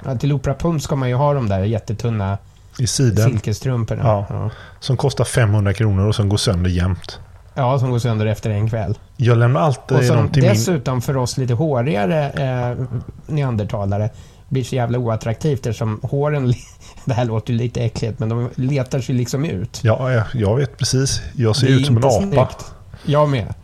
Ja, 0.05 0.17
till 0.17 0.33
Opera 0.33 0.55
Pump 0.55 0.83
ska 0.83 0.97
man 0.97 1.09
ju 1.09 1.15
ha 1.15 1.35
de 1.35 1.49
där 1.49 1.61
jättetunna 1.65 2.39
I 2.79 2.87
sidan. 2.87 3.31
silkesstrumporna. 3.31 4.03
Ja. 4.05 4.27
Ja. 4.31 4.51
Som 4.81 4.97
kostar 4.97 5.25
500 5.25 5.73
kronor 5.75 6.07
och 6.07 6.15
som 6.15 6.29
går 6.29 6.37
sönder 6.37 6.71
jämt. 6.71 7.19
ja, 7.55 7.79
som 7.79 7.91
går 7.91 7.99
sönder 7.99 8.27
efter 8.27 8.51
en 8.51 8.71
kväll. 8.71 8.99
Jag 9.17 9.39
lämnar 9.39 9.61
alltid 9.61 9.99
Och 9.99 10.05
som 10.05 10.29
till 10.29 10.43
min... 10.43 10.51
dessutom 10.51 11.03
för 11.03 11.17
oss 11.17 11.37
lite 11.39 11.55
hårigare 11.55 12.31
eh, 12.31 12.85
neandertalare 13.27 14.11
blir 14.49 14.65
så 14.65 14.75
jävla 14.75 14.99
oattraktivt 14.99 15.67
eftersom 15.67 16.01
håren, 16.03 16.53
det 17.05 17.15
här 17.15 17.25
låter 17.25 17.53
ju 17.53 17.59
lite 17.59 17.81
äckligt, 17.81 18.19
men 18.19 18.29
de 18.29 18.51
letar 18.55 19.01
sig 19.01 19.15
liksom 19.15 19.45
ut. 19.45 19.81
Ja, 19.83 20.13
jag, 20.13 20.25
jag 20.35 20.57
vet 20.57 20.79
precis. 20.79 21.23
Jag 21.37 21.57
ser 21.57 21.67
ut 21.67 21.87
som 21.87 21.97
en 21.97 22.05
apa. 22.05 22.21
snyggt. 22.23 22.73
Jag 23.05 23.29
med. 23.29 23.55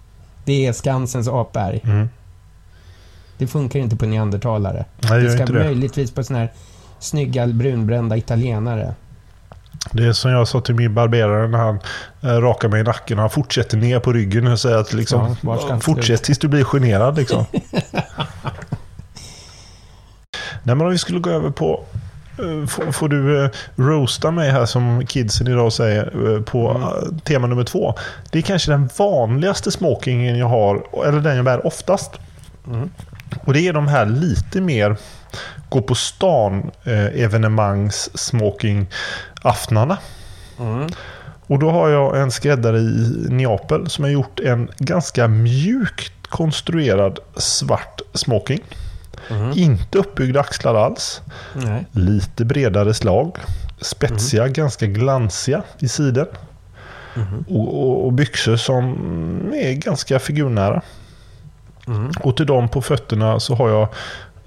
Det 0.46 0.66
är 0.66 0.72
Skansens 0.72 1.28
apberg. 1.28 1.80
Mm. 1.84 2.08
Det 3.38 3.46
funkar 3.46 3.80
inte 3.80 3.96
på 3.96 4.06
neandertalare. 4.06 4.84
Nej, 4.98 5.22
det 5.22 5.30
ska 5.30 5.46
det. 5.46 5.52
möjligtvis 5.52 6.10
på 6.10 6.24
såna 6.24 6.38
här 6.38 6.52
snygga 6.98 7.46
brunbrända 7.46 8.16
italienare. 8.16 8.94
Det 9.92 10.06
är 10.06 10.12
som 10.12 10.30
jag 10.30 10.48
sa 10.48 10.60
till 10.60 10.74
min 10.74 10.94
barberare 10.94 11.48
när 11.48 11.58
han 11.58 11.80
eh, 12.20 12.40
rakar 12.40 12.68
mig 12.68 12.80
i 12.80 12.84
nacken. 12.84 13.18
Han 13.18 13.30
fortsätter 13.30 13.76
ner 13.76 14.00
på 14.00 14.12
ryggen 14.12 14.46
och 14.46 14.60
säger 14.60 14.76
att 14.76 14.92
liksom, 14.92 15.36
Ja, 15.42 15.80
fortsätt 15.80 16.24
tills 16.24 16.38
du 16.38 16.48
blir 16.48 16.64
generad. 16.64 17.16
Liksom. 17.16 17.44
Nej, 20.62 20.74
men 20.74 20.80
om 20.80 20.90
vi 20.90 20.98
skulle 20.98 21.20
gå 21.20 21.30
över 21.30 21.50
på... 21.50 21.84
eh, 22.38 22.66
Får, 22.66 22.92
får 22.92 23.08
du 23.08 23.44
eh, 23.44 23.50
roasta 23.76 24.30
mig 24.30 24.50
här 24.50 24.66
som 24.66 25.06
kidsen 25.06 25.46
idag 25.46 25.72
säger 25.72 26.34
eh, 26.34 26.42
på 26.42 26.70
Mm. 26.70 27.18
tema 27.20 27.46
nummer 27.46 27.64
två. 27.64 27.94
Det 28.30 28.38
är 28.38 28.42
kanske 28.42 28.70
den 28.70 28.88
vanligaste 28.98 29.70
smokingen 29.70 30.38
jag 30.38 30.46
har, 30.46 30.86
eller 31.06 31.20
den 31.20 31.36
jag 31.36 31.44
bär 31.44 31.66
oftast. 31.66 32.10
Mm. 32.66 32.90
Och 33.44 33.52
det 33.52 33.60
är 33.68 33.72
de 33.72 33.88
här 33.88 34.06
lite 34.06 34.60
mer 34.60 34.96
gå 35.68 35.82
på 35.82 35.94
stan 35.94 36.70
eh, 36.84 37.22
evenemangs 37.22 38.18
smoking 38.18 38.86
aftnarna. 39.42 39.98
Mm. 40.60 40.86
Och 41.46 41.58
då 41.58 41.70
har 41.70 41.88
jag 41.88 42.20
en 42.20 42.30
skräddare 42.30 42.78
i 42.78 43.26
Neapel 43.28 43.90
som 43.90 44.04
har 44.04 44.10
gjort 44.10 44.40
en 44.40 44.70
ganska 44.78 45.28
mjukt 45.28 46.12
konstruerad 46.28 47.18
svart 47.36 48.00
smoking. 48.14 48.60
Mm. 49.30 49.52
Inte 49.58 49.98
uppbyggda 49.98 50.40
axlar 50.40 50.74
alls. 50.74 51.22
Nej. 51.54 51.86
Lite 51.92 52.44
bredare 52.44 52.94
slag. 52.94 53.36
Spetsiga, 53.80 54.42
Mm. 54.42 54.52
ganska 54.52 54.86
glansiga 54.86 55.62
i 55.78 55.88
sidan. 55.88 56.26
Mm-hmm. 57.14 57.44
Och, 57.48 57.82
och, 57.82 58.06
och 58.06 58.12
byxor 58.12 58.56
som 58.56 58.84
är 59.54 59.72
ganska 59.72 60.18
figurnära. 60.18 60.82
Och 62.20 62.36
till 62.36 62.46
dem 62.46 62.68
på 62.68 62.82
fötterna 62.82 63.40
så 63.40 63.54
har 63.54 63.68
jag 63.68 63.88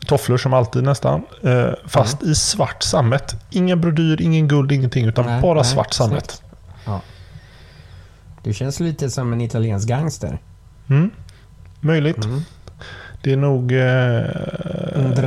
tofflor 0.05 0.37
som 0.37 0.53
alltid 0.53 0.83
nästan. 0.83 1.21
Eh, 1.43 1.69
fast 1.85 2.23
i 2.23 2.35
svart 2.35 2.83
sammet. 2.83 3.35
Ingen 3.49 3.81
brodyr, 3.81 4.21
ingen 4.21 4.47
guld, 4.47 4.71
ingenting. 4.71 5.05
Utan 5.05 5.25
Nej, 5.25 5.41
bara 5.41 5.61
nej, 5.61 5.65
svart 5.65 5.93
sammet. 5.93 6.43
Ja. 6.85 7.01
Du 8.43 8.53
känns 8.53 8.79
lite 8.79 9.09
som 9.09 9.33
en 9.33 9.41
italiensk 9.41 9.87
gangster. 9.87 10.39
Mm. 10.89 11.09
Möjligt. 11.79 12.25
Mm. 12.25 12.41
Det 13.21 13.31
är 13.31 13.37
nog... 13.37 13.71
Eh, 13.71 13.79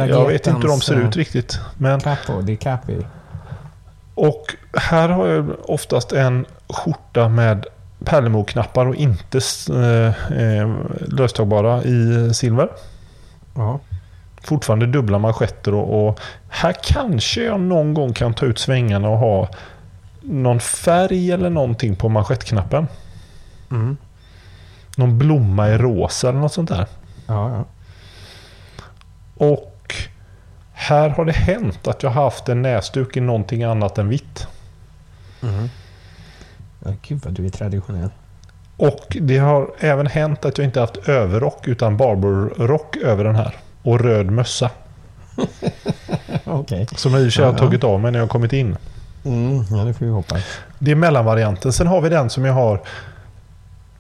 jag 0.09 0.27
vet 0.27 0.47
inte 0.47 0.61
hur 0.61 0.69
de 0.69 0.81
ser 0.81 1.01
eh, 1.01 1.09
ut 1.09 1.17
riktigt. 1.17 1.61
Men, 1.79 2.01
Capo, 2.01 2.41
di 2.41 2.57
capi. 2.57 3.07
och 4.15 4.57
här 4.77 5.09
har 5.09 5.27
jag 5.27 5.71
oftast 5.71 6.13
en 6.13 6.47
skjorta 6.69 7.29
med 7.29 7.67
pärlemorknappar 8.05 8.87
och 8.87 8.95
inte 8.95 9.41
eh, 9.71 10.39
eh, 10.39 10.69
löstagbara 11.09 11.83
i 11.83 12.31
silver. 12.35 12.69
Ja. 13.55 13.81
Fortfarande 14.43 14.87
dubbla 14.87 15.19
manschetter 15.19 15.75
och, 15.75 16.09
och 16.09 16.21
här 16.49 16.77
kanske 16.83 17.43
jag 17.43 17.61
någon 17.61 17.95
gång 17.95 18.13
kan 18.13 18.35
ta 18.35 18.47
ut 18.47 18.59
svängarna 18.59 19.09
och 19.09 19.19
ha 19.19 19.49
någon 20.21 20.61
färg 20.61 21.31
eller 21.31 21.51
någonting 21.51 21.97
på 21.97 22.09
manschettknappen. 22.09 22.89
Mm. 23.71 23.97
Någon 24.97 25.19
blomma 25.19 25.71
i 25.71 25.79
rosa 25.79 26.29
eller 26.29 26.41
något 26.41 26.53
sånt 26.53 26.69
där. 26.69 26.87
Ja, 27.27 27.51
ja. 27.51 27.65
Och 29.43 29.95
här 30.73 31.09
har 31.09 31.25
det 31.25 31.33
hänt 31.33 31.89
att 31.89 32.03
jag 32.03 32.11
har 32.11 32.23
haft 32.23 32.49
en 32.49 32.63
näsduk 32.63 33.17
i 33.17 33.21
någonting 33.21 33.63
annat 33.63 33.99
än 33.99 34.09
vitt. 34.09 34.47
Mm. 35.43 35.69
ja. 36.85 36.93
Gud 37.03 37.25
vad 37.25 37.35
du 37.35 37.47
är 37.47 37.51
traditionell. 37.51 38.11
Och 38.77 39.17
det 39.21 39.39
har 39.39 39.71
även 39.79 40.07
hänt 40.07 40.45
att 40.45 40.59
jag 40.59 40.65
inte 40.65 40.81
haft 40.81 40.97
överrock 40.97 41.69
utan 41.69 41.97
barberrock 41.97 42.97
över 42.97 43.25
den 43.25 43.35
här. 43.35 43.57
Och 43.83 44.01
röd 44.01 44.27
mössa. 44.27 44.71
Okej. 46.45 46.87
Som 46.97 47.13
jag 47.13 47.23
i 47.23 47.29
och 47.29 47.33
för 47.33 47.37
sig 47.37 47.45
har 47.45 47.59
tagit 47.59 47.85
av 47.85 48.01
mig 48.01 48.13
när 48.13 48.19
jag 48.19 48.29
kommit 48.29 48.53
in. 48.53 48.77
Mm, 49.25 49.65
ja, 49.71 49.85
det 49.85 49.95
får 49.95 50.05
vi 50.05 50.13
hoppas. 50.13 50.43
Det 50.79 50.91
är 50.91 50.95
mellanvarianten. 50.95 51.73
Sen 51.73 51.87
har 51.87 52.01
vi 52.01 52.09
den 52.09 52.31
som 52.31 52.45
jag 52.45 52.53
har 52.53 52.83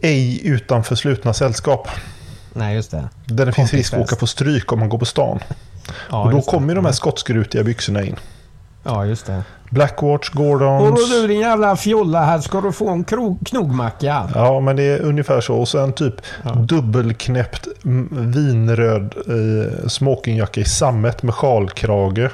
ej 0.00 0.46
utanför 0.46 0.94
slutna 0.94 1.32
sällskap. 1.32 1.88
Nej, 2.54 2.74
just 2.74 2.90
det. 2.90 3.08
Där 3.26 3.46
det 3.46 3.52
finns 3.52 3.72
risk 3.74 3.94
att 3.94 4.00
åka 4.00 4.16
på 4.16 4.26
stryk 4.26 4.72
om 4.72 4.78
man 4.78 4.88
går 4.88 4.98
på 4.98 5.04
stan. 5.04 5.38
Ja, 6.10 6.22
och 6.24 6.30
då 6.30 6.36
det. 6.36 6.42
kommer 6.42 6.68
ju 6.68 6.74
de 6.74 6.84
här 6.84 6.92
skottskrutiga 6.92 7.62
byxorna 7.64 8.02
in. 8.02 8.16
Ja, 8.84 9.04
just 9.06 9.26
det. 9.26 9.42
Blackwatch, 9.70 10.30
Gordons. 10.30 11.10
du 11.10 11.26
din 11.26 11.40
jävla 11.40 11.76
fjolla, 11.76 12.24
här 12.24 12.38
ska 12.40 12.60
du 12.60 12.72
få 12.72 12.88
en 12.90 13.04
krog, 13.04 13.46
knogmacka. 13.46 14.30
Ja, 14.34 14.60
men 14.60 14.76
det 14.76 14.82
är 14.82 15.00
ungefär 15.00 15.40
så. 15.40 15.56
Och 15.56 15.68
sen 15.68 15.92
typ 15.92 16.14
Ja. 16.42 16.50
dubbelknäppt 16.50 17.68
mm, 17.84 18.30
vinröd 18.32 19.14
eh, 19.28 19.88
smokingjacka 19.88 20.60
i 20.60 20.64
sammet 20.64 21.22
med 21.22 21.34
sjalkrage. 21.34 22.30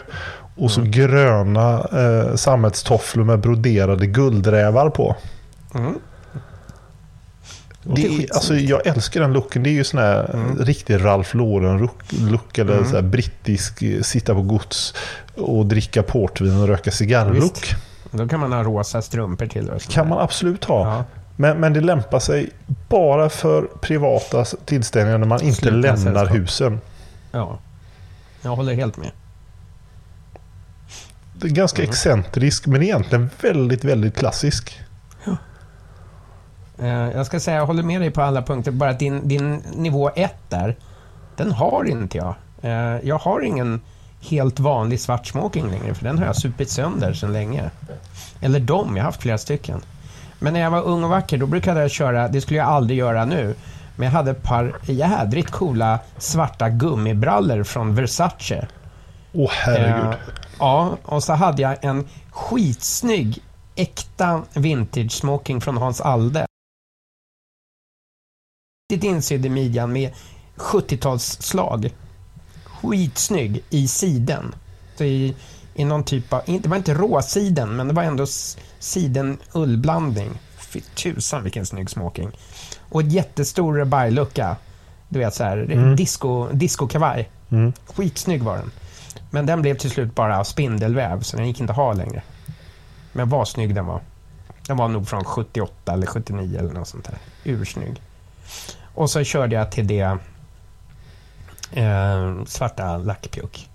Och 0.56 0.70
så 0.70 0.80
gröna 0.84 1.74
eh, 1.92 2.34
sammetstofflor 2.34 3.24
med 3.24 3.40
broderade 3.40 4.06
guldrävar 4.06 4.90
på. 4.90 5.16
Mm. 5.74 5.94
Det 7.96 8.28
alltså, 8.34 8.56
jag 8.56 8.86
älskar 8.86 9.20
den 9.20 9.32
looken. 9.32 9.62
Det 9.62 9.70
är 9.70 9.72
ju 9.72 9.84
sån 9.84 10.00
här 10.00 10.30
Mm. 10.34 10.58
riktig 10.58 11.04
Ralph 11.04 11.36
Lauren-look. 11.36 12.58
Eller 12.58 12.84
så 12.84 12.94
här 12.94 13.02
brittisk, 13.02 13.82
eh, 13.82 14.02
sitta 14.02 14.34
på 14.34 14.42
gods 14.42 14.94
och 15.36 15.66
dricka 15.66 16.02
portvin 16.02 16.60
och 16.60 16.68
röka 16.68 16.90
cigarr-look. 16.90 17.74
Då 18.10 18.28
kan 18.28 18.40
man 18.40 18.52
ha 18.52 18.62
rosa 18.62 19.02
strumpor 19.02 19.46
till. 19.46 19.70
Och 19.70 19.82
sånt 19.82 19.94
kan 19.94 20.08
man 20.08 20.18
absolut 20.18 20.64
ha. 20.64 20.94
Ja. 20.96 21.04
Men, 21.36 21.60
men 21.60 21.72
det 21.72 21.80
lämpar 21.80 22.18
sig 22.18 22.50
bara 22.88 23.28
för 23.30 23.62
privata 23.80 24.44
tillställningar 24.44 25.18
när 25.18 25.26
man 25.26 25.42
inte 25.42 25.56
Slutna 25.60 25.78
lämnar 25.80 25.96
sällskap. 25.96 26.36
husen. 26.36 26.80
ja. 27.32 27.58
Jag 28.42 28.56
håller 28.56 28.74
helt 28.74 28.96
med. 28.96 29.10
Det 31.34 31.46
är 31.46 31.50
ganska 31.52 31.82
Mm. 31.82 31.90
excentrisk 31.90 32.66
men 32.66 32.82
egentligen 32.82 33.30
väldigt, 33.40 33.84
väldigt 33.84 34.16
klassisk. 34.18 34.78
Eh, 36.82 36.88
jag 36.88 37.26
ska 37.26 37.40
säga, 37.40 37.56
jag 37.56 37.66
håller 37.66 37.82
med 37.82 38.00
dig 38.00 38.10
på 38.10 38.22
alla 38.22 38.42
punkter. 38.42 38.70
Bara 38.70 38.90
att 38.90 38.98
din, 38.98 39.28
din 39.28 39.62
nivå 39.74 40.10
1 40.14 40.34
där, 40.48 40.76
den 41.36 41.52
har 41.52 41.84
inte 41.84 42.18
jag. 42.18 42.34
Eh, 42.62 42.98
jag 43.08 43.18
har 43.18 43.40
ingen 43.40 43.80
helt 44.20 44.60
vanlig 44.60 45.00
svart 45.00 45.26
smoking 45.26 45.70
längre, 45.70 45.94
för 45.94 46.04
den 46.04 46.18
har 46.18 46.26
jag 46.26 46.36
supit 46.36 46.70
sönder 46.70 47.12
sedan 47.12 47.32
länge. 47.32 47.70
Eller 48.40 48.60
de, 48.60 48.96
jag 48.96 49.02
har 49.02 49.08
haft 49.08 49.22
flera 49.22 49.38
stycken. 49.38 49.80
Men 50.38 50.52
när 50.52 50.60
jag 50.60 50.70
var 50.70 50.82
ung 50.82 51.04
och 51.04 51.10
vacker, 51.10 51.38
då 51.38 51.46
brukade 51.46 51.80
jag 51.80 51.90
köra, 51.90 52.28
det 52.28 52.40
skulle 52.40 52.58
jag 52.58 52.68
aldrig 52.68 52.98
göra 52.98 53.24
nu, 53.24 53.54
men 53.96 54.04
jag 54.04 54.12
hade 54.12 54.30
ett 54.30 54.42
par 54.42 54.76
jädrigt 54.82 55.50
coola 55.50 55.98
svarta 56.18 56.68
gummibrallor 56.68 57.64
från 57.64 57.94
Versace. 57.94 58.66
Åh 59.32 59.50
herregud. 59.52 60.04
Eh, 60.04 60.14
ja, 60.58 60.96
och 61.04 61.22
så 61.22 61.32
hade 61.32 61.62
jag 61.62 61.84
en 61.84 62.08
skitsnygg 62.30 63.38
äkta 63.74 64.42
vintage 64.54 65.12
smoking 65.12 65.60
från 65.60 65.76
Hans 65.76 66.00
Alde. 66.00 66.47
Riktigt 68.90 69.08
insydd 69.10 69.46
i 69.46 69.48
midjan 69.48 69.92
med 69.92 70.10
70-talsslag. 70.56 71.90
Skitsnygg 72.64 73.64
i 73.70 73.88
siden. 73.88 74.54
Så 74.96 75.04
i, 75.04 75.34
I 75.74 75.84
någon 75.84 76.04
typ 76.04 76.32
av, 76.32 76.42
det 76.46 76.66
var 76.66 76.76
inte 76.76 76.94
råsiden, 76.94 77.76
men 77.76 77.88
det 77.88 77.94
var 77.94 78.02
ändå 78.02 78.26
siden 78.78 79.38
ullblandning. 79.52 80.30
Fy 80.58 80.80
tusan 80.80 81.42
vilken 81.42 81.66
snygg 81.66 81.90
smoking. 81.90 82.30
Och 82.88 83.00
ett 83.00 83.12
jättestor 83.12 83.74
rebaille-lucka. 83.74 84.56
Du 85.08 85.18
vet 85.18 85.34
så 85.34 85.44
här, 85.44 85.56
Mm. 85.58 85.96
disco, 85.96 86.48
disco-kavaj. 86.52 87.30
Mm. 87.50 87.72
Skitsnygg 87.94 88.42
var 88.42 88.56
den. 88.56 88.70
Men 89.30 89.46
den 89.46 89.62
blev 89.62 89.76
till 89.78 89.90
slut 89.90 90.14
bara 90.14 90.44
spindelväv, 90.44 91.20
så 91.22 91.36
den 91.36 91.46
gick 91.46 91.60
inte 91.60 91.70
att 91.70 91.76
ha 91.76 91.92
längre. 91.92 92.22
Men 93.12 93.28
vad 93.28 93.48
snygg 93.48 93.74
den 93.74 93.86
var. 93.86 94.00
Den 94.66 94.76
var 94.76 94.88
nog 94.88 95.08
från 95.08 95.24
78 95.24 95.92
eller 95.92 96.06
79 96.06 96.58
eller 96.58 96.72
något 96.72 96.88
sånt 96.88 97.04
där. 97.04 97.18
Ursnygg. 97.44 98.02
Och 98.94 99.10
så 99.10 99.24
körde 99.24 99.56
jag 99.56 99.72
till 99.72 99.86
det 99.86 100.18
Eh, 101.72 102.44
svarta 102.44 102.96
lackpjuck. 102.96 103.68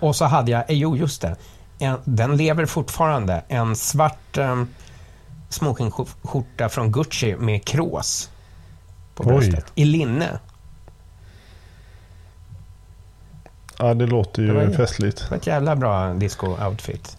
Och 0.00 0.16
så 0.16 0.24
hade 0.24 0.50
jag, 0.50 0.70
eh, 0.70 0.76
jo 0.76 0.96
just 0.96 1.22
det, 1.22 1.36
en, 1.78 1.98
den 2.04 2.36
lever 2.36 2.66
fortfarande. 2.66 3.42
En 3.48 3.76
svart 3.76 4.36
eh, 4.36 4.62
smokingskjorta 5.48 6.68
från 6.68 6.92
Gucci 6.92 7.36
med 7.36 7.64
krås 7.64 8.30
på 9.14 9.22
Oj. 9.22 9.28
bröstet. 9.28 9.72
I 9.74 9.84
linne. 9.84 10.38
Ja, 13.78 13.94
det 13.94 14.06
låter 14.06 14.42
ju 14.42 14.48
Det 14.48 14.66
var 14.66 14.72
festligt. 14.74 15.18
Det 15.18 15.30
var 15.30 15.36
ett 15.36 15.46
jävla 15.46 15.76
bra 15.76 16.12
disco-outfit. 16.14 17.16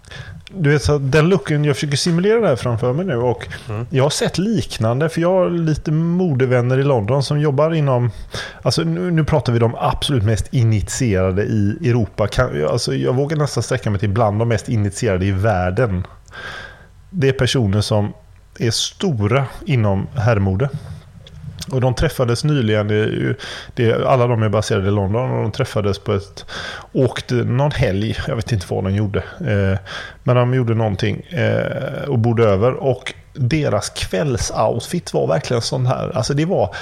Du 0.50 0.70
vet, 0.70 0.84
så 0.84 0.98
den 0.98 1.30
looken, 1.30 1.66
jag 1.66 1.76
försöker 1.76 1.98
simulera 1.98 2.40
det 2.40 2.48
här 2.48 2.56
framför 2.56 2.94
mig 2.94 3.06
nu 3.06 3.16
och 3.16 3.48
jag 3.90 4.04
har 4.04 4.10
sett 4.10 4.38
liknande 4.38 5.10
för 5.10 5.22
jag 5.22 5.34
har 5.34 5.50
lite 5.50 5.92
modevänner 5.92 6.78
i 6.80 6.84
London 6.84 7.24
som 7.24 7.40
jobbar 7.40 7.74
inom, 7.74 8.12
alltså 8.62 8.84
nu, 8.84 9.12
nu 9.12 9.24
pratar 9.24 9.54
vi 9.54 9.60
de 9.60 9.76
absolut 9.76 10.24
mest 10.24 10.54
initierade 10.54 11.44
i 11.44 11.90
Europa. 11.90 12.28
Kan, 12.28 12.68
alltså 12.68 12.96
jag 12.96 13.14
vågar 13.14 13.38
nästan 13.38 13.64
sträcka 13.64 13.90
mig 13.90 14.00
till 14.00 14.10
bland 14.10 14.40
de 14.40 14.48
mest 14.48 14.70
initierade 14.70 15.26
i 15.26 15.32
världen. 15.32 16.08
Det 17.10 17.30
är 17.30 17.34
personer 17.34 17.82
som 17.82 18.14
är 18.60 18.72
stora 18.72 19.46
inom 19.66 20.08
herrmode. 20.16 20.70
Och 21.72 21.82
de 21.82 21.96
träffades 21.96 22.44
nyligen, 22.44 22.88
det 22.88 22.96
är 22.96 23.36
det 23.76 24.08
alla 24.08 24.28
de 24.28 24.44
är 24.44 24.50
baserade 24.50 24.88
i 24.88 24.92
London 24.92 25.32
och 25.32 25.42
de 25.42 25.52
träffades 25.52 26.00
på 26.00 26.14
ett, 26.14 26.46
åkte 26.92 27.36
någon 27.36 27.72
helg, 27.72 28.18
jag 28.28 28.36
vet 28.36 28.52
inte 28.52 28.66
vad 28.70 28.84
de 28.84 28.96
gjorde. 28.96 29.20
Eh, 29.40 29.80
men 30.24 30.36
de 30.36 30.54
gjorde 30.54 30.74
någonting 30.74 31.22
eh, 31.22 32.10
och 32.10 32.20
bodde 32.20 32.44
över 32.44 32.74
och 32.74 33.14
deras 33.34 33.90
kvällsoutfit 33.90 35.14
var 35.14 35.28
verkligen 35.28 35.62
sån 35.62 35.86
här, 35.86 36.12
alltså 36.16 36.34
det 36.34 36.46
var 36.46 36.76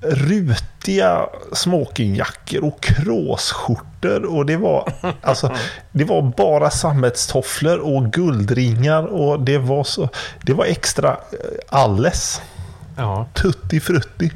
rutiga 0.00 1.26
smokingjackor 1.52 2.64
och 2.64 2.82
kråsskjortor 2.82 4.24
och 4.24 4.46
det 4.46 4.56
var, 4.56 4.92
alltså, 5.22 5.52
det 5.92 6.04
var 6.04 6.22
bara 6.22 6.70
sammetstofflor 6.70 7.78
och 7.78 8.12
guldringar 8.12 9.02
och 9.02 9.40
det 9.40 9.58
var 9.58 9.84
så, 9.84 10.08
det 10.42 10.52
var 10.52 10.64
extra 10.64 11.10
eh, 11.10 11.16
alles. 11.68 12.40
Ja. 12.96 13.26
Tutti 13.34 13.80
frutti. 13.80 14.30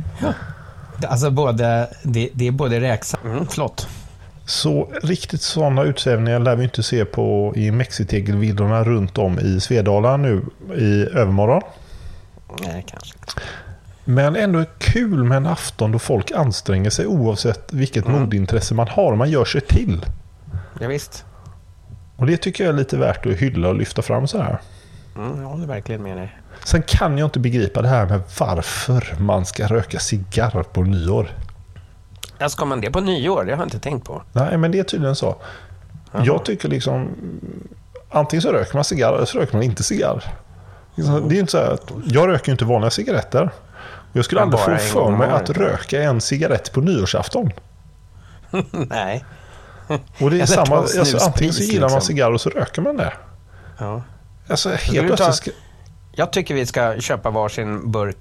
Alltså 1.08 1.30
både, 1.30 1.88
det, 2.02 2.30
det 2.34 2.46
är 2.46 2.50
både 2.50 2.80
räksamt... 2.80 3.24
Mm, 3.24 3.46
förlåt. 3.46 3.88
Så 4.44 4.88
riktigt 5.02 5.42
sådana 5.42 5.82
utsvävningar 5.82 6.38
lär 6.38 6.56
vi 6.56 6.64
inte 6.64 6.82
se 6.82 7.04
på 7.04 7.52
i 7.56 7.70
mexitegelvidderna 7.70 8.84
runt 8.84 9.18
om 9.18 9.38
i 9.38 9.60
Svedala 9.60 10.16
nu 10.16 10.44
i 10.76 11.02
övermorgon. 11.02 11.62
Nej, 12.60 12.84
kanske. 12.88 13.14
Men 14.04 14.36
ändå 14.36 14.64
kul 14.78 15.24
med 15.24 15.36
en 15.36 15.46
afton 15.46 15.92
då 15.92 15.98
folk 15.98 16.30
anstränger 16.30 16.90
sig 16.90 17.06
oavsett 17.06 17.72
vilket 17.72 18.06
modintresse 18.06 18.74
man 18.74 18.88
har. 18.88 19.16
Man 19.16 19.30
gör 19.30 19.44
sig 19.44 19.60
till. 19.60 20.06
Ja, 20.80 20.88
visst. 20.88 21.24
Och 22.16 22.26
det 22.26 22.36
tycker 22.36 22.64
jag 22.64 22.72
är 22.72 22.78
lite 22.78 22.96
värt 22.96 23.26
att 23.26 23.32
hylla 23.32 23.68
och 23.68 23.74
lyfta 23.74 24.02
fram 24.02 24.26
så 24.26 24.38
här. 24.38 24.60
Mm, 25.16 25.42
jag 25.42 25.48
håller 25.48 25.66
verkligen 25.66 26.02
med 26.02 26.16
dig. 26.16 26.38
Sen 26.64 26.82
kan 26.82 27.18
jag 27.18 27.26
inte 27.26 27.38
begripa 27.38 27.82
det 27.82 27.88
här 27.88 28.06
med 28.06 28.20
varför 28.38 29.16
man 29.18 29.46
ska 29.46 29.66
röka 29.66 29.98
cigarr 29.98 30.62
på 30.62 30.82
nyår. 30.82 31.30
Ja, 32.38 32.48
ska 32.48 32.64
man 32.64 32.80
det 32.80 32.90
på 32.90 33.00
nyår? 33.00 33.44
Det 33.44 33.52
har 33.52 33.58
jag 33.58 33.66
inte 33.66 33.78
tänkt 33.78 34.06
på. 34.06 34.22
Nej, 34.32 34.56
men 34.56 34.72
det 34.72 34.78
är 34.78 34.84
tydligen 34.84 35.16
så. 35.16 35.36
Jag 36.24 36.44
tycker 36.44 36.68
liksom... 36.68 37.08
Antingen 38.10 38.42
så 38.42 38.52
röker 38.52 38.74
man 38.74 38.84
cigarr 38.84 39.14
eller 39.14 39.24
så 39.24 39.38
röker 39.38 39.54
man 39.54 39.62
inte 39.62 39.82
cigarr. 39.82 40.24
Liksom, 40.94 41.28
Det 41.28 41.36
är 41.36 41.40
inte 41.40 41.52
så 41.52 41.58
här 41.58 41.78
jag 42.04 42.28
röker 42.28 42.48
ju 42.48 42.52
inte 42.52 42.64
vanliga 42.64 42.90
cigaretter. 42.90 43.50
Jag 44.12 44.24
skulle 44.24 44.40
aldrig 44.40 44.60
få 44.60 44.78
för 44.78 45.10
mig 45.10 45.30
att 45.30 45.50
röka 45.50 46.02
en 46.02 46.20
cigarett 46.20 46.72
på 46.72 46.80
nyårsafton. 46.80 47.50
Nej. 48.72 49.24
Och 49.88 49.98
det 50.18 50.26
är 50.26 50.30
Eller 50.30 50.46
samma, 50.46 50.76
alltså, 50.76 51.18
antingen 51.26 51.52
så 51.52 51.62
gillar 51.62 51.88
man 51.88 51.96
liksom. 51.96 52.00
cigarr 52.00 52.32
och 52.32 52.40
så 52.40 52.50
röker 52.50 52.82
man 52.82 52.96
det. 52.96 53.12
Ja. 53.78 54.02
Alltså 54.50 54.68
helt 54.70 55.08
ta- 55.08 55.16
plötsligt 55.16 55.34
ska... 55.34 55.50
Jag 56.12 56.32
tycker 56.32 56.54
vi 56.54 56.66
ska 56.66 57.00
köpa 57.00 57.30
varsin 57.30 57.90
burk 57.90 58.16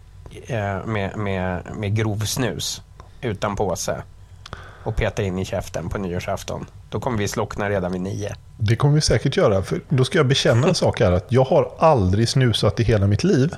eh, 0.47 0.85
med, 0.85 1.17
med, 1.17 1.61
med 1.75 1.95
grov 1.95 2.19
snus 2.19 2.81
utan 3.21 3.55
påse 3.55 4.01
och 4.83 4.95
peta 4.95 5.23
in 5.23 5.39
i 5.39 5.45
käften 5.45 5.89
på 5.89 5.97
nyårsafton. 5.97 6.65
Då 6.89 6.99
kommer 6.99 7.17
vi 7.17 7.27
slockna 7.27 7.69
redan 7.69 7.91
vid 7.91 8.01
nio. 8.01 8.35
Det 8.57 8.75
kommer 8.75 8.95
vi 8.95 9.01
säkert 9.01 9.37
göra. 9.37 9.63
För 9.63 9.81
då 9.89 10.05
ska 10.05 10.17
jag 10.19 10.27
bekänna 10.27 10.67
en 10.67 10.75
sak 10.75 10.99
här. 10.99 11.11
Att 11.11 11.25
jag 11.29 11.43
har 11.43 11.71
aldrig 11.79 12.29
snusat 12.29 12.79
i 12.79 12.83
hela 12.83 13.07
mitt 13.07 13.23
liv. 13.23 13.53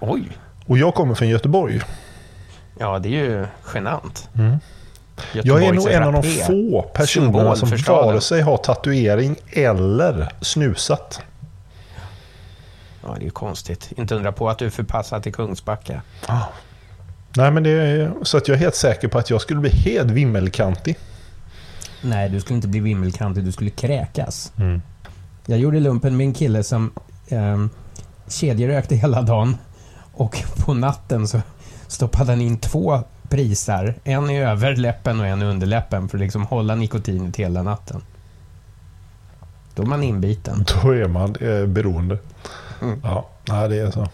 Oj! 0.00 0.38
Och 0.66 0.78
jag 0.78 0.94
kommer 0.94 1.14
från 1.14 1.28
Göteborg. 1.28 1.80
Ja, 2.78 2.98
det 2.98 3.08
är 3.08 3.24
ju 3.24 3.46
genant. 3.74 4.28
Mm. 4.34 4.58
Jag 5.32 5.62
är 5.62 5.72
nog 5.72 5.90
en 5.90 6.02
av 6.02 6.12
de 6.12 6.22
få 6.22 6.82
personerna 6.82 7.56
som 7.56 7.68
vare 7.86 8.20
sig 8.20 8.40
har 8.40 8.56
tatuering 8.56 9.36
eller 9.50 10.32
snusat. 10.40 11.20
Ja, 13.04 13.14
det 13.14 13.20
är 13.20 13.24
ju 13.24 13.30
konstigt. 13.30 13.92
Inte 13.96 14.14
undra 14.14 14.32
på 14.32 14.48
att 14.48 14.58
du 14.58 14.66
är 14.66 14.70
förpassad 14.70 15.22
till 15.22 15.32
Kungsbacka. 15.34 16.02
Nej, 17.36 17.50
men 17.50 17.62
det 17.62 17.70
är 17.70 18.12
så 18.22 18.36
att 18.36 18.48
jag 18.48 18.54
är 18.54 18.58
helt 18.58 18.74
säker 18.74 19.08
på 19.08 19.18
att 19.18 19.30
jag 19.30 19.40
skulle 19.40 19.60
bli 19.60 19.70
helt 19.70 20.10
vimmelkantig. 20.10 20.98
Nej, 22.02 22.28
du 22.28 22.40
skulle 22.40 22.56
inte 22.56 22.68
bli 22.68 22.80
vimmelkantig, 22.80 23.44
du 23.44 23.52
skulle 23.52 23.70
kräkas. 23.70 24.52
Mm. 24.56 24.82
Jag 25.46 25.58
gjorde 25.58 25.80
lumpen 25.80 26.16
med 26.16 26.26
en 26.26 26.34
kille 26.34 26.62
som 26.62 26.92
eh, 27.28 27.66
kedjerökte 28.28 28.96
hela 28.96 29.22
dagen 29.22 29.56
och 30.12 30.42
på 30.56 30.74
natten 30.74 31.28
så 31.28 31.40
stoppade 31.86 32.32
han 32.32 32.40
in 32.40 32.58
två 32.58 33.02
prisar. 33.28 33.94
En 34.04 34.30
i 34.30 34.38
överläppen 34.42 35.20
och 35.20 35.26
en 35.26 35.42
i 35.42 35.44
underläppen 35.44 36.08
för 36.08 36.18
att 36.18 36.20
liksom 36.20 36.46
hålla 36.46 36.74
nikotinet 36.74 37.36
hela 37.36 37.62
natten. 37.62 38.02
Då 39.74 39.82
är 39.82 39.86
man 39.86 40.02
inbiten. 40.02 40.64
Då 40.82 40.90
är 40.90 41.08
man 41.08 41.36
eh, 41.36 41.66
beroende. 41.66 42.18
Mm. 42.84 43.00
Ja, 43.04 43.28
nej, 43.48 43.68
det 43.68 43.76
är 43.76 43.90
så. 43.90 44.08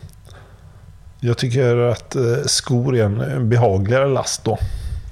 Jag 1.20 1.38
tycker 1.38 1.76
att 1.76 2.16
eh, 2.16 2.22
skor 2.46 2.96
är 2.96 3.04
en 3.04 3.48
behagligare 3.48 4.08
last 4.08 4.44
då. 4.44 4.58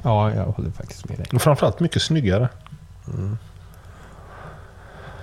Ja, 0.02 0.34
jag 0.34 0.44
håller 0.44 0.70
faktiskt 0.70 1.08
med 1.08 1.18
dig. 1.18 1.26
Och 1.34 1.42
framförallt 1.42 1.80
mycket 1.80 2.02
snyggare. 2.02 2.48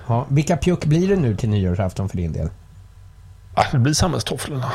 Ja, 0.08 0.26
vilka 0.30 0.58
pjuck 0.58 0.86
blir 0.86 1.08
det 1.08 1.16
nu 1.16 1.36
till 1.36 1.50
nyårsafton 1.50 2.10
för 2.10 2.18
din 2.18 2.32
del? 2.34 2.50
Det 3.72 3.78
blir 3.78 3.94
samhällstofflorna. 3.94 4.72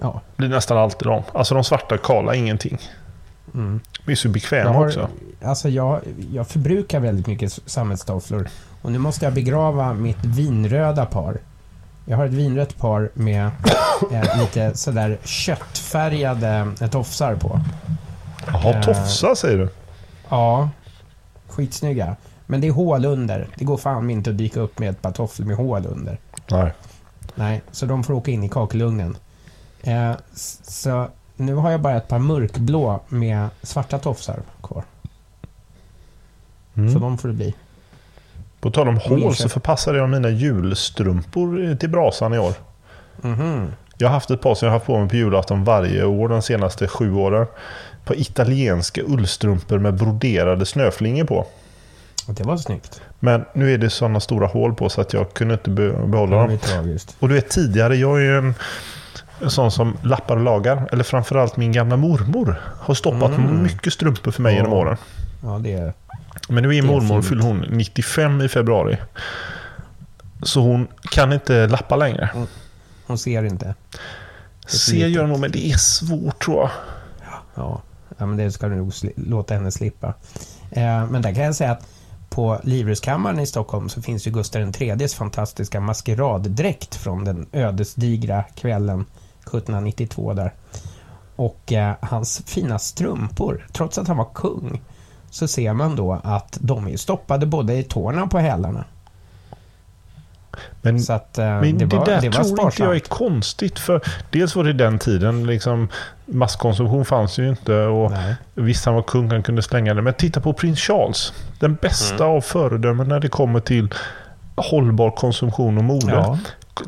Ja, 0.00 0.20
Det 0.36 0.36
blir 0.36 0.48
nästan 0.48 0.78
alltid 0.78 1.08
de. 1.08 1.22
Alltså 1.32 1.54
de 1.54 1.64
svarta 1.64 1.98
kala, 1.98 2.34
ingenting. 2.34 2.78
mm. 3.54 3.80
De 4.04 4.12
är 4.12 4.16
så 4.16 4.28
bekväma 4.28 4.70
har, 4.70 4.86
också. 4.86 5.08
alltså 5.44 5.68
jag, 5.68 6.00
jag 6.32 6.48
förbrukar 6.48 7.00
väldigt 7.00 7.26
mycket 7.26 7.52
sammetstofflor. 7.66 8.48
Och 8.82 8.92
nu 8.92 8.98
måste 8.98 9.24
jag 9.24 9.34
begrava 9.34 9.92
mitt 9.92 10.24
vinröda 10.24 11.06
par. 11.06 11.38
Jag 12.04 12.16
har 12.16 12.26
ett 12.26 12.32
vinrött 12.32 12.78
par 12.78 13.10
med 13.14 13.50
eh, 14.12 14.40
lite 14.40 14.74
sådär 14.76 15.18
köttfärgade 15.24 16.72
eh, 16.80 16.90
tofsar 16.90 17.34
på. 17.36 17.60
Jaha, 18.46 18.74
Eh. 18.74 18.80
tofsar 18.82 19.34
säger 19.34 19.58
du? 19.58 19.68
Ja, 20.28 20.70
skitsnygga. 21.48 22.16
Men 22.46 22.60
det 22.60 22.66
är 22.66 22.72
hål 22.72 23.04
under. 23.04 23.48
Det 23.56 23.64
går 23.64 23.76
fan 23.76 24.10
inte 24.10 24.30
att 24.30 24.38
dyka 24.38 24.60
upp 24.60 24.78
med 24.78 24.90
ett 24.90 25.02
par 25.02 25.12
tofflor 25.12 25.46
med 25.46 25.56
hål 25.56 25.86
under. 25.86 26.18
Nej. 26.50 26.72
Nej, 27.34 27.62
så 27.70 27.86
de 27.86 28.04
får 28.04 28.14
åka 28.14 28.30
in 28.30 28.44
i 28.44 28.48
kakelugnen. 28.48 29.16
Eh, 29.82 30.12
så 30.62 31.08
nu 31.36 31.54
har 31.54 31.70
jag 31.70 31.80
bara 31.80 31.96
ett 31.96 32.08
par 32.08 32.18
mörkblå 32.18 33.00
med 33.08 33.48
svarta 33.62 33.98
tofsar 33.98 34.40
kvar. 34.62 34.84
Mm. 36.74 36.92
Så 36.92 36.98
de 36.98 37.18
får 37.18 37.28
det 37.28 37.34
bli. 37.34 37.54
På 38.62 38.70
tal 38.70 38.88
om 38.88 38.96
hål 38.96 39.34
så 39.34 39.48
förpassade 39.48 39.98
jag 39.98 40.08
mina 40.08 40.30
julstrumpor 40.30 41.74
till 41.76 41.90
brasan 41.90 42.34
i 42.34 42.38
år. 42.38 42.52
Mhm. 43.20 43.72
Jag 43.98 44.08
har 44.08 44.14
haft 44.14 44.30
ett 44.30 44.40
par 44.42 44.54
som 44.54 44.66
jag 44.66 44.72
har 44.72 44.78
haft 44.78 44.86
på 44.86 44.98
mig 45.00 45.08
på 45.08 45.16
julafton 45.16 45.64
varje 45.64 46.04
år 46.04 46.28
de 46.28 46.42
senaste 46.42 46.88
sju 46.88 47.14
åren. 47.14 47.46
På 48.04 48.14
italienska 48.14 49.00
ullstrumpor 49.02 49.78
med 49.78 49.94
broderade 49.94 50.66
snöflingor 50.66 51.24
på. 51.24 51.46
Det 52.26 52.44
var 52.44 52.56
snyggt. 52.56 53.00
Men 53.20 53.44
nu 53.54 53.74
är 53.74 53.78
det 53.78 53.90
sådana 53.90 54.20
stora 54.20 54.46
hål 54.46 54.74
på 54.74 54.88
så 54.88 55.00
att 55.00 55.12
jag 55.12 55.34
kunde 55.34 55.54
inte 55.54 55.70
be- 55.70 56.06
behålla 56.06 56.36
dem. 56.36 56.58
Och 57.18 57.28
du 57.28 57.34
vet 57.34 57.48
tidigare, 57.48 57.96
jag 57.96 58.16
är 58.16 58.20
ju 58.24 58.38
en, 58.38 58.54
sån 59.50 59.70
som 59.70 59.96
lappar 60.02 60.36
och 60.36 60.42
lagar. 60.42 60.88
Eller 60.92 61.04
framförallt 61.04 61.56
min 61.56 61.72
gamla 61.72 61.96
mormor 61.96 62.60
har 62.80 62.94
stoppat 62.94 63.30
Mm. 63.30 63.62
mycket 63.62 63.92
strumpor 63.92 64.30
för 64.30 64.42
mig 64.42 64.52
Ja. 64.52 64.56
genom 64.56 64.72
åren. 64.72 64.96
Ja, 65.42 65.58
det 65.62 65.72
är... 65.72 65.92
Men 66.48 66.62
nu 66.62 66.76
är 66.76 66.82
mormor, 66.82 67.22
fyller 67.22 67.42
hon 67.42 67.58
95 67.58 68.40
i 68.40 68.48
februari. 68.48 68.98
Så 70.42 70.60
hon 70.60 70.88
kan 71.10 71.32
inte 71.32 71.66
lappa 71.66 71.96
längre. 71.96 72.30
Hon 73.06 73.18
ser 73.18 73.44
inte. 73.44 73.74
Ser 74.66 75.06
gör 75.06 75.24
hon 75.24 75.40
men 75.40 75.50
det 75.50 75.66
är 75.66 75.76
svårt 75.76 76.44
tror 76.44 76.56
jag. 76.56 76.70
Ja, 77.54 77.82
ja 78.18 78.26
men 78.26 78.36
det 78.36 78.52
ska 78.52 78.68
du 78.68 78.76
nog 78.76 78.92
låta 79.16 79.54
henne 79.54 79.70
slippa. 79.70 80.14
Eh, 80.70 81.06
men 81.10 81.22
där 81.22 81.34
kan 81.34 81.44
jag 81.44 81.54
säga 81.54 81.72
att 81.72 81.88
på 82.30 82.60
Livrustkammaren 82.62 83.40
i 83.40 83.46
Stockholm 83.46 83.88
så 83.88 84.02
finns 84.02 84.26
ju 84.26 84.30
Gustav 84.30 84.62
IIIs 84.62 85.14
fantastiska 85.14 85.80
maskeraddräkt 85.80 86.94
från 86.94 87.24
den 87.24 87.46
ödesdigra 87.52 88.42
kvällen 88.42 89.00
1792 89.40 90.32
där. 90.32 90.52
Och 91.36 91.72
eh, 91.72 91.94
hans 92.00 92.42
fina 92.46 92.78
strumpor, 92.78 93.66
trots 93.72 93.98
att 93.98 94.08
han 94.08 94.16
var 94.16 94.28
kung, 94.34 94.80
så 95.32 95.48
ser 95.48 95.72
man 95.72 95.96
då 95.96 96.20
att 96.24 96.58
de 96.60 96.88
är 96.88 96.96
stoppade 96.96 97.46
både 97.46 97.74
i 97.74 97.82
tårna 97.82 98.22
och 98.22 98.30
på 98.30 98.38
hälarna. 98.38 98.84
Men, 100.82 101.00
Så 101.00 101.12
att 101.12 101.38
eh, 101.38 101.44
men 101.44 101.78
det, 101.78 101.84
det, 101.84 101.96
var, 101.96 102.06
där 102.06 102.20
det 102.20 102.28
var 102.28 102.44
tror 102.44 102.50
inte 102.64 102.82
jag 102.82 102.94
är 102.94 102.98
sparsamt. 102.98 103.08
konstigt. 103.08 103.78
För 103.78 104.00
dels 104.30 104.56
var 104.56 104.64
det 104.64 104.72
den 104.72 104.98
tiden, 104.98 105.46
liksom, 105.46 105.88
masskonsumtion 106.26 107.04
fanns 107.04 107.38
ju 107.38 107.48
inte. 107.48 107.74
Och 107.74 108.10
Nej. 108.10 108.34
Visst, 108.54 108.84
han 108.84 108.94
var 108.94 109.02
kung, 109.02 109.30
han 109.30 109.42
kunde 109.42 109.62
slänga 109.62 109.94
det. 109.94 110.02
Men 110.02 110.14
titta 110.14 110.40
på 110.40 110.52
prins 110.52 110.80
Charles. 110.80 111.32
Den 111.60 111.74
bästa 111.74 112.24
av 112.24 112.40
föredömen 112.40 113.08
när 113.08 113.20
det 113.20 113.28
kommer 113.28 113.60
till 113.60 113.88
hållbar 114.56 115.10
konsumtion 115.10 115.78
och 115.78 115.84
mode. 115.84 116.12
Ja. 116.12 116.38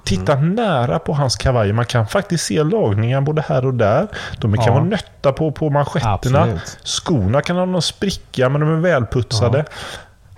Titta 0.04 0.36
nära 0.36 0.98
på 0.98 1.12
hans 1.12 1.36
kavajer. 1.36 1.72
Man 1.72 1.84
kan 1.84 2.06
faktiskt 2.06 2.44
se 2.46 2.62
lagningar 2.62 3.20
både 3.20 3.42
här 3.42 3.66
och 3.66 3.74
där. 3.74 4.06
De 4.38 4.52
kan 4.54 4.64
Ja. 4.64 4.72
vara 4.72 4.84
nötta 4.84 5.32
på, 5.32 5.52
på 5.52 5.70
manschetterna. 5.70 6.40
Absolut. 6.42 6.78
Skorna 6.84 7.40
kan 7.42 7.56
ha 7.56 7.64
någon 7.64 7.82
spricka, 7.82 8.48
men 8.48 8.60
de 8.60 8.70
är 8.76 8.80
välputsade. 8.80 9.64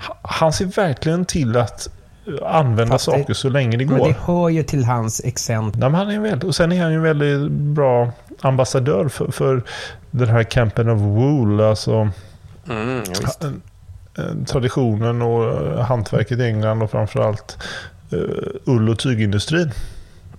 Ha- 0.08 0.16
Han 0.22 0.52
ser 0.52 0.64
verkligen 0.64 1.24
till 1.24 1.56
att 1.56 1.88
eh, 2.26 2.54
använda 2.56 2.94
Fast 2.94 3.06
det- 3.06 3.12
saker 3.12 3.34
så 3.34 3.48
länge 3.48 3.76
det 3.76 3.86
Men 3.86 3.98
går. 3.98 4.08
det 4.08 4.16
hör 4.26 4.48
ju 4.48 4.62
till 4.62 4.84
hans 4.84 5.20
exempel. 5.24 5.80
Nej, 5.80 5.90
men 5.90 5.98
han 6.00 6.10
är 6.10 6.20
väl, 6.20 6.42
och 6.42 6.54
sen 6.54 6.72
är 6.72 6.82
han 6.82 6.90
ju 6.90 6.96
en 6.96 7.02
väldigt 7.02 7.50
bra 7.50 8.10
ambassadör 8.40 9.08
för, 9.08 9.30
för 9.30 9.62
den 10.10 10.28
här 10.28 10.42
Campen 10.42 10.88
of 10.90 11.00
Wool. 11.00 11.60
Alltså 11.60 12.10
Mm, 12.70 13.02
ja, 13.06 13.12
visst. 13.20 13.44
eh, 13.44 13.50
traditionen 14.46 15.22
och 15.22 15.44
eh, 15.44 15.80
hantverket 15.80 16.38
i 16.38 16.44
England 16.44 16.82
och 16.82 16.90
framförallt 16.90 17.58
ull 18.64 18.88
och 18.88 18.98
tygindustrin. 18.98 19.70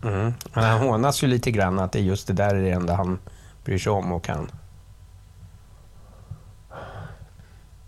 Mm. 0.03 0.33
Men 0.53 0.63
han 0.63 0.79
hånas 0.79 1.23
ju 1.23 1.27
lite 1.27 1.51
grann 1.51 1.79
att 1.79 1.91
det 1.91 1.99
är 1.99 2.03
just 2.03 2.27
det 2.27 2.33
där 2.33 2.55
är 2.55 2.61
det 2.61 2.71
enda 2.71 2.93
han 2.93 3.19
bryr 3.65 3.77
sig 3.77 3.91
om 3.91 4.11
och 4.11 4.23
kan. 4.23 4.51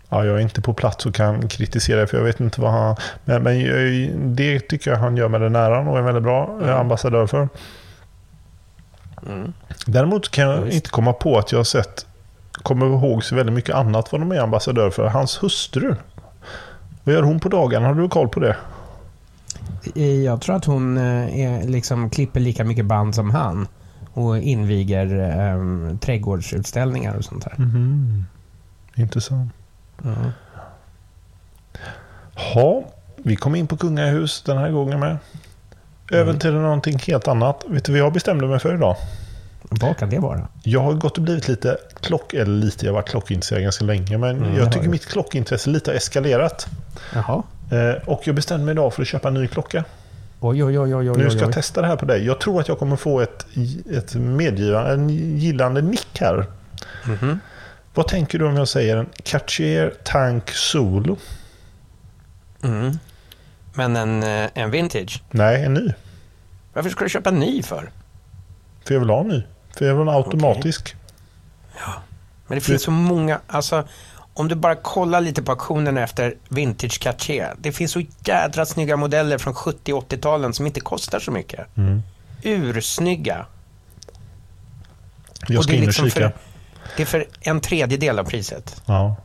Ja, 0.08 0.24
jag 0.24 0.36
är 0.36 0.40
inte 0.40 0.62
på 0.62 0.74
plats 0.74 1.06
och 1.06 1.14
kan 1.14 1.48
kritisera 1.48 2.06
för 2.06 2.16
jag 2.16 2.24
vet 2.24 2.40
inte 2.40 2.60
vad 2.60 2.72
han... 2.72 2.96
Men, 3.24 3.42
men 3.42 4.36
det 4.36 4.60
tycker 4.60 4.90
jag 4.90 4.98
han 4.98 5.16
gör 5.16 5.28
med 5.28 5.40
den 5.40 5.56
äran 5.56 5.88
och 5.88 5.94
är 5.94 5.98
en 5.98 6.04
väldigt 6.04 6.22
bra 6.22 6.58
eh, 6.62 6.80
ambassadör 6.80 7.26
för. 7.26 7.48
Mm. 9.26 9.52
Däremot 9.86 10.30
kan 10.30 10.44
jag 10.44 10.66
Ja, 10.66 10.70
inte 10.70 10.90
komma 10.90 11.12
på 11.12 11.38
att 11.38 11.52
jag 11.52 11.58
har 11.58 11.64
sett, 11.64 12.06
kommer 12.52 12.86
ihåg 12.86 13.24
så 13.24 13.34
väldigt 13.34 13.54
mycket 13.54 13.74
annat 13.74 14.12
vad 14.12 14.20
de 14.20 14.32
är 14.32 14.40
ambassadör 14.40 14.90
för. 14.90 15.06
Hans 15.06 15.42
hustru. 15.42 15.94
Vad 17.04 17.14
gör 17.14 17.22
hon 17.22 17.40
på 17.40 17.48
dagarna? 17.48 17.86
Har 17.86 17.94
du 17.94 18.08
koll 18.08 18.28
på 18.28 18.40
det? 18.40 18.56
Jag 20.24 20.40
tror 20.40 20.56
att 20.56 20.64
hon 20.64 20.96
eh, 20.96 21.40
är, 21.40 21.68
liksom 21.68 22.10
klipper 22.10 22.40
lika 22.40 22.64
mycket 22.64 22.84
band 22.86 23.14
som 23.14 23.30
han 23.30 23.68
och 24.12 24.38
inviger 24.38 25.06
eh, 25.20 25.96
trädgårdsutställningar 25.96 27.14
och 27.14 27.24
sånt 27.24 27.44
där. 27.44 27.54
Mhm. 27.58 28.24
Intressant. 28.94 29.52
Ja. 30.02 30.14
Ja, 32.54 32.84
vi 33.16 33.36
kom 33.36 33.54
in 33.54 33.66
på 33.66 33.76
kungahus 33.76 34.42
den 34.42 34.58
här 34.58 34.70
gången 34.70 35.00
med. 35.00 35.16
Över 36.10 36.22
Mm. 36.30 36.38
till 36.38 36.52
någonting 36.54 36.98
helt 36.98 37.28
annat. 37.28 37.64
Vet 37.68 37.84
du 37.84 37.92
vad 37.92 38.00
jag 38.00 38.12
bestämde 38.12 38.46
mig 38.46 38.58
för 38.58 38.74
idag? 38.74 38.96
Vad 39.62 39.96
kan 39.96 40.10
det 40.10 40.18
vara? 40.18 40.48
Jag 40.62 40.80
har 40.80 40.92
gått 40.94 41.16
och 41.18 41.24
blivit 41.24 41.48
lite 41.48 41.76
klock... 42.00 42.34
Eller 42.34 42.52
lite, 42.64 42.86
jag 42.86 42.92
har 42.92 43.00
varit 43.00 43.08
klockintresserad 43.08 43.62
ganska 43.62 43.84
länge. 43.84 44.18
Men 44.18 44.36
Mm, 44.36 44.56
jag 44.56 44.72
tycker 44.72 44.88
mitt 44.88 45.06
klockintresse 45.06 45.70
lite 45.70 45.90
har 45.90 45.96
eskalerat. 45.96 46.66
Jaha. 47.14 47.42
Eh, 47.70 48.08
och 48.08 48.22
jag 48.24 48.34
bestämde 48.34 48.64
mig 48.64 48.72
idag 48.72 48.94
för 48.94 49.02
att 49.02 49.08
köpa 49.08 49.28
en 49.28 49.34
ny 49.34 49.46
klocka. 49.46 49.84
Oj, 50.40 50.64
oj, 50.64 50.78
oj, 50.78 50.94
oj, 50.94 51.10
oj. 51.10 51.18
Nu 51.18 51.30
ska 51.30 51.40
jag 51.40 51.52
testa 51.52 51.80
det 51.80 51.86
här 51.86 51.96
på 51.96 52.04
dig. 52.04 52.26
Jag 52.26 52.40
tror 52.40 52.60
att 52.60 52.68
jag 52.68 52.78
kommer 52.78 52.96
få 52.96 53.20
ett, 53.20 53.46
ett 53.92 54.14
medgivande, 54.14 54.92
en 54.92 55.08
gillande 55.38 55.82
nick 55.82 56.20
här. 56.20 56.46
Mhm. 57.04 57.40
Vad 57.94 58.08
tänker 58.08 58.38
du 58.38 58.46
om 58.46 58.56
jag 58.56 58.68
säger 58.68 58.96
en 58.96 59.06
Cartier 59.22 59.94
Tank 60.04 60.50
Solo? 60.50 61.16
Mm. 62.62 62.98
Men 63.74 63.96
en, 63.96 64.22
eh, 64.22 64.50
en 64.54 64.70
vintage? 64.70 65.22
Nej, 65.30 65.64
en 65.64 65.74
ny. 65.74 65.92
Varför 66.72 66.90
ska 66.90 67.04
du 67.04 67.10
köpa 67.10 67.30
en 67.30 67.38
ny 67.38 67.62
för? 67.62 67.90
För 68.84 68.94
jag 68.94 69.00
vill 69.00 69.10
ha 69.10 69.20
en 69.20 69.28
ny. 69.28 69.42
För 69.76 69.86
jag 69.86 69.94
vill 69.94 70.06
ha 70.06 70.12
en 70.12 70.24
automatisk. 70.24 70.96
Men 72.46 72.58
det 72.58 72.64
finns 72.64 72.82
så 72.82 72.90
många, 72.90 73.40
alltså 73.46 73.84
om 74.40 74.48
du 74.48 74.54
bara 74.54 74.74
kollar 74.74 75.20
lite 75.20 75.42
på 75.42 75.52
auktionerna 75.52 76.00
efter 76.02 76.34
vintage 76.48 77.00
Cartier. 77.00 77.54
Det 77.58 77.72
finns 77.72 77.92
så 77.92 78.02
jädra 78.24 78.66
snygga 78.66 78.96
modeller 78.96 79.38
från 79.38 79.54
70 79.54 79.92
och 79.92 80.08
80-talen 80.12 80.52
som 80.54 80.66
inte 80.66 80.80
kostar 80.80 81.20
så 81.20 81.30
mycket. 81.30 81.76
Mm. 81.76 82.02
Ursnygga. 82.42 83.46
Jag 85.48 85.58
Och 85.58 85.64
ska 85.64 85.72
det 85.72 85.76
är 85.76 85.78
in 85.78 85.82
och 85.82 85.86
liksom 85.86 86.10
kika. 86.10 86.20
för- 86.20 86.32
Det 86.96 87.02
är 87.02 87.06
för 87.06 87.26
en 87.40 87.60
tredjedel 87.60 88.18
av 88.18 88.24
priset. 88.24 88.82
Ja. 88.86 89.16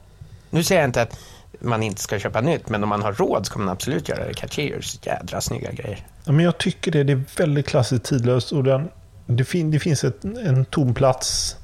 Nu 0.50 0.64
säger 0.64 0.82
jag 0.82 0.88
inte 0.88 1.02
att 1.02 1.20
man 1.60 1.84
inte 1.84 2.02
ska 2.02 2.20
köpa 2.20 2.42
nytt, 2.42 2.70
men 2.70 2.84
om 2.84 2.90
man 2.90 3.02
har 3.02 3.14
råd 3.14 3.46
ska 3.46 3.60
man 3.60 3.70
absolut 3.70 4.10
göra 4.10 4.26
det. 4.28 4.34
Cartiers 4.34 5.00
jädra 5.02 5.42
snygga 5.42 5.72
grejer. 5.72 6.06
Ja, 6.26 6.32
Men 6.32 6.46
jag 6.46 6.58
tycker 6.58 6.92
det. 6.92 7.04
Det 7.04 7.14
är 7.14 7.24
väldigt 7.38 7.68
klassiskt 7.68 8.06
tidlöst. 8.06 8.52
Och 8.52 8.64
den, 8.64 8.90
det, 9.26 9.44
fin, 9.46 9.72
det 9.72 9.80
finns 9.80 10.04
ett, 10.04 10.24
en 10.24 10.66
tom 10.66 10.94
plats 10.94 11.56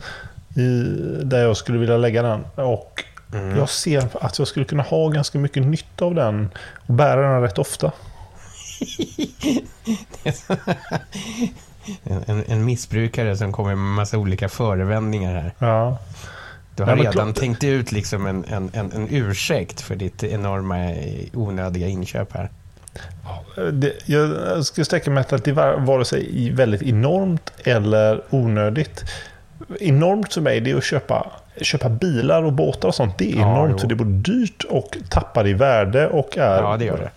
i, 0.56 0.84
där 1.24 1.43
jag 1.43 1.58
skulle 1.58 1.78
vilja 1.78 1.97
lägga 1.97 2.22
den. 2.22 2.45
Och 2.56 3.04
Mm. 3.34 3.57
jag 3.57 3.69
ser 3.69 4.07
att 4.21 4.39
jag 4.39 4.47
skulle 4.47 4.65
kunna 4.65 4.84
ha 4.84 5.07
ganska 5.07 5.39
mycket 5.39 5.65
nytta 5.65 6.05
av 6.05 6.15
den. 6.15 6.49
Och 6.88 6.93
bära 6.93 7.34
den 7.34 7.41
rätt 7.41 7.57
ofta. 7.57 7.91
En, 12.03 12.43
en, 12.47 12.65
missbrukare 12.65 13.38
som 13.38 13.51
kommer 13.51 13.69
med 13.69 13.95
massa 13.95 14.17
olika 14.17 14.49
förevändningar 14.49 15.34
här. 15.34 15.53
Ja. 15.59 15.97
Du 16.75 16.84
har 16.84 16.95
redan 16.95 17.11
klart- 17.11 17.36
tänkt 17.36 17.63
ut 17.63 17.91
liksom 17.91 18.25
en, 18.25 18.45
en, 18.45 18.69
en, 18.73 18.91
en 18.91 19.07
ursäkt 19.09 19.82
för 19.82 19.95
ditt 19.95 20.23
enorma 20.23 20.91
eh, 20.91 21.25
onödiga 21.34 21.88
inköp 21.88 22.34
här. 22.34 22.49
Det, 23.71 23.93
jag 24.05 24.65
skulle 24.65 24.86
sträcka 24.86 25.11
mig 25.11 25.23
till 25.23 25.36
att 25.36 25.43
det 25.43 25.51
var 25.51 25.77
vare 25.77 26.05
sig 26.05 26.51
väldigt 26.51 26.82
enormt 26.82 27.51
eller 27.63 28.21
onödigt. 28.29 29.03
Enormt 29.79 30.34
för 30.34 30.41
mig 30.41 30.61
det 30.61 30.71
är 30.71 30.75
att 30.75 30.84
köpa, 30.84 31.32
köpa 31.62 31.89
bilar 31.89 32.43
och 32.43 32.54
båtar 32.54 32.88
och 32.88 32.95
sånt. 32.95 33.18
Det 33.18 33.32
är 33.32 33.36
Ja, 33.36 33.41
enormt 33.41 33.80
jo. 33.82 33.88
det 33.88 33.93
är 33.93 33.95
både 33.95 34.12
dyrt 34.12 34.64
och 34.64 34.97
tappar 35.10 35.47
i 35.47 35.54
värde 35.54 36.08
och 36.08 36.38
är... 36.38 36.62
Ja, 36.62 36.78
det 36.78 36.86
gör 36.86 36.97
det. 36.97 37.10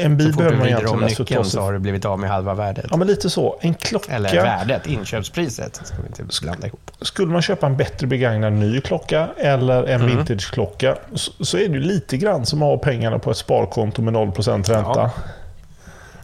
En 0.00 0.16
bil 0.16 0.26
Så 0.26 0.32
fort 0.32 0.38
du 0.42 0.48
behöver 0.48 0.56
man 0.56 0.62
vrider 0.62 0.68
egentligen 0.68 0.94
om 0.94 1.00
mest 1.00 1.16
för 1.16 1.22
att 1.22 1.28
ta 1.28 1.34
nyckeln 1.34 1.50
så 1.50 1.60
har 1.60 1.72
du 1.72 1.78
blivit 1.78 2.04
av 2.04 2.18
med 2.18 2.30
halva 2.30 2.54
värdet. 2.54 2.86
Ja, 2.90 2.96
men 2.96 3.06
lite 3.08 3.30
så. 3.30 3.58
En 3.60 3.74
klocka. 3.74 4.12
Eller 4.12 4.34
värdet, 4.34 4.86
inköpspriset. 4.86 5.80
Ska 5.84 5.96
vi 6.02 6.06
inte 6.22 6.40
blanda 6.42 6.66
ihop. 6.66 6.90
Skulle 7.00 7.32
man 7.32 7.42
köpa 7.42 7.66
en 7.66 7.76
bättre 7.76 8.06
begagnad 8.06 8.52
ny 8.52 8.80
klocka 8.80 9.28
eller 9.36 9.84
en 9.84 10.00
Mm. 10.02 10.16
vintageklocka 10.16 10.96
så, 11.14 11.44
så 11.44 11.56
är 11.56 11.68
det 11.68 11.74
ju 11.74 11.80
lite 11.80 12.16
grann 12.16 12.46
som 12.46 12.62
att 12.62 12.68
ha 12.68 12.78
pengarna 12.78 13.18
på 13.18 13.30
ett 13.30 13.36
sparkonto 13.36 14.02
med 14.02 14.14
0% 14.14 14.68
ränta. 14.68 15.00
Ja. 15.00 15.10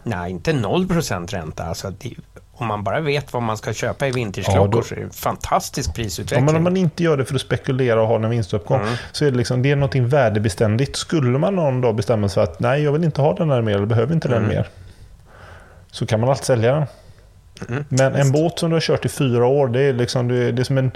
Nej, 0.07 0.31
inte 0.31 0.51
0% 0.51 1.27
ränta. 1.31 1.63
Alltså, 1.63 1.89
det, 1.99 2.13
om 2.53 2.67
man 2.67 2.83
bara 2.83 2.99
vet 2.99 3.33
vad 3.33 3.43
man 3.43 3.57
ska 3.57 3.73
köpa 3.73 4.07
i 4.07 4.11
vintageklockor 4.11 4.61
Ja, 4.61 4.67
då- 4.67 4.81
så 4.81 4.93
är 4.93 4.99
det 4.99 5.03
en 5.03 5.09
fantastisk 5.11 5.89
Ja, 5.89 5.93
prisutveckling. 5.93 6.45
men 6.45 6.55
om 6.55 6.63
man 6.63 6.77
inte 6.77 7.03
gör 7.03 7.17
det 7.17 7.25
för 7.25 7.35
att 7.35 7.41
spekulera 7.41 8.01
och 8.01 8.07
ha 8.07 8.15
en 8.15 8.29
vinstuppgång 8.29 8.81
så 9.11 9.25
är 9.25 9.31
det 9.31 9.37
liksom 9.37 9.61
det 9.61 9.71
är 9.71 9.75
någonting 9.75 10.07
värdebeständigt. 10.07 10.95
Skulle 10.95 11.39
man 11.39 11.55
någon 11.55 11.81
dag 11.81 11.95
bestämma 11.95 12.29
sig 12.29 12.33
för 12.33 12.51
att 12.51 12.59
nej, 12.59 12.83
jag 12.83 12.91
vill 12.91 13.03
inte 13.03 13.21
ha 13.21 13.33
den 13.33 13.49
här 13.49 13.61
mer 13.61 13.75
eller 13.75 13.85
behöver 13.85 14.13
inte 14.13 14.27
den 14.27 14.47
mer. 14.47 14.67
Så 15.91 16.05
kan 16.05 16.19
man 16.19 16.29
alltid 16.29 16.45
sälja 16.45 16.75
den. 16.75 16.85
Men 17.89 18.15
en 18.15 18.31
båt 18.31 18.59
som 18.59 18.69
du 18.69 18.75
har 18.75 18.81
kört 18.81 19.05
i 19.05 19.09
fyra 19.09 19.45
år, 19.45 19.67
det 19.67 19.81
är, 19.81 19.93
liksom, 19.93 20.27
det 20.27 20.35
är, 20.35 20.51
det 20.51 20.61
är 20.61 20.63
som 20.63 20.77
en... 20.77 20.91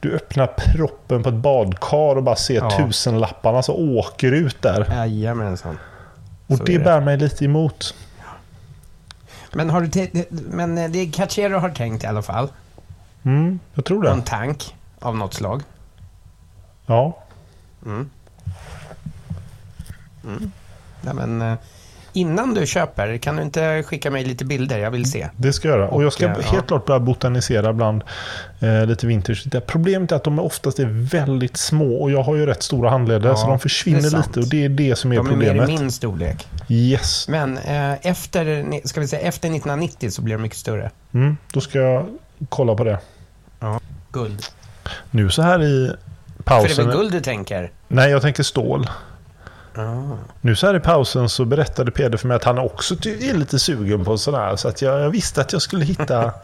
Du 0.00 0.14
öppnar 0.14 0.46
proppen 0.46 1.22
på 1.22 1.28
ett 1.28 1.34
badkar 1.34 2.16
och 2.16 2.22
bara 2.22 2.36
ser 2.36 2.54
Ja. 2.54 2.70
tusenlapparna 2.70 3.62
som 3.62 3.74
åker 3.98 4.32
ut 4.32 4.62
där. 4.62 4.86
Jajamensan. 4.96 5.78
Och 6.46 6.58
det 6.58 6.78
det. 6.78 6.84
bär 6.84 7.00
mig 7.00 7.16
lite 7.18 7.44
emot. 7.44 7.94
Men, 9.56 9.70
har 9.70 9.80
du 9.80 9.88
te- 9.88 10.24
men 10.30 10.78
eh, 10.78 10.90
det 10.90 10.98
är 10.98 11.12
Cartier 11.12 11.50
har 11.50 11.70
tänkt 11.70 12.04
i 12.04 12.06
alla 12.06 12.22
fall. 12.22 12.48
Mm, 13.22 13.58
jag 13.74 13.84
tror 13.84 14.06
En 14.06 14.18
det. 14.20 14.26
tank 14.26 14.74
av 15.00 15.16
något 15.16 15.34
slag. 15.34 15.62
Ja. 16.86 17.18
Ja, 21.00 21.12
men, 21.12 21.42
eh, 21.42 21.54
innan 22.16 22.54
du 22.54 22.66
köper, 22.66 23.16
kan 23.18 23.36
du 23.36 23.42
inte 23.42 23.82
skicka 23.82 24.10
mig 24.10 24.24
lite 24.24 24.44
bilder? 24.44 24.78
Jag 24.78 24.90
vill 24.90 25.10
se. 25.10 25.28
Det 25.36 25.52
ska 25.52 25.68
jag 25.68 25.78
göra. 25.78 25.88
Och 25.88 26.04
jag 26.04 26.12
ska 26.12 26.24
Och, 26.24 26.30
eh, 26.30 26.36
helt 26.36 26.52
ja. 26.54 26.62
klart 26.62 26.86
börja 26.86 27.00
botanisera 27.00 27.72
bland 27.72 28.02
eh, 28.60 28.86
lite 28.86 29.06
vintage. 29.06 29.42
Det 29.46 29.60
problemet 29.60 30.12
är 30.12 30.16
att 30.16 30.24
de 30.24 30.38
oftast 30.38 30.78
är 30.78 31.08
väldigt 31.10 31.56
små 31.56 32.02
och 32.02 32.10
jag 32.10 32.22
har 32.22 32.36
ju 32.36 32.46
rätt 32.46 32.62
stora 32.62 32.90
handleder 32.90 33.28
Ja, 33.28 33.36
så 33.36 33.46
de 33.46 33.58
försvinner 33.58 34.16
lite 34.18 34.40
och 34.40 34.48
det 34.48 34.64
är 34.64 34.68
det 34.68 34.96
som 34.96 35.12
är 35.12 35.16
De 35.16 35.26
är 35.26 35.30
mer 35.36 35.46
problemet. 35.46 35.68
i 35.68 35.72
min 35.72 35.90
storlek. 35.92 36.46
Yes. 36.68 37.28
Men 37.28 37.58
eh, 37.58 38.06
efter, 38.06 38.66
ska 38.88 39.00
vi 39.00 39.08
säga, 39.08 39.22
efter 39.22 39.48
1990 39.48 40.10
så 40.10 40.22
blir 40.22 40.34
de 40.34 40.42
mycket 40.42 40.58
större. 40.58 40.90
Mm, 41.14 41.36
då 41.52 41.60
ska 41.60 41.78
jag 41.78 42.06
kolla 42.48 42.74
på 42.74 42.84
det. 42.84 42.98
Guld. 44.12 44.42
Nu 45.10 45.30
så 45.30 45.42
här 45.42 45.62
i 45.62 45.86
För 45.88 45.96
det 46.36 46.40
är 46.40 46.42
pausen. 46.44 46.86
väl 46.86 46.96
guld 46.96 47.12
du 47.12 47.20
tänker? 47.20 47.70
Nej, 47.88 48.10
jag 48.10 48.22
tänker 48.22 48.42
stål. 48.42 48.86
Ah. 49.76 50.16
Nu 50.40 50.56
så 50.56 50.66
här 50.66 50.76
i 50.76 50.80
pausen 50.80 51.28
så 51.28 51.44
berättade 51.44 51.90
Peder 51.90 52.18
för 52.18 52.28
mig 52.28 52.36
att 52.36 52.44
han 52.44 52.58
också 52.58 52.94
är 52.94 53.34
lite 53.34 53.58
sugen 53.58 54.04
på 54.04 54.18
sådana 54.18 54.44
här. 54.44 54.56
Så 54.56 54.68
att 54.68 54.82
jag, 54.82 55.00
jag 55.00 55.10
visste 55.10 55.40
att 55.40 55.52
jag 55.52 55.62
skulle 55.62 55.84
hitta... 55.84 56.32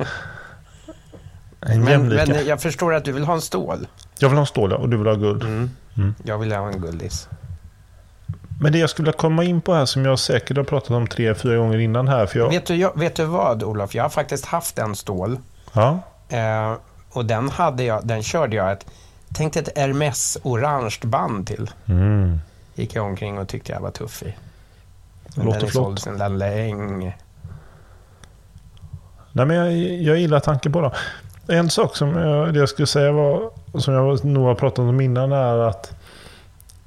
En 1.66 1.85
Men, 1.85 2.09
men 2.09 2.47
jag 2.47 2.61
förstår 2.61 2.95
att 2.95 3.05
du 3.05 3.12
vill 3.12 3.24
ha 3.24 3.35
en 3.35 3.41
stål. 3.41 3.87
Jag 4.18 4.28
vill 4.28 4.37
ha 4.37 4.43
en 4.43 4.47
stål 4.47 4.72
och 4.72 4.89
du 4.89 4.97
vill 4.97 5.07
ha 5.07 5.14
guld. 5.14 5.43
Mm. 5.43 5.70
Jag 6.24 6.39
vill 6.39 6.53
ha 6.53 6.68
en 6.68 6.80
guldis. 6.80 7.28
Men 8.61 8.72
det 8.72 8.78
jag 8.78 8.91
skulle 8.91 9.05
vilja 9.07 9.18
komma 9.18 9.45
in 9.45 9.61
på 9.61 9.74
här 9.74 9.85
som 9.85 10.05
jag 10.05 10.18
säkert 10.18 10.57
har 10.57 10.64
pratat 10.64 10.91
om 10.91 11.07
tre, 11.07 11.35
fyra 11.35 11.57
gånger 11.57 11.78
innan 11.78 12.09
här. 12.09 12.26
För 12.26 12.39
jag, 12.39 12.49
Vet, 12.49 12.66
du, 12.66 12.74
jag, 12.76 12.99
vet 12.99 13.16
du 13.16 13.24
vad, 13.24 13.62
Olof? 13.62 13.95
Jag 13.95 14.03
har 14.03 14.11
faktiskt 14.11 14.45
haft 14.45 14.78
en 14.78 14.95
stål. 14.97 15.39
ja, 15.72 16.01
Eh, 16.28 16.74
och 17.12 17.24
den, 17.24 17.49
hade 17.49 17.85
jag, 17.85 18.07
den 18.07 18.22
körde 18.22 18.57
jag 18.57 18.72
ett, 18.72 18.87
tänk 19.35 19.57
ett 19.57 19.78
Hermes 19.78 20.39
orange 20.43 20.97
band 21.03 21.47
till. 21.47 21.70
mm. 21.87 22.41
Gick 22.75 22.95
jag 22.95 23.05
omkring 23.05 23.39
och 23.39 23.49
tyckte 23.49 23.73
jag 23.73 23.81
var 23.81 23.91
tuff 23.91 24.23
i. 24.23 24.35
Men 25.37 25.47
Låter 25.47 25.59
den 25.59 25.68
är 25.68 25.70
flott. 25.70 25.85
såld 25.85 25.99
sedan 25.99 26.39
länge. 26.39 27.14
Nej, 29.33 29.47
men 29.47 29.57
jag, 29.57 29.73
jag 30.03 30.18
gillar 30.18 30.41
tanken 30.41 30.73
på 30.73 30.81
det. 30.81 30.93
En 31.57 31.70
sak 31.70 31.97
som 31.97 32.16
jag, 32.16 32.55
det 32.55 32.61
jag 32.61 32.68
skulle 32.68 32.87
säga 32.87 33.12
var, 33.12 33.51
som 33.79 33.95
jag 33.95 34.25
nog 34.25 34.45
har 34.47 34.55
pratat 34.55 34.79
om 34.79 35.01
innan, 35.01 35.33
är 35.33 35.59
att 35.59 35.93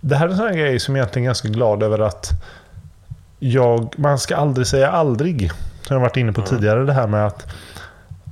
det 0.02 0.16
här 0.16 0.26
är 0.28 0.32
en 0.32 0.38
sån 0.38 0.48
här 0.48 0.54
grej 0.54 0.80
som 0.80 0.96
jag 0.96 1.04
egentligen 1.04 1.24
är 1.24 1.28
ganska 1.30 1.48
glad 1.48 1.84
över 1.84 2.00
att 2.00 2.30
jag, 3.40 3.94
man 3.98 4.20
ska 4.20 4.36
aldrig 4.36 4.68
säga 4.68 4.92
aldrig. 4.92 5.52
Som 5.82 5.94
jag 5.96 6.02
varit 6.02 6.18
inne 6.18 6.34
på 6.34 6.42
tidigare, 6.42 6.84
det 6.86 6.94
här 6.94 7.08
med 7.08 7.28
att 7.28 7.48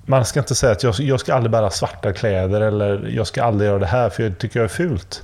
man 0.06 0.26
ska 0.26 0.40
inte 0.40 0.56
säga 0.56 0.72
att 0.72 0.84
jag, 0.84 0.96
jag 1.00 1.20
ska 1.20 1.34
aldrig 1.34 1.52
bära 1.52 1.70
svarta 1.70 2.14
kläder 2.14 2.62
eller 2.62 3.08
jag 3.16 3.28
ska 3.28 3.44
aldrig 3.44 3.70
göra 3.70 3.80
det 3.80 3.86
här 3.86 4.10
för 4.10 4.24
jag 4.24 4.38
tycker 4.38 4.60
jag 4.60 4.64
är 4.64 4.70
fult. 4.70 5.24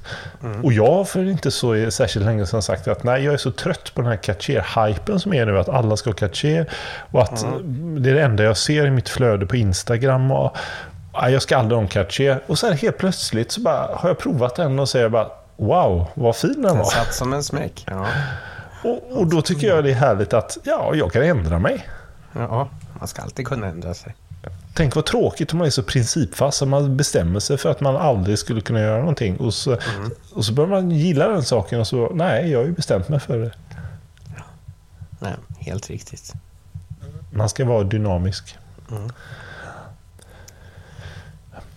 Och 0.63 0.73
jag 0.73 0.91
har 0.91 1.03
för 1.03 1.29
inte 1.29 1.51
så 1.51 1.91
särskilt 1.91 2.25
länge 2.25 2.45
sedan 2.45 2.61
sagt 2.61 2.87
att 2.87 3.03
nej, 3.03 3.23
jag 3.23 3.33
är 3.33 3.37
så 3.37 3.51
trött 3.51 3.91
på 3.95 4.01
den 4.01 4.09
här 4.11 4.17
Cartier-hypen 4.17 5.19
som 5.19 5.33
är 5.33 5.45
nu. 5.45 5.59
Att 5.59 5.69
alla 5.69 5.97
ska 5.97 6.09
ha 6.09 6.15
Cartier. 6.15 6.69
Och 7.11 7.21
att 7.21 7.45
det 7.97 8.09
är 8.09 8.13
det 8.13 8.21
enda 8.21 8.43
jag 8.43 8.57
ser 8.57 8.85
i 8.85 8.91
mitt 8.91 9.09
flöde 9.09 9.45
på 9.45 9.55
Instagram. 9.55 10.31
Och, 10.31 10.57
nej, 11.21 11.33
jag 11.33 11.41
ska 11.41 11.57
aldrig 11.57 11.75
ha 11.77 11.81
en 11.81 11.87
Cartier. 11.87 12.41
Och 12.47 12.59
sen 12.59 12.73
helt 12.73 12.97
plötsligt 12.97 13.51
så 13.51 13.61
bara, 13.61 13.95
har 13.95 14.09
jag 14.09 14.17
provat 14.17 14.55
den 14.55 14.79
och 14.79 14.89
säger 14.89 15.09
bara 15.09 15.27
Wow, 15.57 16.05
vad 16.13 16.35
fin 16.35 16.53
den 16.53 16.61
Den 16.61 16.77
var. 16.77 16.85
satt 16.85 17.13
som 17.13 17.33
en 17.33 17.43
smäck. 17.43 17.85
Ja. 17.87 18.05
Och, 18.83 19.17
och 19.17 19.27
då 19.27 19.41
tycker 19.41 19.67
jag 19.67 19.83
det 19.83 19.91
är 19.91 19.95
härligt 19.95 20.33
att 20.33 20.57
ja, 20.63 20.91
jag 20.95 21.11
kan 21.13 21.23
ändra 21.23 21.59
mig. 21.59 21.85
ja, 22.33 22.69
man 22.99 23.07
ska 23.07 23.21
alltid 23.21 23.47
kunna 23.47 23.67
ändra 23.67 23.93
sig. 23.93 24.15
Tänk 24.73 24.95
vad 24.95 25.05
tråkigt 25.05 25.51
om 25.53 25.57
man 25.57 25.67
är 25.67 25.71
så 25.71 25.83
principfast 25.83 26.65
man 26.65 26.97
bestämmer 26.97 27.39
sig 27.39 27.57
för 27.57 27.71
att 27.71 27.81
man 27.81 27.95
aldrig 27.97 28.39
skulle 28.39 28.61
kunna 28.61 28.79
göra 28.79 28.99
någonting. 28.99 29.37
Och 29.37 29.53
så, 29.53 29.77
och 30.33 30.45
så 30.45 30.53
börjar 30.53 30.69
man 30.69 30.91
gilla 30.91 31.27
den 31.27 31.43
saken 31.43 31.79
och 31.79 31.87
så, 31.87 32.11
nej, 32.13 32.51
jag 32.51 32.59
har 32.59 32.65
ju 32.65 32.71
bestämt 32.71 33.09
mig 33.09 33.19
för 33.19 33.37
det. 33.37 33.51
Nej, 35.19 35.33
helt 35.59 35.89
riktigt. 35.89 36.33
Man 37.33 37.49
ska 37.49 37.65
vara 37.65 37.83
dynamisk. 37.83 38.55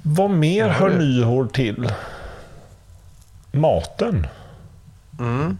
Vad 0.02 0.30
mer 0.30 0.66
Ja, 0.66 0.72
hör 0.72 0.90
du. 0.90 1.48
till? 1.48 1.92
Maten. 3.52 4.26
Mm. 5.18 5.58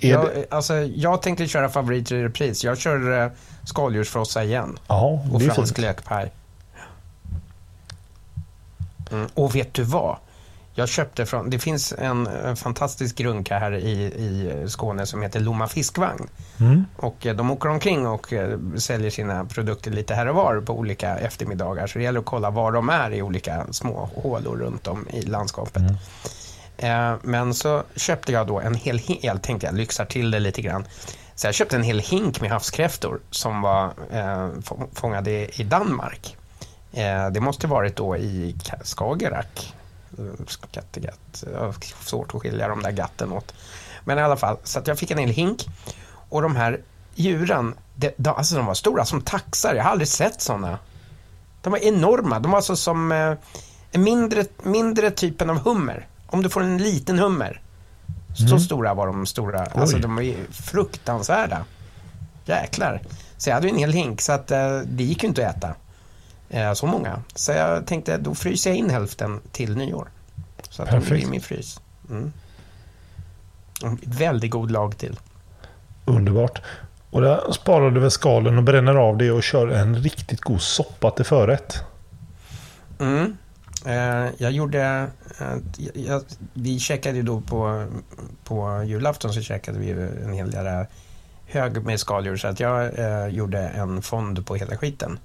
Jag, 0.00 0.28
alltså, 0.50 0.74
jag 0.74 1.22
tänkte 1.22 1.46
köra 1.46 1.68
favoriter 1.68 2.16
i 2.16 2.24
repris. 2.24 2.64
Jag 2.64 2.78
kör 2.78 3.24
uh, 3.24 3.30
skaldjursfrossa 3.64 4.44
igen. 4.44 4.78
Ja, 4.88 5.24
Och 5.32 5.42
fransk 5.42 5.74
fint. 5.76 5.78
lökpaj. 5.78 6.32
Mm. 9.12 9.26
Och 9.34 9.54
vet 9.54 9.74
du 9.74 9.82
vad? 9.82 10.16
Jag 10.78 10.88
köpte 10.88 11.26
från, 11.26 11.50
det 11.50 11.58
finns 11.58 11.92
en, 11.98 12.26
en 12.26 12.56
fantastisk 12.56 13.16
grunka 13.16 13.58
här 13.58 13.72
i, 13.74 13.90
i 14.02 14.64
Skåne 14.68 15.06
som 15.06 15.22
heter 15.22 15.40
Lomma 15.40 15.68
fiskvagn. 15.68 16.28
Mm. 16.60 16.84
Och 16.96 17.26
eh, 17.26 17.34
de 17.36 17.50
åker 17.50 17.68
omkring 17.68 18.06
och 18.06 18.32
eh, 18.32 18.58
säljer 18.76 19.10
sina 19.10 19.44
produkter 19.44 19.90
lite 19.90 20.14
här 20.14 20.26
och 20.28 20.34
var 20.34 20.60
på 20.60 20.72
olika 20.78 21.18
eftermiddagar. 21.18 21.86
Så 21.86 21.98
det 21.98 22.04
gäller 22.04 22.20
att 22.20 22.26
kolla 22.26 22.50
var 22.50 22.72
de 22.72 22.88
är 22.88 23.10
i 23.14 23.22
olika 23.22 23.66
små 23.70 24.10
hålor 24.14 24.56
runt 24.56 24.86
om 24.86 25.08
i 25.08 25.22
landskapet. 25.22 25.82
Eh, 26.76 27.14
men 27.22 27.54
så 27.54 27.82
köpte 27.96 28.32
jag 28.32 28.46
då 28.46 28.60
en 28.60 28.74
hel 28.74 29.00
jag 29.22 29.42
tänkte 29.42 29.66
jag 29.66 29.74
lyxar 29.76 30.04
till 30.04 30.30
det 30.30 30.38
lite 30.40 30.62
grann. 30.62 30.84
Så 31.34 31.46
jag 31.46 31.54
köpte 31.54 31.76
en 31.76 31.82
hel 31.82 31.98
hink 32.00 32.40
med 32.40 32.50
havskräftor 32.50 33.20
som 33.30 33.62
var 33.62 33.84
eh, 34.12 34.48
få- 34.64 34.88
fångade 34.92 35.60
i 35.60 35.64
Danmark. 35.64 36.36
Eh, 36.96 37.30
det 37.30 37.40
måste 37.40 37.66
varit 37.66 37.96
då 37.96 38.16
i 38.16 38.56
Ka- 38.64 38.84
Skagerrak. 38.84 39.74
Eh, 40.18 40.24
Kattegatt. 40.70 41.44
Svårt 42.00 42.34
att 42.34 42.42
skilja 42.42 42.68
de 42.68 42.82
där 42.82 42.90
gatten 42.92 43.32
åt. 43.32 43.54
Men 44.04 44.18
i 44.18 44.22
alla 44.22 44.36
fall, 44.36 44.56
så 44.64 44.80
jag 44.84 44.98
fick 44.98 45.10
en 45.10 45.18
hel 45.18 45.30
hink. 45.30 45.66
Och 46.28 46.42
de 46.42 46.56
här 46.56 46.80
djuren, 47.14 47.74
det, 47.94 48.14
de, 48.16 48.30
alltså 48.30 48.56
de 48.56 48.66
var 48.66 48.74
stora 48.74 49.04
som 49.04 49.20
taxar. 49.20 49.74
Jag 49.74 49.84
har 49.84 49.90
aldrig 49.90 50.08
sett 50.08 50.40
sådana. 50.42 50.78
De 51.62 51.70
var 51.70 51.78
enorma. 51.78 52.40
De 52.40 52.50
var 52.50 52.58
alltså 52.58 52.76
som 52.76 53.12
eh, 53.12 53.34
mindre, 53.92 54.44
mindre 54.62 55.10
typen 55.10 55.50
av 55.50 55.58
hummer. 55.58 56.06
Om 56.26 56.42
du 56.42 56.48
får 56.48 56.62
en 56.62 56.78
liten 56.78 57.18
hummer. 57.18 57.60
Så 58.50 58.58
stora 58.58 58.94
var 58.94 59.06
de 59.06 59.26
stora. 59.26 59.60
Alltså 59.66 59.96
Oj. 59.96 60.02
de 60.02 60.14
var 60.14 60.22
ju 60.22 60.46
fruktansvärda. 60.50 61.64
Jäklar. 62.44 63.00
Så 63.36 63.50
jag 63.50 63.54
hade 63.54 63.66
ju 63.66 63.72
en 63.72 63.78
hel 63.78 63.92
hink 63.92 64.20
så 64.20 64.32
att 64.32 64.50
eh, 64.50 64.78
det 64.78 65.04
gick 65.04 65.22
ju 65.22 65.28
inte 65.28 65.48
att 65.48 65.56
äta. 65.56 65.74
Eh, 66.50 66.72
så 66.72 66.86
många. 66.86 67.22
Så 67.34 67.52
jag 67.52 67.86
tänkte 67.86 68.16
då 68.16 68.34
fryser 68.34 68.70
jag 68.70 68.76
in 68.76 68.90
hälften 68.90 69.40
till 69.52 69.76
nyår. 69.76 70.08
Så 70.70 70.82
att 70.82 70.88
de 70.88 70.92
Perfekt. 70.92 71.10
blir 71.10 71.22
i 71.22 71.26
min 71.26 71.40
frys. 71.40 71.80
Mm. 72.10 72.32
Väldigt 74.02 74.50
god 74.50 74.70
lag 74.70 74.98
till. 74.98 75.20
Underbart. 76.04 76.62
Och 77.10 77.20
där 77.20 77.52
sparar 77.52 77.90
du 77.90 78.00
väl 78.00 78.10
skalen 78.10 78.58
och 78.58 78.62
bränner 78.62 78.94
av 78.94 79.16
det 79.16 79.30
och 79.30 79.42
kör 79.42 79.68
en 79.68 79.96
riktigt 79.96 80.40
god 80.40 80.62
soppa 80.62 81.10
till 81.10 81.24
förrätt. 81.24 81.84
Mm. 82.98 83.36
Eh, 83.86 84.32
jag 84.38 84.52
gjorde... 84.52 85.10
Eh, 85.40 85.56
jag, 85.94 86.22
vi 86.52 86.78
käkade 86.78 87.16
ju 87.16 87.22
då 87.22 87.40
på, 87.40 87.86
på 88.44 88.82
julafton 88.86 89.32
så 89.32 89.40
käkade 89.40 89.78
vi 89.78 89.90
en 90.24 90.32
hel 90.32 90.54
jävla 90.54 90.86
hög 91.46 91.84
med 91.84 92.00
skaldjur 92.00 92.36
så 92.36 92.48
att 92.48 92.60
jag 92.60 92.98
eh, 92.98 93.26
gjorde 93.26 93.58
en 93.58 94.02
fond 94.02 94.46
på 94.46 94.54
hela 94.54 94.76
skiten. 94.76 95.18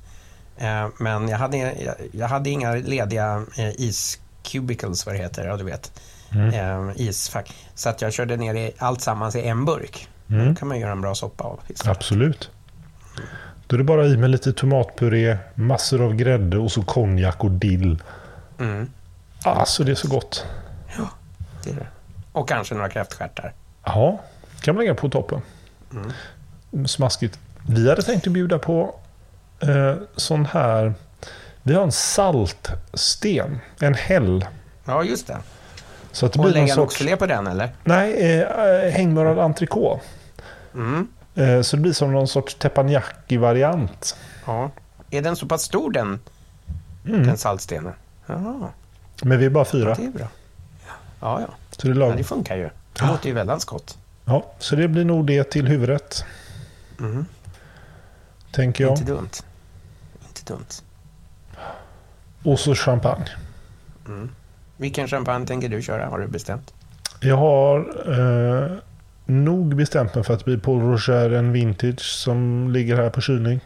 Eh, 0.62 0.88
men 0.98 1.28
jag 1.28 1.38
hade, 1.38 1.74
jag, 2.12 2.28
hade 2.28 2.50
inga 2.50 2.74
lediga 2.74 3.46
eh, 3.58 3.70
iscubicles, 3.82 5.06
vad 5.06 5.16
det 5.16 5.20
heter, 5.20 5.48
ja 5.48 5.58
du 5.58 5.64
vet. 5.64 6.02
Eh, 6.54 6.90
isfack. 6.96 7.54
Så 7.76 7.90
att 7.90 8.02
jag 8.02 8.14
körde 8.14 8.38
ner 8.38 8.56
i 8.56 8.72
allt 8.78 9.02
sammans 9.02 9.36
i 9.36 9.42
en 9.42 9.66
burk. 9.66 10.08
Mm. 10.30 10.48
Då 10.50 10.56
kan 10.60 10.68
man 10.68 10.80
göra 10.80 10.92
en 10.92 11.02
bra 11.02 11.16
soppa 11.16 11.44
av. 11.44 11.60
Absolut. 11.86 12.50
Då 13.68 13.76
är 13.76 13.78
det 13.78 13.84
bara 13.84 14.06
i 14.06 14.18
med 14.18 14.30
lite 14.30 14.54
tomatpuré, 14.54 15.38
massor 15.56 16.02
av 16.02 16.14
grädde 16.16 16.58
och 16.58 16.72
så 16.72 16.82
konjak 16.84 17.44
och 17.44 17.52
dill. 17.52 18.04
Mm, 18.60 18.90
Alltså 19.44 19.84
det 19.84 19.92
är 19.92 19.96
så 19.96 20.08
gott. 20.08 20.46
det 21.64 21.70
är 21.70 21.76
det. 21.76 21.88
Och 22.32 22.50
kanske 22.50 22.76
några 22.76 22.90
kräftstjärtar. 22.90 23.54
Ja, 23.86 24.20
kan 24.62 24.76
man 24.76 24.84
lägga 24.84 24.96
på 24.96 25.10
toppen. 25.10 25.42
Smaskigt. 26.86 27.40
Vi 27.68 27.90
hade 27.90 28.02
tänkt 28.02 28.28
att 28.28 28.34
bjuda 28.34 28.60
på 28.60 28.96
eh, 29.62 29.96
sån 30.16 30.46
här... 30.46 30.94
Vi 31.64 31.74
har 31.74 31.84
en 31.84 31.92
saltsten. 31.92 33.60
En 33.80 33.94
häll. 33.94 34.46
Ja, 34.86 35.04
just 35.04 35.28
det. 35.28 35.38
Så 36.12 36.26
att 36.26 36.34
det 36.34 36.40
Och 36.40 36.52
lägga 36.52 36.68
sorts... 36.68 36.78
oxfilé 36.94 37.16
på 37.16 37.26
den 37.26 37.48
eller? 37.48 37.70
Nej, 37.84 38.40
eh, 38.42 38.92
hängmörad 38.92 39.40
entrecote. 39.40 40.02
Mm. 40.74 41.08
Eh, 41.36 41.62
så 41.62 41.76
det 41.76 41.82
blir 41.82 41.94
som 41.94 42.12
någon 42.14 42.28
sorts 42.28 42.56
teppanyaki-variant. 42.56 44.16
Ja. 44.46 44.72
Är 45.12 45.22
den 45.22 45.36
så 45.36 45.46
pass 45.46 45.62
stor 45.62 45.92
den, 45.92 46.20
Mm. 47.06 47.24
den 47.28 47.38
saltstenen? 47.38 47.94
Ja, 48.26 48.70
Men 49.24 49.40
vi 49.40 49.46
är 49.46 49.50
bara 49.50 49.66
fyra. 49.66 49.96
det 49.96 50.06
är 50.06 50.10
bra. 50.10 50.28
Ja, 51.20 51.42
ja. 51.42 51.48
Så 51.72 51.88
det 51.88 51.94
är 51.94 52.10
ja 52.10 52.16
det 52.18 52.24
funkar 52.24 52.56
ju. 52.56 52.70
Det 52.94 53.06
låter 53.08 53.28
ju 53.28 53.34
väldans 53.34 53.66
gott. 53.66 53.98
Ja, 54.26 54.46
så 54.60 54.76
det 54.76 54.88
blir 54.88 55.06
nog 55.06 55.28
det 55.28 55.44
till 55.44 55.68
huvudrätt. 55.68 56.26
Mm. 57.00 57.26
Tänker 58.52 58.84
jag. 58.84 58.92
Inte 58.94 59.04
dumt. 59.04 59.30
Dumt. 60.52 60.84
Och 62.44 62.60
så 62.60 62.76
champagne. 62.76 63.30
Vilken 64.78 65.08
champagne 65.08 65.46
tänker 65.46 65.70
du 65.70 65.82
köra? 65.82 66.06
Har 66.06 66.20
du 66.20 66.28
bestämt? 66.28 66.74
Jag 67.20 67.38
har 67.38 67.80
eh, 68.20 68.72
nog 69.26 69.76
bestämt 69.76 70.16
mig 70.16 70.24
för 70.24 70.34
att 70.34 70.40
det 70.40 70.46
blir 70.46 70.58
Paul 70.58 70.82
Roger 70.82 71.32
en 71.32 71.52
vintage 71.52 72.02
som 72.02 72.70
ligger 72.72 72.96
här 72.96 73.10
på 73.10 73.22
kylning. 73.22 73.60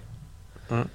Mm. 0.69 0.87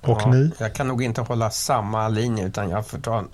Och 0.00 0.20
Ja, 0.22 0.30
ni? 0.30 0.52
Jag 0.58 0.74
kan 0.74 0.88
nog 0.88 1.02
inte 1.02 1.20
hålla 1.20 1.50
samma 1.50 2.08
linje 2.08 2.46
utan 2.46 2.70
jag 2.70 2.86
får, 2.86 2.98
ta, 2.98 3.24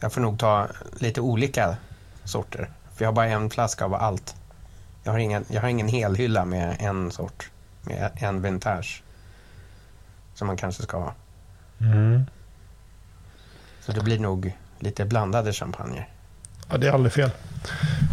jag 0.00 0.12
får 0.12 0.20
nog 0.20 0.38
ta 0.38 0.66
lite 0.98 1.20
olika 1.20 1.76
sorter. 2.24 2.70
För 2.94 3.04
jag 3.04 3.08
har 3.08 3.14
bara 3.14 3.26
en 3.26 3.50
flaska 3.50 3.84
av 3.84 3.94
allt. 3.94 4.36
Jag 5.04 5.12
har 5.12 5.18
ingen, 5.18 5.44
jag 5.48 5.60
har 5.60 5.68
ingen 5.68 5.88
helhylla 5.88 6.44
med 6.44 6.76
en 6.80 7.10
sort. 7.10 7.50
Med 7.82 8.10
en 8.14 8.42
vintage. 8.42 9.02
Som 10.38 10.46
man 10.46 10.56
kanske 10.56 10.82
ska 10.82 10.98
ha. 10.98 11.14
Mm. 11.80 12.26
Så 13.80 13.92
det 13.92 14.00
blir 14.00 14.18
nog 14.18 14.56
lite 14.78 15.04
blandade 15.04 15.52
champagner. 15.52 16.08
Ja, 16.70 16.76
det 16.76 16.88
är 16.88 16.92
aldrig 16.92 17.12
fel. 17.12 17.30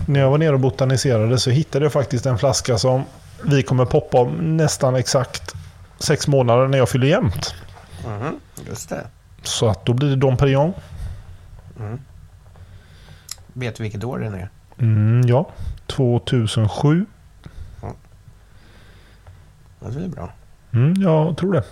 När 0.08 0.20
jag 0.20 0.30
var 0.32 0.38
nere 0.38 0.54
och 0.54 0.60
botaniserade 0.60 1.40
så 1.40 1.50
hittade 1.50 1.86
jag 1.86 1.94
faktiskt 1.94 2.26
en 2.26 2.38
flaska 2.38 2.78
som 2.78 3.04
vi 3.44 3.64
kommer 3.64 3.86
poppa 3.86 4.18
om 4.18 4.58
nästan 4.58 4.96
exakt 4.96 5.54
sex 6.00 6.28
månader 6.28 6.68
när 6.68 6.78
jag 6.78 6.90
fyller 6.90 7.08
jämnt. 7.08 7.56
Mhm, 8.08 8.40
just 8.68 8.90
det. 8.90 9.08
Så 9.44 9.70
att 9.70 9.86
då 9.86 9.94
blir 9.94 10.10
det 10.10 10.16
Dom 10.16 10.38
Perignon. 10.38 10.74
Vet 13.54 13.76
du 13.76 13.84
vilket 13.84 14.04
år 14.04 14.20
den 14.20 14.34
är? 14.34 14.50
Mm, 14.78 15.22
ja, 15.28 15.50
2007. 15.88 17.06
Ja, 17.82 17.94
det 19.80 20.04
är 20.04 20.08
bra. 20.08 20.34
Mm, 20.74 20.94
jag 21.02 21.38
tror 21.38 21.54
det. 21.54 21.64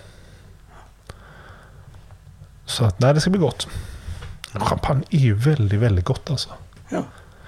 Så 2.66 2.86
att, 2.86 3.00
nej, 3.00 3.14
det 3.14 3.22
ska 3.22 3.30
bli 3.30 3.40
gott. 3.40 3.68
Champagne 4.54 5.04
är 5.10 5.18
ju 5.18 5.34
väldigt, 5.34 5.80
väldigt 5.80 6.06
gott 6.06 6.30
alltså. 6.30 6.50
Ja. 6.90 7.04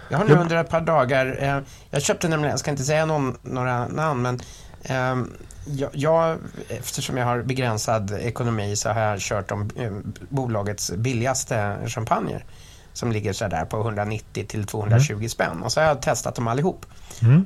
Jag 0.10 0.18
har 0.18 0.26
nu 0.26 0.34
under 0.34 0.56
ett 0.56 0.70
par 0.70 0.82
dagar, 0.82 1.38
eh, 1.40 1.60
jag 1.90 2.02
köpte 2.02 2.28
nämligen, 2.28 2.50
jag 2.50 2.60
ska 2.60 2.72
inte 2.72 2.84
säga 2.84 3.06
någon, 3.06 3.38
några 3.42 3.88
namn, 3.88 4.22
men 4.22 4.40
eh, 4.84 5.28
jag, 5.66 5.90
jag, 5.94 6.38
eftersom 6.68 7.18
jag 7.18 7.26
har 7.26 7.42
begränsad 7.42 8.12
ekonomi 8.12 8.76
så 8.76 8.90
har 8.90 9.02
jag 9.02 9.20
kört 9.20 9.52
om 9.52 9.70
eh, 9.76 9.92
bolagets 10.30 10.92
billigaste 10.92 11.78
champagner 11.88 12.46
som 12.94 13.12
ligger 13.12 13.34
så 13.34 13.48
där 13.48 13.66
på 13.66 13.82
190 13.82 14.46
till 14.48 14.66
220 14.66 15.28
spänn 15.28 15.64
och 15.64 15.72
så 15.72 15.80
har 15.80 15.88
jag 15.88 16.02
testat 16.02 16.36
dem 16.36 16.48
allihop. 16.48 16.86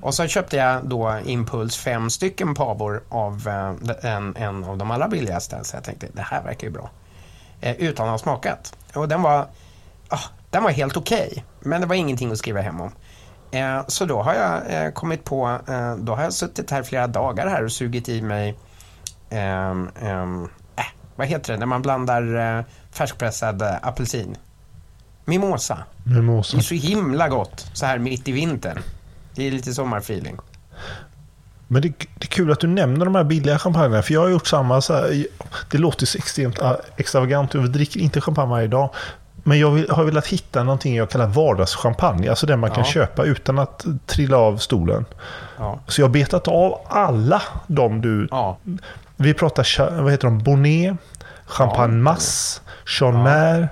Och 0.02 0.14
så 0.14 0.28
köpte 0.28 0.58
jag 0.58 0.86
då 0.86 1.20
Impuls 1.26 1.78
fem 1.78 2.10
stycken 2.10 2.56
pavor 2.56 3.04
av 3.10 3.48
eh, 3.48 4.12
en, 4.12 4.36
en 4.36 4.64
av 4.64 4.78
de 4.78 4.92
allra 4.92 5.08
billigaste 5.08 5.64
så 5.64 5.76
jag 5.76 5.84
tänkte 5.84 6.08
det 6.14 6.22
här 6.22 6.44
verkar 6.44 6.68
ju 6.68 6.74
bra. 6.74 6.90
Eh, 7.62 7.76
utan 7.76 8.06
att 8.06 8.12
ha 8.12 8.18
smakat. 8.18 8.76
Och 8.94 9.08
den 9.08 9.22
var, 9.22 9.48
ah, 10.10 10.20
den 10.50 10.64
var 10.64 10.72
helt 10.72 10.98
okej, 10.98 11.46
men 11.60 11.82
det 11.82 11.88
var 11.88 11.96
ingenting 11.96 12.32
att 12.32 12.38
skriva 12.38 12.62
hem 12.62 12.82
om. 12.82 12.92
Eh, 13.52 13.82
så 13.88 14.06
då 14.06 14.22
har 14.22 14.34
jag 14.34 14.86
eh, 14.86 14.92
kommit 14.92 15.24
på, 15.24 15.60
eh, 15.68 15.96
då 15.96 16.16
har 16.16 16.24
jag 16.24 16.34
suttit 16.34 16.72
här 16.72 16.84
flera 16.84 17.08
dagar 17.08 17.48
här 17.48 17.64
och 17.64 17.72
sugit 17.72 18.10
i 18.10 18.22
mig, 18.22 18.58
ehm, 19.30 19.90
ehm, 20.02 20.44
äh, 20.76 20.86
vad 21.16 21.28
heter 21.28 21.54
det, 21.54 21.60
när 21.60 21.66
man 21.66 21.82
blandar 21.82 22.58
eh, 22.58 22.66
färskpressad 22.92 23.62
eh, 23.62 23.76
apelsin? 23.82 24.38
Mimosa. 25.26 25.84
Mimosa. 26.04 26.58
Det 26.58 26.62
är 26.62 26.64
så 26.64 26.76
himla 26.76 27.30
gott 27.30 27.72
så 27.74 27.86
här 27.86 27.98
mitt 27.98 28.28
i 28.28 28.32
vintern. 28.32 28.80
Det 29.36 29.48
är 29.48 29.52
lite 29.52 29.74
sommarfeeling. 29.74 30.38
Men 31.72 31.82
det, 31.82 31.88
det 31.90 32.26
är 32.26 32.28
kul 32.28 32.52
att 32.52 32.60
du 32.60 32.68
nämner 32.68 33.06
de 33.06 33.16
här 33.16 33.24
billiga 33.24 33.60
champagnerna. 33.60 34.02
För 34.02 34.14
jag 34.14 34.22
har 34.22 34.30
gjort 34.30 34.48
samma. 34.48 34.82
Så 34.82 34.94
här, 34.94 35.26
det 35.72 35.78
låter 35.78 36.06
så 36.06 36.18
extremt 36.18 36.62
äh, 36.62 36.72
extravagant. 36.98 37.54
Jag 37.54 37.70
dricker 37.72 38.00
inte 38.00 38.22
champagne 38.22 38.50
varje 38.50 38.68
dag. 38.68 38.90
Men 39.44 39.60
jag 39.60 39.72
vill, 39.72 39.90
har 39.90 40.04
velat 40.04 40.28
hitta 40.28 40.64
någonting 40.64 40.96
jag 40.96 41.10
kallar 41.10 41.28
vardagschampagne. 41.28 42.30
Alltså 42.30 42.46
den 42.46 42.60
man 42.60 42.70
kan 42.72 42.80
Ja. 42.84 42.92
köpa 42.92 43.24
utan 43.24 43.60
att 43.60 43.86
trilla 44.06 44.38
av 44.38 44.58
stolen. 44.58 45.06
Ja. 45.58 45.80
Så 45.88 46.02
jag 46.02 46.08
har 46.08 46.14
betat 46.14 46.48
av 46.48 46.82
alla 46.88 47.42
de 47.68 48.02
du... 48.02 48.28
Ja, 48.32 48.58
Vi 49.16 49.34
pratar, 49.34 50.02
vad 50.02 50.12
heter 50.12 50.28
de? 50.28 50.38
Bonnet, 50.44 50.98
Champagne 51.46 51.94
Ja. 51.98 52.02
Mass, 52.04 52.62
Jean 53.00 53.24
Mer 53.24 53.70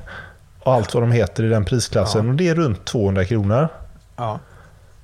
och 0.64 0.74
allt 0.74 0.94
vad 0.94 1.04
de 1.04 1.12
heter 1.12 1.44
i 1.44 1.48
den 1.50 1.66
prisklassen. 1.66 2.30
Och 2.30 2.36
det 2.36 2.48
är 2.48 2.56
runt 2.56 2.86
200 2.86 3.26
kronor. 3.26 3.68
ja, 4.16 4.40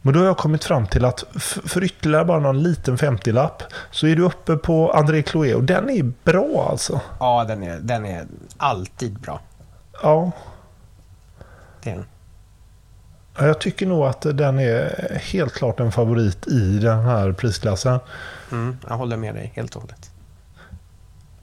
Men 0.05 0.13
då 0.13 0.19
har 0.19 0.25
jag 0.27 0.37
kommit 0.37 0.63
fram 0.63 0.87
till 0.87 1.05
att 1.05 1.23
för 1.65 1.83
ytterligare 1.83 2.25
bara 2.25 2.39
någon 2.39 2.63
liten 2.63 2.97
50-lapp 2.97 3.63
så 3.91 4.07
är 4.07 4.15
du 4.15 4.23
uppe 4.23 4.55
på 4.57 4.91
André 4.93 5.23
Chloé 5.23 5.53
och 5.53 5.63
den 5.63 5.89
är 5.89 6.11
bra 6.23 6.67
alltså. 6.69 7.01
ja 7.19 7.43
den, 7.47 7.63
är, 7.63 7.79
den 7.79 8.05
är 8.05 8.25
alltid 8.57 9.19
bra. 9.19 9.41
Ja, 10.01 10.31
Det 11.83 11.89
är 11.89 11.95
den. 11.95 12.05
Ja, 13.37 13.45
jag 13.47 13.59
tycker 13.61 13.85
nog 13.87 14.05
att 14.05 14.21
den 14.21 14.59
är 14.59 15.19
helt 15.21 15.53
klart 15.53 15.79
en 15.79 15.91
favorit 15.91 16.47
i 16.47 16.79
den 16.79 16.99
här 16.99 17.31
prisklassen. 17.31 17.99
Mm, 18.51 18.77
jag 18.87 18.97
håller 18.97 19.17
med 19.17 19.35
dig 19.35 19.51
helt 19.55 19.75
och 19.75 19.81
hållet. 19.81 20.09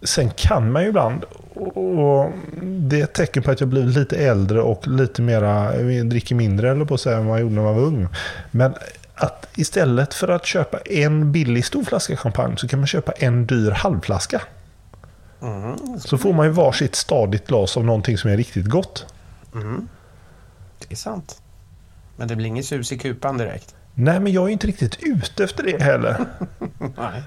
Sen 0.03 0.31
kan 0.31 0.73
man 0.73 0.83
ju 0.83 0.89
ibland, 0.89 1.25
och 1.55 2.33
det 2.63 3.01
är 3.01 3.05
ett 3.05 3.13
tecken 3.15 3.43
på 3.43 3.51
att 3.51 3.61
jag 3.61 3.69
blivit 3.69 3.95
lite 3.97 4.17
äldre 4.17 4.63
och 4.63 4.89
lite 4.89 5.23
mera, 5.23 5.73
dricker 6.03 6.35
mindre 6.35 6.71
eller 6.71 6.85
på 6.85 6.95
att 6.95 7.01
säga 7.01 7.17
än 7.17 7.27
vad 7.27 7.39
jag 7.39 7.43
gjorde 7.43 7.55
när 7.55 7.63
jag 7.63 7.75
var 7.75 7.83
ung. 7.83 8.09
Men 8.51 8.75
att 9.15 9.47
istället 9.57 10.15
för 10.15 10.29
att 10.29 10.47
köpa 10.47 10.79
en 10.79 11.33
billig 11.33 11.65
stor 11.65 11.85
flaska 11.85 12.17
champagne 12.17 12.57
så 12.57 12.69
kan 12.69 12.79
man 12.79 12.87
köpa 12.87 13.13
en 13.13 13.47
dyr 13.47 13.71
halvflaska. 13.71 14.43
Mm, 15.43 15.77
Så 16.01 16.19
får 16.19 16.33
man 16.33 16.47
ju 16.47 16.53
varsitt 16.53 16.95
stadigt 16.95 17.47
glas 17.47 17.77
av 17.77 17.85
någonting 17.85 18.19
som 18.19 18.31
är 18.31 18.37
riktigt 18.37 18.67
gott. 18.67 19.07
mm. 19.55 19.89
Det 20.79 20.93
är 20.95 20.97
sant. 20.97 21.43
Men 22.17 22.29
det 22.29 22.37
blir 22.37 22.47
inget 22.47 22.67
sus 22.67 22.93
i 22.93 22.99
kupan 22.99 23.39
direkt. 23.39 23.75
Nej, 23.95 24.21
men 24.21 24.33
jag 24.33 24.45
är 24.45 24.49
inte 24.49 24.67
riktigt 24.67 24.99
ute 25.03 25.45
efter 25.45 25.63
det 25.63 25.83
heller. 25.83 26.17
Nej. 26.79 27.23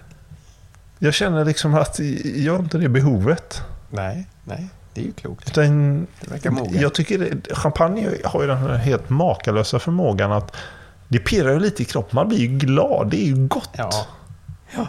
Jag 1.00 1.14
känner 1.14 1.46
liksom 1.46 1.76
att 1.76 2.00
jag 2.36 2.54
har 2.54 2.60
inte 2.60 2.78
det 2.78 2.90
behovet. 2.90 3.62
Nej, 3.94 4.28
nej. 4.44 4.68
Det 4.94 5.02
är 5.02 5.06
ju 5.06 5.12
klokt. 5.14 5.50
Utan 5.50 6.00
Det 6.22 6.32
verkar 6.32 6.52
moget. 6.52 6.82
jag 6.82 6.94
tycker 6.94 7.20
det, 7.20 7.56
champagne 7.56 8.10
har 8.26 8.42
ju 8.42 8.48
den 8.48 8.58
här 8.58 8.76
helt 8.78 9.10
makalösa 9.10 9.80
förmågan 9.80 10.32
att 10.32 10.56
det 11.08 11.20
pirrar 11.20 11.52
ju 11.52 11.60
lite 11.60 11.82
i 11.82 11.86
kroppen. 11.86 12.16
Man 12.16 12.28
blir 12.28 12.38
ju 12.40 12.48
glad. 12.48 13.08
Det 13.10 13.18
är 13.24 13.26
ju 13.28 13.48
gott. 13.48 13.70
Ja. 13.78 13.90
Ja. 14.76 14.88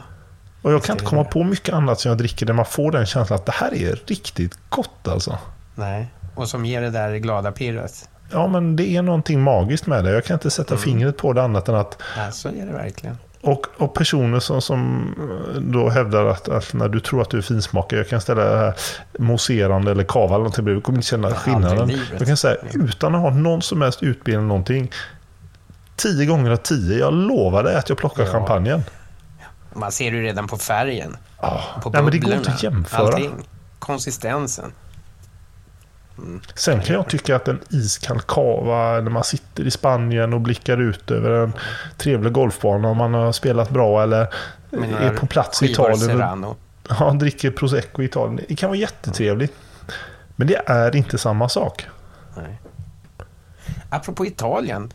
Och 0.63 0.71
jag 0.73 0.77
Visst 0.77 0.87
kan 0.87 0.95
inte 0.97 1.05
komma 1.05 1.23
det. 1.23 1.29
på 1.31 1.45
mycket 1.45 1.75
annat 1.75 2.01
som 2.01 2.09
jag 2.09 2.19
dricker 2.19 2.47
där 2.47 2.55
man 2.55 2.65
får 2.65 2.93
den 2.93 3.07
känslan 3.07 3.39
att 3.39 3.47
det 3.47 3.53
här 3.53 3.75
är 3.75 4.01
riktigt 4.07 4.59
gott 4.69 5.09
alltså. 5.09 5.39
Nej. 5.75 6.07
Och 6.35 6.49
som 6.49 6.65
ger 6.65 6.81
det 6.83 6.91
där 6.91 7.17
glada 7.17 7.53
pirret. 7.53 8.09
Ja, 8.33 8.47
men 8.49 8.77
det 8.77 8.97
är 8.97 9.03
någonting 9.03 9.41
magiskt 9.43 9.87
med 9.87 10.05
det. 10.05 10.11
Jag 10.13 10.25
kan 10.25 10.35
inte 10.35 10.51
sätta 10.51 10.75
Mm. 10.75 10.83
fingret 10.83 11.17
på 11.17 11.33
det 11.33 11.43
annat 11.43 11.69
än 11.69 11.75
att 11.75 11.99
Ja, 12.17 12.31
så 12.31 12.49
är 12.49 12.67
det 12.67 12.73
verkligen. 12.73 13.19
Och, 13.45 13.66
och 13.76 13.95
personer 13.95 14.40
som, 14.40 14.62
som 14.62 15.14
då 15.61 15.88
hävdar 15.88 16.24
att, 16.26 16.49
att 16.49 16.72
när 16.74 16.88
du 16.88 17.01
tror 17.01 17.22
att 17.22 17.30
du 17.30 17.38
är 17.38 17.42
finsmakare, 17.42 18.01
jag 18.01 18.09
kan 18.09 18.20
ställa 18.20 18.45
det 18.45 18.57
här 18.59 18.74
mousserande 19.18 19.90
eller 19.90 20.05
kava 20.05 20.24
eller 20.26 20.36
någonting 20.38 20.64
bredvid, 20.64 20.82
du 20.82 20.84
kommer 20.84 20.99
inte 20.99 21.09
känna 21.09 21.30
skillnaden. 21.34 21.92
Jag 22.18 22.26
kan 22.26 22.36
säga, 22.36 22.57
utan 22.72 23.14
att 23.14 23.20
ha 23.20 23.30
någon 23.30 23.62
som 23.62 23.82
helst 23.82 24.03
utbildning 24.03 24.34
eller 24.38 24.49
någonting, 24.49 24.90
tio 25.97 26.26
gånger 26.26 26.51
av 26.51 26.57
tio, 26.57 26.99
jag 26.99 27.12
lovar 27.14 27.62
dig 27.62 27.76
att 27.76 27.88
jag 27.88 27.99
plockar 27.99 28.24
Ja. 28.24 28.32
champagnen. 28.32 28.82
Man 29.74 29.92
ser 29.92 30.11
ju 30.12 30.22
redan 30.22 30.47
på 30.47 30.57
färgen. 30.57 31.16
Ah, 31.40 31.61
På 31.82 31.90
nej, 31.90 32.03
men 32.03 32.12
det 32.12 32.18
går 32.18 32.22
bubblorna, 32.30 32.36
inte 32.38 32.51
att 32.53 32.62
jämföra. 32.62 33.07
Allting. 33.07 33.34
Konsistensen. 33.78 34.72
Sen 36.55 36.81
kan 36.81 36.97
jag 36.97 37.09
tycka 37.09 37.37
att 37.37 37.49
en 37.49 37.61
iskall 37.69 38.21
kava 38.21 39.01
när 39.01 39.11
man 39.11 39.25
sitter 39.25 39.65
i 39.67 39.71
Spanien 39.71 40.33
och 40.35 40.41
blickar 40.41 40.81
ut 40.81 41.11
över 41.11 41.31
en 41.31 41.53
trevlig 41.97 42.33
golfbana 42.33 42.89
om 42.89 42.97
man 42.97 43.15
har 43.15 43.33
spelat 43.33 43.71
bra 43.71 44.03
eller 44.03 44.29
är 45.01 45.11
på 45.17 45.27
plats 45.27 45.62
i 45.62 45.71
Italien. 45.71 46.45
och-. 46.45 46.59
Ja, 46.89 47.11
dricker 47.11 47.51
prosecco 47.51 48.03
i 48.03 48.05
Italien. 48.05 48.41
Det 48.49 48.57
kan 48.57 48.69
vara 48.69 48.79
jättetrevligt. 48.79 49.53
Men 50.37 50.47
det 50.47 50.62
är 50.67 50.97
inte 50.97 51.19
samma 51.19 51.49
sak. 51.49 51.87
Nej. 52.37 52.59
Apropå 53.91 54.27
Italien. 54.27 54.93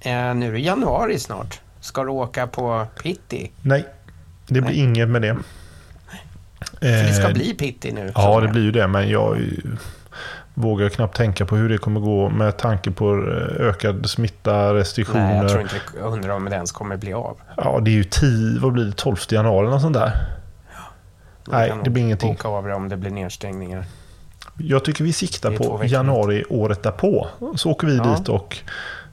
Eh, 0.00 0.34
nu 0.34 0.48
är 0.48 0.52
det 0.52 0.58
januari 0.60 1.18
snart. 1.18 1.60
Ska 1.80 2.04
du 2.04 2.10
åka 2.10 2.46
på 2.46 2.86
Pitti? 3.02 3.50
Nej, 3.62 3.86
det 4.46 4.60
blir 4.60 4.62
Nej. 4.62 4.78
inget 4.78 5.08
med 5.08 5.22
det. 5.22 5.36
För 6.80 6.86
det 6.86 7.14
ska 7.14 7.26
Eh, 7.28 7.32
bli 7.34 7.54
Pitti 7.54 7.92
nu. 7.92 8.12
Ja, 8.14 8.40
det 8.40 8.48
blir 8.48 8.62
ju 8.62 8.72
det. 8.72 8.86
Men 8.86 9.08
jag 9.08 9.38
vågar 10.60 10.88
knappt 10.88 11.16
tänka 11.16 11.46
på 11.46 11.56
hur 11.56 11.68
det 11.68 11.78
kommer 11.78 12.00
gå 12.00 12.28
med 12.28 12.56
tanke 12.56 12.90
på 12.90 13.12
eh, 13.14 13.66
ökad 13.66 14.10
smitta, 14.10 14.74
restriktioner. 14.74 15.26
Nej, 15.26 15.36
jag 15.36 15.48
tror 15.48 15.62
inte. 15.62 15.74
Jag 16.00 16.12
undrar 16.12 16.30
om 16.34 16.44
det 16.44 16.54
ens 16.54 16.72
kommer 16.72 16.96
bli 16.96 17.12
av. 17.12 17.36
Ja, 17.56 17.80
det 17.82 17.90
är 17.90 17.94
ju 17.94 18.04
10, 18.04 18.60
vad 18.60 18.72
blir 18.72 18.84
det, 18.84 18.92
12 18.92 19.16
januari 19.30 19.66
eller 19.66 19.78
sånt 19.78 19.94
där. 19.96 20.12
Man 21.48 21.60
Nej, 21.60 21.72
det 21.84 21.90
blir 21.90 22.02
ingenting. 22.02 22.32
Boka 22.34 22.48
av 22.48 22.66
det 22.66 22.74
om 22.74 22.88
det 22.88 22.96
blir 22.96 23.10
nedstängningar. 23.10 23.84
Jag 24.58 24.84
tycker 24.84 25.04
vi 25.04 25.12
siktar 25.12 25.50
på 25.56 25.80
januari 25.84 26.44
året 26.50 26.82
därpå. 26.82 27.26
Så 27.56 27.70
åker 27.70 27.86
vi 27.86 27.96
Ja. 27.96 28.02
dit 28.18 28.28
och 28.28 28.58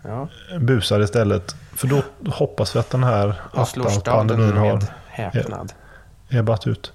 Ja. 0.04 0.28
busar 0.60 1.00
istället. 1.00 1.56
För 1.76 1.88
då 1.88 2.02
hoppas 2.32 2.76
vi 2.76 2.80
att 2.80 2.90
den 2.90 3.04
här 3.04 3.36
staden 3.66 4.02
pandemin 4.04 4.58
har 4.58 4.82
häpnad. 5.08 5.74
ebbat 6.30 6.68
ut. 6.68 6.92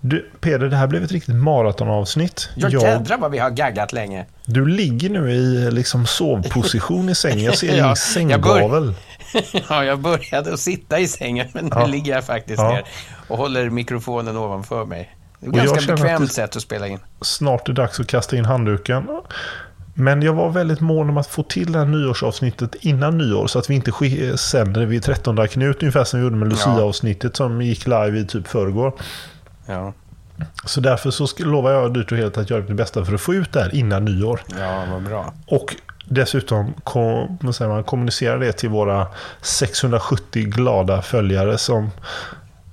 Du, 0.00 0.30
Peder, 0.40 0.68
det 0.68 0.76
här 0.76 0.86
blev 0.86 1.04
ett 1.04 1.12
riktigt 1.12 1.34
maratonavsnitt. 1.34 2.50
Ja, 2.56 2.68
jädrar 2.68 3.18
vad 3.18 3.30
vi 3.30 3.38
har 3.38 3.50
gaggat 3.50 3.92
länge. 3.92 4.26
du 4.46 4.66
ligger 4.66 5.10
nu 5.10 5.30
i 5.32 5.70
liksom 5.70 6.06
sovposition 6.06 7.08
i 7.08 7.14
sängen. 7.14 7.44
Jag 7.44 7.58
ser 7.58 7.66
Ja, 7.68 7.72
din 7.74 7.84
jag 7.84 7.98
sänggavel. 7.98 8.94
ja, 9.68 9.84
jag 9.84 9.98
började 10.00 10.52
att 10.52 10.60
sitta 10.60 10.98
i 10.98 11.08
sängen, 11.08 11.48
men 11.52 11.64
nu 11.64 11.70
Ja. 11.74 11.86
ligger 11.86 12.12
jag 12.14 12.24
faktiskt 12.24 12.58
Ja. 12.58 12.70
ner 12.70 12.84
och 13.28 13.36
håller 13.38 13.70
mikrofonen 13.70 14.36
ovanför 14.36 14.84
mig. 14.84 15.14
Det 15.40 15.46
är 15.46 15.50
ett 15.50 15.56
ganska 15.70 15.92
att 15.94 16.00
bekvämt 16.00 16.28
det- 16.28 16.34
sätt 16.34 16.56
att 16.56 16.62
spela 16.62 16.86
in. 16.86 16.98
Snart 17.20 17.68
är 17.68 17.72
det 17.72 17.82
dags 17.82 18.00
att 18.00 18.06
kasta 18.06 18.36
in 18.36 18.44
handduken. 18.44 19.06
Men 19.94 20.22
jag 20.22 20.32
var 20.32 20.50
väldigt 20.50 20.80
mån 20.80 21.08
om 21.10 21.16
att 21.16 21.26
få 21.26 21.42
till 21.42 21.72
det 21.72 21.78
här 21.78 21.86
nyårsavsnittet 21.86 22.74
innan 22.80 23.18
nyår. 23.18 23.46
Så 23.46 23.58
att 23.58 23.70
vi 23.70 23.74
inte 23.74 23.92
sänder 24.38 24.86
vid 24.86 25.02
13 25.02 25.48
Knut. 25.48 25.82
Ungefär 25.82 26.04
som 26.04 26.20
vi 26.20 26.24
gjorde 26.24 26.36
med 26.36 26.48
Lucia-avsnittet 26.48 27.36
som 27.36 27.62
gick 27.62 27.86
live 27.86 28.18
i 28.18 28.24
typ 28.26 28.46
förrgår. 28.48 28.92
Ja, 29.68 29.92
Så 30.64 30.80
därför 30.80 31.10
så 31.10 31.26
lovar 31.38 31.70
jag 31.70 31.94
dyrt 31.94 32.12
och 32.12 32.18
helt 32.18 32.38
att 32.38 32.50
göra 32.50 32.62
mitt 32.62 32.76
bästa 32.76 33.04
för 33.04 33.14
att 33.14 33.20
få 33.20 33.34
ut 33.34 33.52
det 33.52 33.62
här 33.62 33.74
innan 33.74 34.04
nyår. 34.04 34.40
ja 34.58 34.84
vad 34.90 35.02
bra. 35.02 35.32
Och 35.46 35.76
dessutom 36.04 36.74
kom, 36.84 37.38
man, 37.60 37.84
kommunicera 37.84 38.38
det 38.38 38.52
till 38.52 38.68
våra 38.68 39.06
670 39.42 40.44
glada 40.44 41.02
följare 41.02 41.58
som 41.58 41.90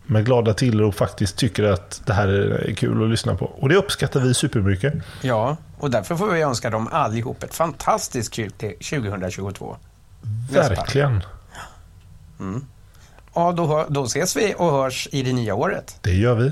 med 0.06 0.26
glada 0.26 0.54
tiller 0.54 0.84
och 0.84 0.96
faktiskt 0.96 1.38
tycker 1.38 1.64
att 1.64 2.02
det 2.06 2.14
här 2.14 2.28
är 2.28 2.74
kul 2.74 3.04
att 3.04 3.10
lyssna 3.10 3.36
på. 3.36 3.46
Och 3.46 3.70
det 3.70 3.76
uppskattar 3.76 4.20
vi 4.20 4.34
supermycket. 4.34 4.94
Ja, 5.22 5.58
och 5.80 5.92
därför 5.92 6.16
får 6.16 6.28
vi 6.32 6.42
önska 6.42 6.70
dem 6.70 6.90
allihop 6.92 7.44
ett 7.44 7.56
fantastiskt 7.56 8.34
kul 8.34 8.52
till 8.52 8.74
2022. 8.90 9.78
Vespa. 10.52 10.76
Verkligen. 10.76 11.24
Ja, 13.34 13.52
då, 13.52 13.86
då 13.90 14.04
ses 14.04 14.36
vi 14.36 14.54
och 14.58 14.72
hörs 14.72 15.08
i 15.12 15.22
det 15.24 15.34
nya 15.34 15.56
året. 15.56 15.98
Det 16.02 16.14
gör 16.14 16.36
vi. 16.36 16.52